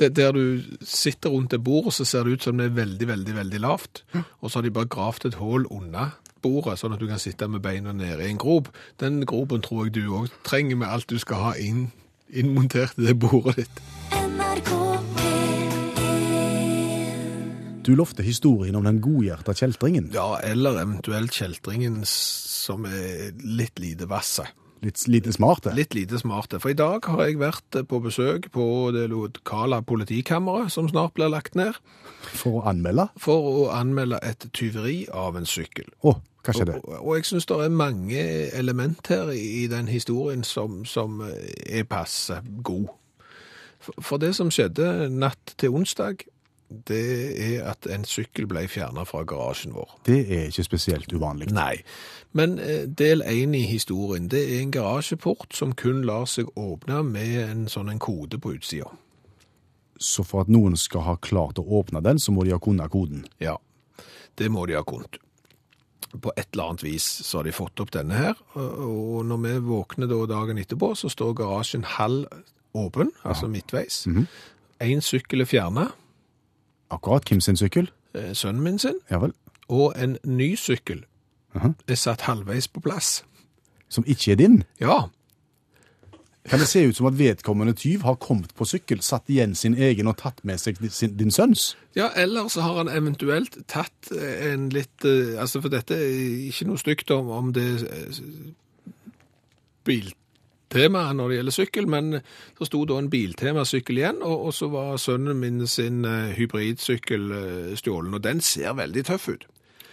det, 0.00 0.14
der 0.16 0.32
du 0.32 0.64
sitter 0.80 1.34
rundt 1.34 1.52
et 1.52 1.64
bord, 1.66 1.90
og 1.90 1.96
så 1.98 2.08
ser 2.08 2.24
det 2.24 2.38
ut 2.38 2.48
som 2.48 2.56
det 2.56 2.70
er 2.70 2.80
veldig, 2.80 3.10
veldig, 3.12 3.36
veldig 3.42 3.62
lavt. 3.66 4.02
Og 4.16 4.48
så 4.48 4.62
har 4.62 4.64
de 4.64 4.72
bare 4.80 4.88
gravd 4.96 5.28
et 5.28 5.38
hull 5.42 5.68
unna 5.68 6.14
bordet, 6.40 6.78
sånn 6.80 6.96
at 6.96 7.04
du 7.04 7.08
kan 7.10 7.20
sitte 7.20 7.50
med 7.52 7.60
beina 7.68 7.92
nede 7.92 8.24
i 8.24 8.32
en 8.32 8.40
grop. 8.40 8.72
Den 9.02 9.26
gropen 9.28 9.60
tror 9.60 9.90
jeg 9.90 9.98
du 10.00 10.04
òg 10.22 10.32
trenger 10.46 10.80
med 10.80 10.88
alt 10.88 11.12
du 11.12 11.20
skal 11.20 11.50
ha 11.50 11.56
inn, 11.60 11.90
innmontert 12.32 12.96
i 12.96 13.10
det 13.10 13.18
bordet 13.20 13.58
ditt. 13.60 13.82
NRK 14.16 14.72
P1 14.72 14.87
Du 17.82 17.94
lovte 17.96 18.22
historien 18.22 18.76
om 18.76 18.84
den 18.84 19.00
godhjerta 19.00 19.54
kjeltringen. 19.56 20.10
Ja, 20.12 20.38
eller 20.44 20.80
eventuelt 20.82 21.32
kjeltringen 21.32 22.02
som 22.04 22.84
er 22.88 23.30
litt 23.40 23.78
lite 23.80 24.08
vasse. 24.10 24.44
Litt 24.84 25.06
lite 25.10 25.32
smarte. 25.34 25.72
Litt 25.74 25.94
lite 25.96 26.20
smarte. 26.20 26.60
For 26.62 26.70
i 26.70 26.76
dag 26.78 27.06
har 27.10 27.24
jeg 27.24 27.40
vært 27.40 27.78
på 27.90 27.98
besøk 28.04 28.50
på 28.54 28.66
det 28.94 29.08
lokale 29.10 29.80
politikammeret, 29.82 30.70
som 30.70 30.86
snart 30.90 31.16
blir 31.16 31.32
lagt 31.32 31.56
ned, 31.58 31.78
For 32.34 32.60
å 32.60 32.64
anmelde. 32.68 33.08
for 33.18 33.48
å 33.48 33.64
anmelde 33.74 34.20
et 34.22 34.46
tyveri 34.52 35.06
av 35.10 35.36
en 35.36 35.46
sykkel. 35.46 35.88
Oh. 36.02 36.20
hva 36.44 36.54
skjedde? 36.54 36.78
Og, 36.84 36.94
og 37.00 37.16
jeg 37.16 37.26
syns 37.30 37.48
det 37.50 37.58
er 37.64 37.74
mange 37.74 38.22
element 38.54 39.06
her 39.10 39.32
i, 39.34 39.66
den 39.66 39.88
historien 39.88 40.44
som, 40.44 40.84
som 40.84 41.22
er 41.26 41.84
passe 41.88 42.38
god. 42.62 42.88
For, 43.80 43.98
for 44.02 44.22
det 44.22 44.34
som 44.36 44.50
skjedde 44.50 45.08
natt 45.10 45.56
til 45.58 45.74
onsdag, 45.74 46.26
det 46.68 47.32
er 47.40 47.64
at 47.70 47.86
en 47.88 48.04
sykkel 48.04 48.46
ble 48.48 48.66
fjerna 48.68 49.04
fra 49.08 49.22
garasjen 49.28 49.72
vår. 49.76 49.94
Det 50.06 50.18
er 50.26 50.48
ikke 50.50 50.66
spesielt 50.66 51.12
uvanlig. 51.12 51.48
Nei, 51.54 51.80
men 52.36 52.58
eh, 52.60 52.84
del 52.84 53.22
1 53.24 53.56
i 53.56 53.64
historien, 53.70 54.28
det 54.28 54.42
er 54.44 54.62
en 54.62 54.74
garasjeport 54.74 55.56
som 55.56 55.72
kun 55.72 56.02
lar 56.08 56.28
seg 56.28 56.50
åpne 56.60 57.02
med 57.08 57.36
en 57.44 57.62
sånn 57.72 57.88
en 57.92 58.02
kode 58.02 58.40
på 58.42 58.52
utsida. 58.58 58.90
Så 59.98 60.22
for 60.28 60.44
at 60.44 60.52
noen 60.52 60.76
skal 60.78 61.06
ha 61.08 61.16
klart 61.16 61.58
å 61.58 61.64
åpne 61.80 62.02
den, 62.04 62.20
så 62.22 62.34
må 62.34 62.44
de 62.44 62.52
ha 62.54 62.60
kunnet 62.62 62.92
koden. 62.92 63.24
Ja, 63.42 63.56
det 64.38 64.50
må 64.52 64.66
de 64.68 64.76
ha 64.78 64.84
kunnet. 64.86 65.18
På 66.08 66.32
et 66.36 66.46
eller 66.52 66.70
annet 66.70 66.84
vis 66.84 67.06
så 67.26 67.40
har 67.40 67.48
de 67.48 67.52
fått 67.52 67.80
opp 67.82 67.90
denne 67.92 68.16
her, 68.16 68.38
og 68.56 69.24
når 69.28 69.40
vi 69.42 69.56
våkner 69.66 70.08
da 70.08 70.20
dagen 70.30 70.60
etterpå, 70.60 70.92
så 70.96 71.10
står 71.12 71.34
garasjen 71.40 71.84
halv 71.96 72.28
åpen, 72.76 73.10
altså 73.24 73.48
midtveis. 73.50 74.04
En 74.78 75.02
sykkel 75.02 75.42
er 75.42 75.50
fjerna, 75.50 75.88
Akkurat. 76.90 77.24
Hvem 77.28 77.40
sin 77.40 77.56
sykkel? 77.56 77.90
eh, 78.14 78.32
sønnen 78.34 78.62
min 78.62 78.78
sin, 78.78 78.94
Ja 79.10 79.18
vel. 79.18 79.32
og 79.68 79.92
en 79.96 80.18
ny 80.24 80.54
sykkel 80.56 81.04
Mhm. 81.54 81.74
er 81.88 81.94
satt 81.94 82.20
halvveis 82.20 82.68
på 82.68 82.80
plass. 82.80 83.24
Som 83.88 84.04
ikke 84.06 84.32
er 84.32 84.36
din? 84.36 84.64
Ja, 84.80 85.08
Kan 86.48 86.58
det 86.60 86.68
se 86.68 86.88
ut 86.88 86.96
som 86.96 87.06
at 87.06 87.18
vedkommende 87.18 87.72
tyv 87.76 88.00
har 88.02 88.14
kommet 88.14 88.54
på 88.54 88.64
sykkel, 88.64 89.02
satt 89.02 89.28
igjen 89.28 89.54
sin 89.54 89.74
egen 89.74 90.06
og 90.06 90.16
tatt 90.16 90.40
med 90.44 90.56
seg 90.58 90.78
din, 90.80 90.88
sin, 90.90 91.16
din 91.16 91.30
sønns? 91.30 91.76
Ja, 91.96 92.08
eller 92.16 92.48
så 92.48 92.60
har 92.62 92.76
han 92.76 92.88
eventuelt 92.88 93.58
tatt 93.68 94.08
eh, 94.16 94.52
en 94.52 94.68
litt 94.70 95.04
eh, 95.04 95.36
Altså, 95.40 95.60
for 95.60 95.68
dette 95.68 95.94
er 95.94 96.48
ikke 96.48 96.66
noe 96.66 96.78
stygt 96.78 97.10
om, 97.10 97.28
om 97.28 97.52
det 97.52 97.82
eh, 97.92 98.20
biltemaet 100.68 101.16
når 101.16 101.28
det 101.28 101.36
gjelder 101.38 101.56
sykkel, 101.56 101.88
men 101.88 102.20
så 102.58 102.68
sto 102.68 102.84
da 102.84 102.98
en 102.98 103.10
biltemasykkel 103.10 103.98
igjen, 103.98 104.22
og, 104.22 104.48
og 104.48 104.54
så 104.54 104.68
var 104.72 104.96
sønnen 105.00 105.38
min 105.40 105.66
sin 105.66 106.04
eh, 106.04 106.34
hybridsykkel 106.36 107.30
eh, 107.32 107.76
stjålen, 107.76 108.14
og 108.14 108.24
den 108.24 108.40
ser 108.40 108.76
veldig 108.78 109.04
tøff 109.04 109.28
ut. 109.28 109.46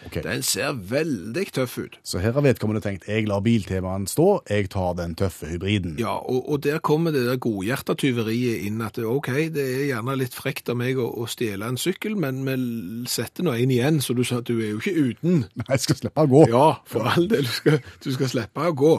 Ok. 0.06 0.20
Den 0.24 0.44
ser 0.46 0.76
veldig 0.78 1.46
tøff 1.56 1.78
ut. 1.82 1.96
Så 2.06 2.20
her 2.22 2.36
har 2.38 2.44
vedkommende 2.46 2.82
tenkt 2.84 3.08
jeg 3.10 3.26
lar 3.30 3.42
biltemaen 3.46 4.06
stå, 4.10 4.28
jeg 4.50 4.70
tar 4.74 4.94
den 5.00 5.16
tøffe 5.18 5.50
hybriden. 5.50 5.96
Ja, 6.02 6.14
og, 6.22 6.44
og 6.54 6.62
der 6.66 6.78
kommer 6.86 7.12
det 7.16 7.24
der 7.26 7.40
godhjertetyveriet 7.42 8.66
inn 8.68 8.82
at 8.86 9.00
ok, 9.02 9.30
det 9.56 9.66
er 9.66 9.84
gjerne 9.90 10.16
litt 10.20 10.36
frekt 10.38 10.70
av 10.70 10.78
meg 10.80 11.00
å, 11.02 11.08
å 11.22 11.26
stjele 11.30 11.68
en 11.72 11.80
sykkel, 11.82 12.16
men 12.22 12.44
vi 12.46 12.56
setter 13.12 13.46
nå 13.48 13.56
en 13.58 13.74
igjen, 13.74 14.02
så 14.06 14.14
du 14.18 14.24
sa 14.28 14.40
at 14.44 14.50
du 14.50 14.56
er 14.60 14.74
jo 14.76 14.82
ikke 14.84 14.96
uten. 15.12 15.42
Nei, 15.62 15.68
jeg 15.74 15.84
skal 15.88 16.00
slippe 16.04 16.26
å 16.26 16.32
gå. 16.32 16.44
Ja, 16.54 16.68
for 16.90 17.10
all 17.12 17.28
del, 17.32 17.48
du 17.50 17.54
skal, 17.58 17.80
du 18.06 18.12
skal 18.16 18.32
slippe 18.32 18.70
å 18.70 18.76
gå. 18.78 18.94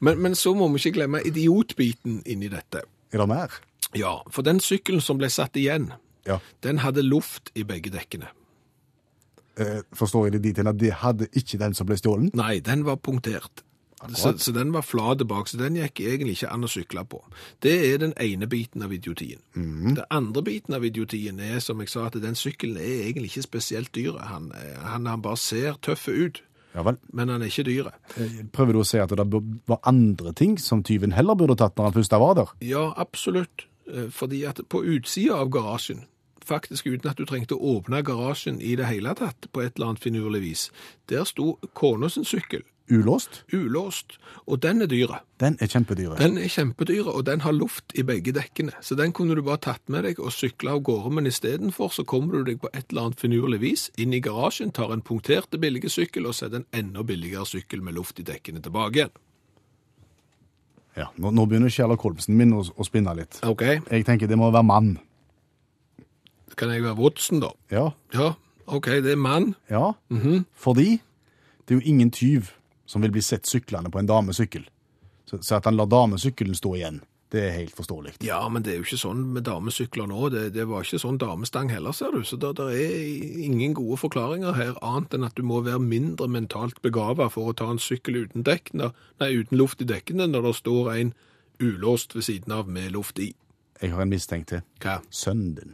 Men, 0.00 0.22
men 0.22 0.38
så 0.38 0.54
må 0.58 0.68
vi 0.72 0.82
ikke 0.82 0.96
glemme 1.00 1.22
idiotbiten 1.28 2.22
inni 2.26 2.50
dette. 2.52 2.84
Er 3.12 3.22
det 3.24 3.28
mer? 3.30 3.58
Ja, 3.98 4.14
for 4.32 4.46
den 4.46 4.62
sykkelen 4.62 5.02
som 5.04 5.18
ble 5.20 5.28
satt 5.32 5.58
igjen, 5.60 5.90
Ja. 6.24 6.38
den 6.62 6.78
hadde 6.84 7.02
luft 7.02 7.50
i 7.58 7.64
begge 7.66 7.90
dekkene. 7.90 8.28
Eh, 9.60 9.82
forstår 9.92 10.26
jeg 10.28 10.38
det 10.38 10.42
dit 10.46 10.62
hen 10.62 10.70
at 10.70 10.78
det 10.80 10.94
hadde 11.02 11.28
ikke 11.36 11.58
den 11.60 11.74
som 11.76 11.88
ble 11.88 11.98
stjålen? 12.00 12.30
Nei, 12.38 12.60
den 12.64 12.86
var 12.88 12.96
punktert. 12.96 13.64
Så, 14.10 14.32
så 14.38 14.50
den 14.50 14.72
var 14.74 14.82
flat 14.82 15.20
bak, 15.30 15.46
så 15.46 15.58
den 15.60 15.76
gikk 15.78 16.00
egentlig 16.02 16.34
ikke 16.34 16.48
an 16.50 16.66
å 16.66 16.70
sykle 16.70 17.04
på. 17.06 17.20
Det 17.62 17.74
er 17.92 18.00
den 18.02 18.14
ene 18.18 18.48
biten 18.50 18.82
av 18.82 18.90
idiotien. 18.94 19.38
Den 19.54 20.00
andre 20.10 20.42
biten 20.42 20.74
av 20.74 20.82
idiotien 20.84 21.38
er, 21.38 21.60
som 21.62 21.78
jeg 21.78 21.92
sa, 21.92 22.08
at 22.08 22.18
den 22.22 22.34
sykkelen 22.38 22.80
er 22.82 23.04
egentlig 23.04 23.30
ikke 23.30 23.44
spesielt 23.46 23.92
dyr. 23.94 24.18
Han, 24.26 24.50
han, 24.82 25.06
han 25.06 25.22
bare 25.22 25.38
ser 25.38 25.78
tøff 25.84 26.08
ut, 26.10 26.42
Ja 26.72 26.82
men 27.12 27.28
han 27.28 27.42
er 27.44 27.50
ikke 27.52 27.66
dyr. 27.68 27.90
Eh, 28.16 28.38
Prøver 28.50 28.72
du 28.72 28.80
å 28.80 28.86
si 28.88 28.96
at 28.98 29.12
det 29.12 29.26
var 29.68 29.82
andre 29.86 30.32
ting 30.32 30.56
som 30.58 30.80
tyven 30.82 31.12
heller 31.12 31.36
burde 31.36 31.58
tatt 31.60 31.76
når 31.76 31.90
han 31.90 31.96
først 31.98 32.16
var 32.16 32.34
der? 32.38 32.54
Ja, 32.64 32.86
absolutt. 32.96 33.66
Eh, 33.86 34.08
Fordi 34.10 34.42
at 34.48 34.62
på 34.72 34.80
utsida 34.82 35.36
av 35.44 35.50
garasjen, 35.52 36.06
faktisk 36.48 36.86
uten 36.86 37.10
at 37.10 37.18
du 37.18 37.24
trengte 37.28 37.56
å 37.56 37.78
åpne 37.78 38.02
garasjen 38.06 38.60
i 38.60 38.76
det 38.78 38.90
hele 38.90 39.14
tatt, 39.18 39.48
på 39.52 39.62
et 39.64 39.76
eller 39.76 39.92
annet 39.92 40.04
finurlig 40.04 40.42
vis, 40.44 40.68
der 41.10 41.24
sto 41.28 41.56
kona 41.78 42.10
sin 42.12 42.24
sykkel, 42.28 42.62
Ulåst? 42.92 43.44
ulåst, 43.54 44.18
og 44.46 44.58
den 44.62 44.82
er 44.82 44.88
dyre. 44.90 45.20
Den 45.40 45.56
er 45.60 45.70
kjempedyre. 45.70 46.16
Den 46.18 46.36
er 46.38 46.50
kjempedyre, 46.50 47.14
og 47.14 47.24
den 47.26 47.40
har 47.40 47.54
luft 47.54 47.94
i 47.94 48.02
begge 48.02 48.34
dekkene. 48.36 48.74
Så 48.82 48.96
den 48.98 49.14
kunne 49.16 49.36
du 49.38 49.42
bare 49.46 49.62
tatt 49.62 49.88
med 49.88 50.04
deg 50.04 50.20
og 50.20 50.32
sykle 50.34 50.74
av 50.74 50.82
gårde, 50.84 51.12
men 51.14 51.30
istedenfor 51.30 51.92
så 51.94 52.04
kommer 52.04 52.36
du 52.42 52.50
deg 52.50 52.60
på 52.60 52.68
et 52.74 52.90
eller 52.90 53.06
annet 53.08 53.22
finurlig 53.22 53.60
vis 53.62 53.86
inn 53.96 54.12
i 54.12 54.20
garasjen, 54.20 54.74
tar 54.74 54.92
en 54.92 55.04
punkterte 55.04 55.60
billige 55.62 55.88
sykkel 55.88 56.26
og 56.26 56.34
setter 56.36 56.60
en 56.60 56.68
enda 56.72 57.06
billigere 57.06 57.46
sykkel 57.48 57.80
med 57.86 57.96
luft 57.96 58.20
i 58.20 58.26
dekkene 58.28 58.60
tilbake 58.60 58.98
igjen. 58.98 59.14
Ja, 60.98 61.08
nå, 61.16 61.30
nå 61.32 61.46
begynner 61.48 61.72
Sherlock 61.72 62.02
Holmesen 62.04 62.36
min 62.36 62.52
å, 62.52 62.60
å 62.60 62.84
spinne 62.84 63.14
litt. 63.16 63.38
Ok, 63.48 63.62
Jeg 63.88 64.04
tenker 64.04 64.28
det 64.28 64.36
må 64.36 64.50
være 64.52 64.68
mann. 64.68 64.98
Kan 66.56 66.70
jeg 66.74 66.82
være 66.84 66.96
Watson 66.98 67.40
da? 67.40 67.50
Ja. 67.70 67.90
Ja, 68.14 68.32
ok, 68.66 68.86
det 69.04 69.12
er 69.12 69.20
mann. 69.20 69.54
Ja. 69.70 69.92
Fordi 70.54 71.00
det 71.66 71.74
er 71.76 71.80
jo 71.80 71.86
ingen 71.94 72.10
tyv 72.10 72.50
som 72.86 73.02
vil 73.02 73.12
bli 73.14 73.22
sett 73.24 73.46
syklende 73.48 73.90
på 73.90 73.98
en 74.02 74.06
damesykkel. 74.10 74.66
Så, 75.26 75.38
så 75.40 75.56
at 75.56 75.64
han 75.64 75.76
lar 75.78 75.86
damesykkelen 75.88 76.54
stå 76.58 76.74
igjen, 76.76 77.00
det 77.32 77.40
er 77.46 77.54
helt 77.56 77.72
forståelig. 77.72 78.18
Ja, 78.26 78.42
men 78.52 78.60
det 78.62 78.74
er 78.74 78.76
jo 78.76 78.84
ikke 78.84 78.98
sånn 79.00 79.22
med 79.32 79.46
damesykler 79.48 80.04
nå. 80.10 80.26
Det, 80.34 80.42
det 80.52 80.66
var 80.68 80.84
ikke 80.84 80.98
sånn 81.00 81.16
damestang 81.22 81.70
heller, 81.72 81.94
ser 81.96 82.12
du. 82.12 82.20
Så 82.28 82.36
det, 82.36 82.50
det 82.58 82.66
er 82.76 83.46
ingen 83.46 83.72
gode 83.78 83.96
forklaringer 84.02 84.52
her, 84.58 84.74
annet 84.84 85.14
enn 85.16 85.24
at 85.24 85.38
du 85.38 85.46
må 85.48 85.62
være 85.64 85.80
mindre 85.80 86.28
mentalt 86.28 86.82
begava 86.84 87.30
for 87.32 87.48
å 87.48 87.56
ta 87.56 87.70
en 87.72 87.80
sykkel 87.80 88.18
uten, 88.26 88.44
dekk, 88.44 88.74
når- 88.76 88.92
nei, 89.22 89.30
uten 89.40 89.56
luft 89.62 89.80
i 89.80 89.88
dekkene 89.88 90.28
når 90.28 90.50
det 90.50 90.54
står 90.60 90.92
en 90.98 91.14
ulåst 91.62 92.12
ved 92.18 92.26
siden 92.28 92.52
av 92.52 92.68
med 92.68 92.92
luft 92.92 93.18
i. 93.22 93.30
Jeg 93.80 93.94
har 93.96 94.02
en 94.04 94.12
mistenkt 94.12 94.48
til. 94.52 94.60
Hva? 94.84 94.98
Sønnen 95.10 95.54
din. 95.56 95.72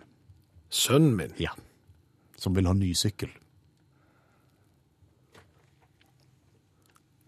Sønnen 0.71 1.17
min? 1.17 1.35
Ja. 1.41 1.55
Som 2.39 2.57
vil 2.57 2.67
ha 2.69 2.75
ny 2.77 2.93
sykkel. 2.95 3.31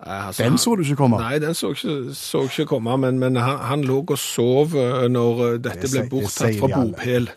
Altså, 0.00 0.42
Den 0.42 0.56
så 0.58 0.74
du 0.76 0.82
ikke 0.82 0.96
komme. 0.96 1.18
Nei, 1.20 1.38
den 1.38 1.54
så 1.54 1.74
ikke, 1.74 2.14
så 2.16 2.42
ikke 2.48 2.64
komme, 2.70 2.96
men, 2.96 3.18
men 3.20 3.36
han, 3.36 3.58
han 3.68 3.84
lå 3.84 3.98
og 4.00 4.18
sov 4.18 4.72
eh, 4.72 5.08
når 5.12 5.42
eh, 5.44 5.58
dette 5.60 5.84
Det 5.84 5.90
ble 5.92 6.04
borttatt 6.14 6.56
fra 6.56 6.70
bopel. 6.72 7.28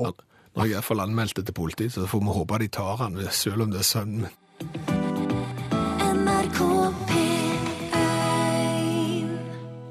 Nå 0.00 0.12
har 0.56 0.66
jeg 0.66 0.78
iallfall 0.78 1.04
anmeldte 1.04 1.42
det 1.42 1.50
til 1.50 1.58
politiet, 1.60 1.92
så 1.92 2.08
får 2.08 2.24
vi 2.24 2.38
håpe 2.38 2.62
de 2.62 2.68
tar 2.72 2.96
han, 3.04 3.20
selv 3.30 3.66
om 3.66 3.74
det 3.74 3.82
er 3.84 3.88
sønnen 3.90 4.24
min. 4.24 4.34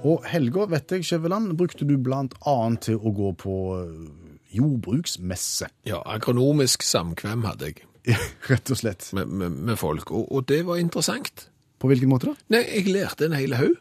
Og 0.09 0.25
helga, 0.31 0.65
vet 0.71 0.95
jeg, 0.95 1.05
Skjæveland, 1.05 1.53
brukte 1.59 1.85
du 1.85 1.97
blant 2.01 2.33
annet 2.47 2.87
til 2.87 2.97
å 2.97 3.13
gå 3.13 3.33
på 3.37 3.55
eh, 3.77 4.28
jordbruksmesse. 4.55 5.67
Ja, 5.85 5.99
agronomisk 6.05 6.83
samkvem 6.83 7.43
hadde 7.47 7.71
jeg 7.73 7.85
Rett 8.49 8.71
og 8.71 8.77
slett. 8.79 9.09
med, 9.13 9.27
med, 9.27 9.49
med 9.69 9.77
folk, 9.77 10.11
og, 10.11 10.31
og 10.31 10.47
det 10.49 10.63
var 10.65 10.79
interessant. 10.81 11.49
På 11.79 11.87
hvilken 11.91 12.09
måte 12.11 12.31
da? 12.31 12.35
Nei, 12.55 12.63
jeg 12.67 12.87
lærte 12.91 13.27
en 13.29 13.35
hel 13.37 13.53
haug. 13.59 13.75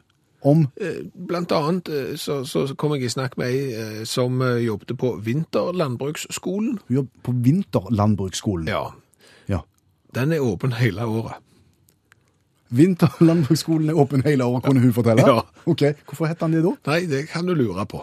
Om 0.46 0.66
Eh, 0.78 1.00
Blant 1.26 1.50
annet 1.50 1.88
eh, 1.90 2.12
så, 2.20 2.44
så 2.46 2.66
kom 2.78 2.92
jeg 2.94 3.08
i 3.08 3.10
snakk 3.10 3.34
med 3.40 3.50
ei 3.50 3.72
eh, 3.74 4.02
som 4.06 4.38
jobbet 4.62 4.92
på 5.00 5.16
Vinterlandbruksskolen. 5.26 6.76
Hun 6.86 6.96
jobber 7.00 7.24
på 7.26 7.34
Vinterlandbruksskolen. 7.48 8.68
Ja, 8.70 8.84
Ja. 9.50 9.62
den 10.14 10.32
er 10.36 10.44
åpen 10.46 10.76
hele 10.78 11.06
året. 11.10 11.40
Vinterlandbruksskolen 12.70 13.88
er 13.90 13.96
åpen 13.98 14.22
hele 14.26 14.44
året, 14.44 14.62
kunne 14.66 14.80
hun 14.84 14.92
fortelle? 14.92 15.24
Ja. 15.26 15.40
Ok, 15.66 15.82
Hvorfor 16.06 16.26
heter 16.28 16.46
han 16.46 16.52
det 16.54 16.62
da? 16.64 16.74
Nei, 16.90 17.00
det 17.08 17.22
kan 17.32 17.46
du 17.48 17.54
lure 17.56 17.86
på. 17.88 18.02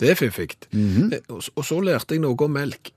Det 0.00 0.10
er 0.10 0.18
fiffigt. 0.18 0.68
Eh, 0.74 1.18
og, 1.28 1.42
og 1.54 1.64
så 1.64 1.80
lærte 1.80 2.14
jeg 2.16 2.22
noe 2.24 2.36
om 2.44 2.50
melk. 2.50 2.92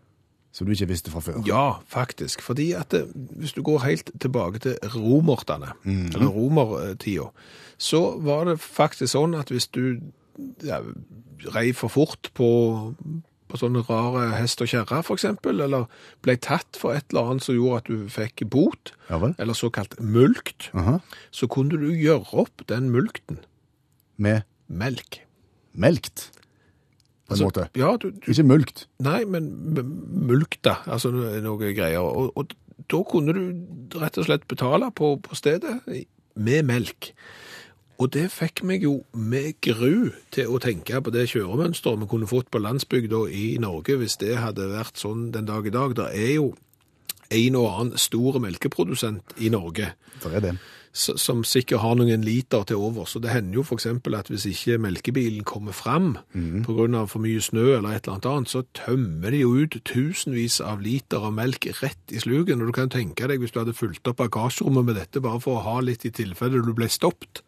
som 0.51 0.65
du 0.65 0.71
ikke 0.73 0.87
visste 0.89 1.11
fra 1.13 1.19
før. 1.21 1.43
Ja, 1.45 1.77
faktisk. 1.85 2.41
Fordi 2.41 2.71
at 2.73 2.89
det, 2.91 3.03
hvis 3.13 3.53
du 3.53 3.61
går 3.61 3.83
helt 3.85 4.11
tilbake 4.19 4.59
til 4.59 4.77
romertene, 4.95 5.73
eller 5.85 6.27
romertida, 6.33 7.27
så 7.77 8.17
var 8.25 8.45
det 8.49 8.59
faktisk 8.59 9.11
sånn 9.13 9.35
at 9.37 9.51
hvis 9.53 9.67
du 9.67 9.99
ja, 10.65 10.79
rei 11.53 11.71
for 11.77 11.93
fort 11.93 12.31
på, 12.33 12.47
på 13.47 13.59
sånne 13.61 13.83
rare 13.85 14.31
hest 14.39 14.61
og 14.65 14.71
kjerre, 14.71 15.03
eksempel, 15.13 15.61
eller 15.61 15.85
ble 16.25 16.35
tatt 16.41 16.77
for 16.81 16.97
et 16.97 17.05
eller 17.13 17.29
annet 17.35 17.45
som 17.45 17.57
gjorde 17.57 17.83
at 17.83 17.91
du 17.93 18.09
fikk 18.09 18.41
bot, 18.49 18.93
Ja 19.11 19.21
eller 19.37 19.53
såkalt 19.53 19.93
mulkt, 20.01 20.71
Aha. 20.73 20.97
så 21.31 21.45
kunne 21.47 21.77
du 21.77 21.91
gjøre 21.93 22.33
opp 22.33 22.65
den 22.69 22.89
mulkten. 22.89 23.43
Med 24.17 24.41
Melk. 24.67 25.21
melkt, 25.77 26.31
på 27.27 27.35
en 27.35 27.41
Altså, 27.41 27.47
måte. 27.49 27.67
Ja, 27.75 27.95
du, 28.01 28.09
du 28.11 28.31
Ikke 28.31 28.47
mulkt. 28.47 28.87
Nei, 29.03 29.25
men 29.27 29.51
mulkt, 30.27 30.63
da, 30.65 30.77
altså 30.87 31.11
noe, 31.11 31.73
greier. 31.75 31.99
Og, 31.99 32.31
og 32.37 32.55
da 32.87 33.01
kunne 33.09 33.35
du 33.35 33.99
rett 33.99 34.17
og 34.17 34.29
slett 34.29 34.47
betale 34.47 34.91
på, 34.95 35.17
på 35.23 35.35
stedet 35.35 35.81
med 36.37 36.63
melk. 36.63 37.11
Og 37.97 38.11
det 38.13 38.27
fikk 38.29 38.61
meg 38.67 38.83
jo 38.85 38.99
med 39.17 39.57
gru 39.65 40.11
til 40.33 40.53
å 40.53 40.59
tenke 40.61 41.01
på 41.01 41.13
det 41.13 41.25
kjøremønsteret 41.31 42.03
vi 42.03 42.09
kunne 42.11 42.29
fått 42.29 42.51
på 42.53 42.61
landsbygda 42.61 43.23
i 43.33 43.45
Norge 43.61 43.97
hvis 43.97 44.19
det 44.21 44.37
hadde 44.37 44.69
vært 44.69 45.01
sånn 45.01 45.31
den 45.33 45.49
dag 45.49 45.65
i 45.65 45.73
dag. 45.73 45.95
Det 45.97 46.11
er 46.13 46.35
jo 46.35 46.51
en 47.33 47.57
og 47.59 47.69
annen 47.71 47.99
stor 47.99 48.37
melkeprodusent 48.39 49.33
i 49.43 49.49
Norge 49.51 49.95
Det 50.21 50.33
er 50.37 50.45
det. 50.45 50.53
Som 50.93 51.43
sikkert 51.45 51.83
har 51.83 51.95
noen 51.99 52.23
liter 52.25 52.63
til 52.67 52.81
over. 52.81 53.05
Så 53.05 53.19
det 53.23 53.31
hender 53.33 53.59
jo 53.59 53.65
eksempel 53.75 54.15
at 54.17 54.31
hvis 54.31 54.47
ikke 54.49 54.79
melkebilen 54.81 55.45
kommer 55.47 55.75
fram 55.75 56.17
på 56.65 56.73
grunn 56.73 56.95
av 56.95 57.11
for 57.13 57.23
mye 57.23 57.41
snø 57.41 57.77
eller 57.77 57.95
et 57.95 58.07
eller 58.07 58.27
annet, 58.31 58.49
så 58.49 58.63
tømmer 58.73 59.31
de 59.31 59.43
jo 59.43 59.53
ut 59.53 59.77
tusenvis 59.85 60.59
av 60.61 60.81
liter 60.81 61.21
av 61.21 61.33
melk 61.37 61.69
rett 61.81 62.11
i 62.11 62.19
sluken. 62.23 62.61
Og 62.61 62.71
du 62.71 62.73
kan 62.73 62.89
tenke 62.89 63.27
deg 63.27 63.39
hvis 63.39 63.53
du 63.53 63.61
hadde 63.61 63.77
fulgt 63.77 64.07
opp 64.07 64.17
bagasjerommet 64.23 64.85
med 64.85 64.95
dette 64.95 65.21
bare 65.21 65.41
for 65.43 65.59
å 65.59 65.65
ha 65.67 65.79
litt 65.81 66.05
i 66.05 66.13
tilfelle 66.13 66.63
du 66.65 66.73
ble 66.73 66.89
stoppet. 66.89 67.43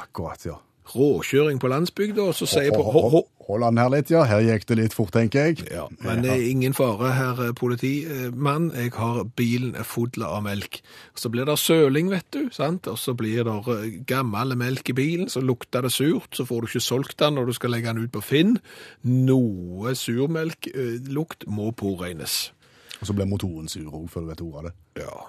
Akkurat, 0.00 0.44
ja. 0.46 0.58
Råkjøring 0.90 1.60
på 1.62 1.68
landsbygda, 1.70 2.22
og 2.30 2.34
så 2.34 2.46
sier 2.50 2.66
jeg 2.68 2.72
på 2.74 2.82
Ho- 2.82 3.10
ho- 3.12 3.26
Hold 3.50 3.64
an 3.66 3.78
her 3.82 3.88
litt, 3.90 4.10
ja. 4.12 4.20
Her 4.30 4.40
gikk 4.46 4.64
det 4.68 4.76
litt 4.78 4.92
fort, 4.94 5.10
tenker 5.14 5.48
jeg. 5.48 5.64
Ja, 5.72 5.88
men 6.06 6.20
det 6.22 6.30
er 6.30 6.42
ingen 6.50 6.74
fare, 6.76 7.08
herr 7.16 7.52
politimann. 7.58 8.68
Jeg 8.78 8.92
har 8.94 9.24
bilen 9.38 9.72
full 9.82 10.22
av 10.22 10.44
melk. 10.46 10.78
Så 11.18 11.30
blir 11.34 11.48
det 11.48 11.56
søling, 11.58 12.10
vet 12.12 12.28
du, 12.30 12.44
sant? 12.54 12.86
Og 12.86 12.98
så 12.98 13.14
blir 13.18 13.42
det 13.48 13.56
eh, 13.74 13.88
gammel 14.06 14.54
melk 14.60 14.92
i 14.92 14.94
bilen, 14.94 15.26
så 15.32 15.42
lukter 15.42 15.82
det 15.82 15.90
surt, 15.94 16.30
så 16.38 16.46
får 16.46 16.60
du 16.60 16.66
ikke 16.70 16.84
solgt 16.86 17.16
den 17.18 17.34
når 17.40 17.50
du 17.50 17.52
skal 17.58 17.74
legge 17.74 17.90
den 17.90 18.04
ut 18.06 18.12
på 18.14 18.22
Finn. 18.22 18.54
Noe 19.02 19.96
surmelklukt 19.98 21.46
må 21.50 21.72
påregnes. 21.74 22.52
Og 23.00 23.08
så 23.08 23.16
ble 23.16 23.26
motoren 23.26 23.66
sur 23.72 23.88
òg, 23.90 24.06
før 24.12 24.26
du 24.26 24.30
vet 24.30 24.42
ordet 24.46 24.58
av 24.60 24.70
det. 24.70 24.74
Ja, 25.02 25.26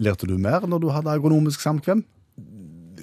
Lærte 0.00 0.24
du 0.24 0.38
mer 0.40 0.64
når 0.64 0.80
du 0.80 0.88
hadde 0.94 1.12
agronomisk 1.12 1.60
samkvem? 1.60 2.00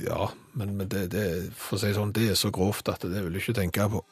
Ja, 0.06 0.30
men, 0.54 0.76
men 0.78 0.90
det, 0.92 1.08
det, 1.14 1.28
for 1.58 1.78
å 1.78 1.82
si 1.82 1.94
sånn, 1.96 2.14
det 2.16 2.32
er 2.34 2.40
så 2.40 2.54
grovt 2.54 2.90
at 2.94 3.06
det 3.08 3.24
vil 3.26 3.38
jeg 3.38 3.48
ikke 3.48 3.62
tenke 3.62 3.90
på. 3.98 4.04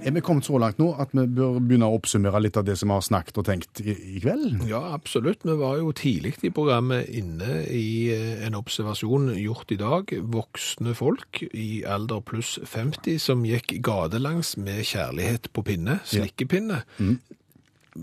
Er 0.00 0.14
vi 0.16 0.22
kommet 0.24 0.46
så 0.46 0.56
langt 0.58 0.78
nå 0.80 0.88
at 0.98 1.12
vi 1.14 1.22
bør 1.36 1.58
begynne 1.60 1.86
å 1.86 1.98
oppsummere 1.98 2.40
litt 2.40 2.56
av 2.58 2.64
det 2.66 2.74
som 2.80 2.88
vi 2.90 2.96
har 2.96 3.04
snakket 3.04 3.36
og 3.42 3.44
tenkt 3.46 3.82
i, 3.84 3.92
i 4.16 4.22
kveld? 4.22 4.64
Ja, 4.66 4.80
absolutt. 4.96 5.44
Vi 5.44 5.54
var 5.60 5.76
jo 5.78 5.92
tidlig 5.94 6.32
i 6.42 6.50
programmet 6.56 7.10
inne 7.14 7.60
i 7.68 8.08
eh, 8.14 8.40
en 8.46 8.56
observasjon 8.58 9.28
gjort 9.36 9.70
i 9.70 9.78
dag. 9.78 10.14
Voksne 10.32 10.96
folk 10.98 11.42
i 11.52 11.84
alder 11.84 12.24
pluss 12.26 12.56
50 12.64 13.20
som 13.22 13.44
gikk 13.46 13.76
gatelangs 13.86 14.56
med 14.58 14.82
kjærlighet 14.88 15.50
på 15.54 15.66
pinne, 15.68 16.00
slikkepinne. 16.08 16.80
Vi 16.98 17.12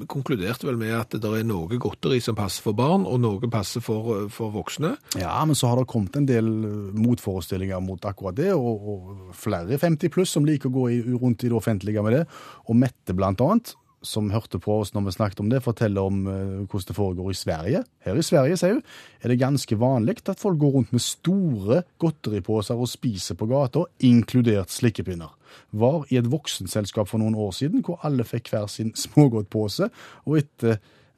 konkluderte 0.10 0.68
vel 0.68 0.78
med 0.80 0.94
at 0.98 1.16
det 1.16 1.32
er 1.40 1.46
noe 1.48 1.80
godteri 1.80 2.20
som 2.24 2.38
passer 2.38 2.66
for 2.66 2.78
barn, 2.78 3.06
og 3.08 3.22
noe 3.24 3.52
passer 3.52 3.84
for, 3.84 4.28
for 4.34 4.54
voksne. 4.56 4.96
Ja, 5.20 5.40
men 5.48 5.58
så 5.58 5.72
har 5.72 5.82
det 5.82 5.88
kommet 5.92 6.18
en 6.20 6.28
del 6.30 6.48
eh, 6.48 6.78
motforestillinger 6.98 7.82
mot 7.84 8.06
akkurat 8.08 8.38
det, 8.38 8.52
og, 8.58 8.88
og 8.94 9.34
flere 9.38 9.80
50 9.80 10.14
pluss 10.14 10.36
som 10.36 10.48
liker 10.48 10.72
å 10.72 10.78
gå 10.78 10.88
i, 10.96 11.02
rundt 11.16 11.46
i 11.46 11.52
det 11.52 11.58
offentlige 11.58 12.04
med 12.06 12.20
det. 12.20 12.24
Og 12.68 12.78
Mette 12.78 13.16
blant 13.18 13.42
annet, 13.44 13.74
som 14.06 14.30
hørte 14.32 14.60
på 14.62 14.76
oss 14.82 14.94
når 14.94 15.08
vi 15.08 15.14
snakket 15.16 15.42
om 15.42 15.50
det, 15.52 15.64
forteller 15.66 16.10
om 16.10 16.20
eh, 16.30 16.54
hvordan 16.70 16.88
det 16.90 16.96
foregår 16.98 17.32
i 17.32 17.38
Sverige. 17.38 17.82
Her 18.06 18.20
i 18.20 18.26
Sverige, 18.26 18.60
sier 18.60 18.78
hun, 18.78 18.84
er 19.22 19.34
det 19.34 19.40
ganske 19.42 19.80
vanlig 19.80 20.18
at 20.24 20.42
folk 20.42 20.60
går 20.62 20.76
rundt 20.76 20.94
med 20.96 21.04
store 21.04 21.82
godteriposer 22.02 22.78
og 22.78 22.92
spiser 22.92 23.40
på 23.40 23.50
gata, 23.50 23.88
inkludert 24.06 24.74
slikkepinner. 24.74 25.34
Var 25.72 26.08
i 26.12 26.22
et 26.22 26.32
voksenselskap 26.32 27.10
for 27.10 27.22
noen 27.22 27.36
år 27.36 27.54
siden, 27.58 27.84
hvor 27.86 28.02
alle 28.08 28.28
fikk 28.28 28.52
hver 28.54 28.70
sin 28.72 28.94
smågodtpose, 28.96 29.90
og, 30.26 30.66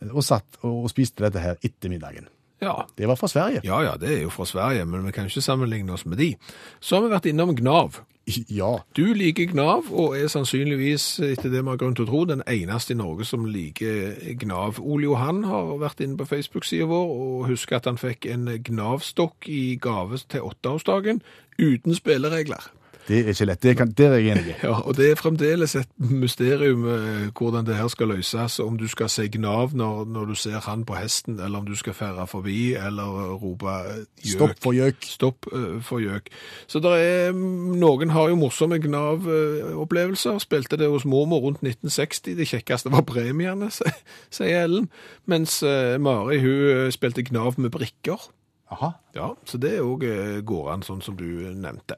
og 0.09 0.23
satt 0.25 0.61
og 0.63 0.89
spiste 0.91 1.25
dette 1.25 1.43
her 1.43 1.59
etter 1.65 1.91
middagen. 1.91 2.29
Ja. 2.61 2.85
Det 2.97 3.07
var 3.07 3.15
fra 3.15 3.27
Sverige. 3.27 3.61
ja, 3.63 3.81
ja, 3.83 3.95
det 3.97 4.09
er 4.17 4.21
jo 4.23 4.29
fra 4.29 4.45
Sverige, 4.45 4.85
men 4.85 5.05
vi 5.05 5.11
kan 5.15 5.25
ikke 5.29 5.41
sammenligne 5.41 5.93
oss 5.93 6.05
med 6.05 6.17
de. 6.17 6.35
Så 6.79 6.95
har 6.97 7.05
vi 7.05 7.13
vært 7.15 7.29
innom 7.31 7.55
Gnav. 7.55 8.01
Ja. 8.47 8.83
Du 8.93 9.13
liker 9.17 9.47
Gnav, 9.49 9.87
og 9.89 10.13
er 10.17 10.27
sannsynligvis, 10.29 11.19
etter 11.19 11.49
det 11.49 11.63
vi 11.63 11.71
har 11.71 11.79
grunn 11.81 11.95
til 11.97 12.05
å 12.05 12.09
tro, 12.11 12.19
den 12.29 12.43
eneste 12.45 12.93
i 12.93 12.97
Norge 12.99 13.25
som 13.25 13.47
liker 13.49 14.19
Gnav. 14.43 14.77
Ole 14.77 15.07
Johan 15.07 15.43
har 15.49 15.71
vært 15.81 16.03
inne 16.05 16.19
på 16.19 16.27
Facebook-siden 16.29 16.91
vår, 16.91 17.09
og 17.15 17.47
husker 17.49 17.79
at 17.79 17.89
han 17.89 17.97
fikk 17.97 18.27
en 18.29 18.45
Gnav-stokk 18.67 19.49
i 19.49 19.79
gave 19.81 20.21
til 20.29 20.45
åtteårsdagen, 20.45 21.23
uten 21.57 21.97
spilleregler. 21.97 22.69
Det 23.09 23.19
er 23.23 23.31
ikke 23.33 23.45
lett. 23.49 23.61
Det 23.63 23.71
kan, 23.77 23.91
der 23.97 24.11
er 24.13 24.19
jeg 24.21 24.37
enig. 24.37 24.51
i. 24.51 24.55
Ja, 24.67 24.75
og 24.85 24.95
det 24.97 25.07
er 25.11 25.15
fremdeles 25.17 25.73
et 25.75 25.89
mysterium 25.97 26.83
eh, 26.85 27.29
hvordan 27.33 27.65
det 27.65 27.75
her 27.75 27.87
skal 27.89 28.11
løses, 28.13 28.59
om 28.61 28.77
du 28.77 28.85
skal 28.87 29.09
si 29.09 29.25
Gnav 29.33 29.73
når, 29.73 30.03
når 30.05 30.25
du 30.29 30.35
ser 30.37 30.59
han 30.61 30.83
på 30.85 30.93
hesten, 30.93 31.39
eller 31.39 31.59
om 31.59 31.65
du 31.65 31.73
skal 31.75 31.95
ferde 31.97 32.27
forbi, 32.29 32.75
eller 32.77 33.33
rope 33.41 33.65
eh, 33.65 34.03
gjøk. 34.21 34.35
Stopp 34.35 34.61
for 34.61 34.77
gjøk. 34.77 35.07
Stopp 35.09 35.49
eh, 35.49 35.79
for 35.81 36.03
gjøk. 36.03 36.29
Så 36.69 36.83
er, 36.93 37.33
noen 37.33 38.13
har 38.13 38.29
jo 38.29 38.37
morsomme 38.37 38.77
Gnav-opplevelser. 38.83 40.37
Spilte 40.43 40.77
det 40.77 40.89
hos 40.93 41.07
mormor 41.09 41.41
rundt 41.47 41.63
1960. 41.65 42.35
Det 42.37 42.47
kjekkeste 42.51 42.93
var 42.93 43.07
premiene, 43.09 43.71
sier 44.35 44.67
Ellen. 44.67 44.89
Mens 45.25 45.63
Mari 45.99 46.37
hun 46.43 46.93
spilte 46.93 47.25
Gnav 47.25 47.57
med 47.57 47.73
brikker. 47.73 48.29
Aha. 48.69 48.91
Ja, 49.17 49.31
Så 49.49 49.57
det 49.57 49.79
òg 49.81 50.05
går 50.45 50.69
an, 50.75 50.85
sånn 50.85 51.01
som 51.01 51.17
du 51.17 51.25
nevnte. 51.57 51.97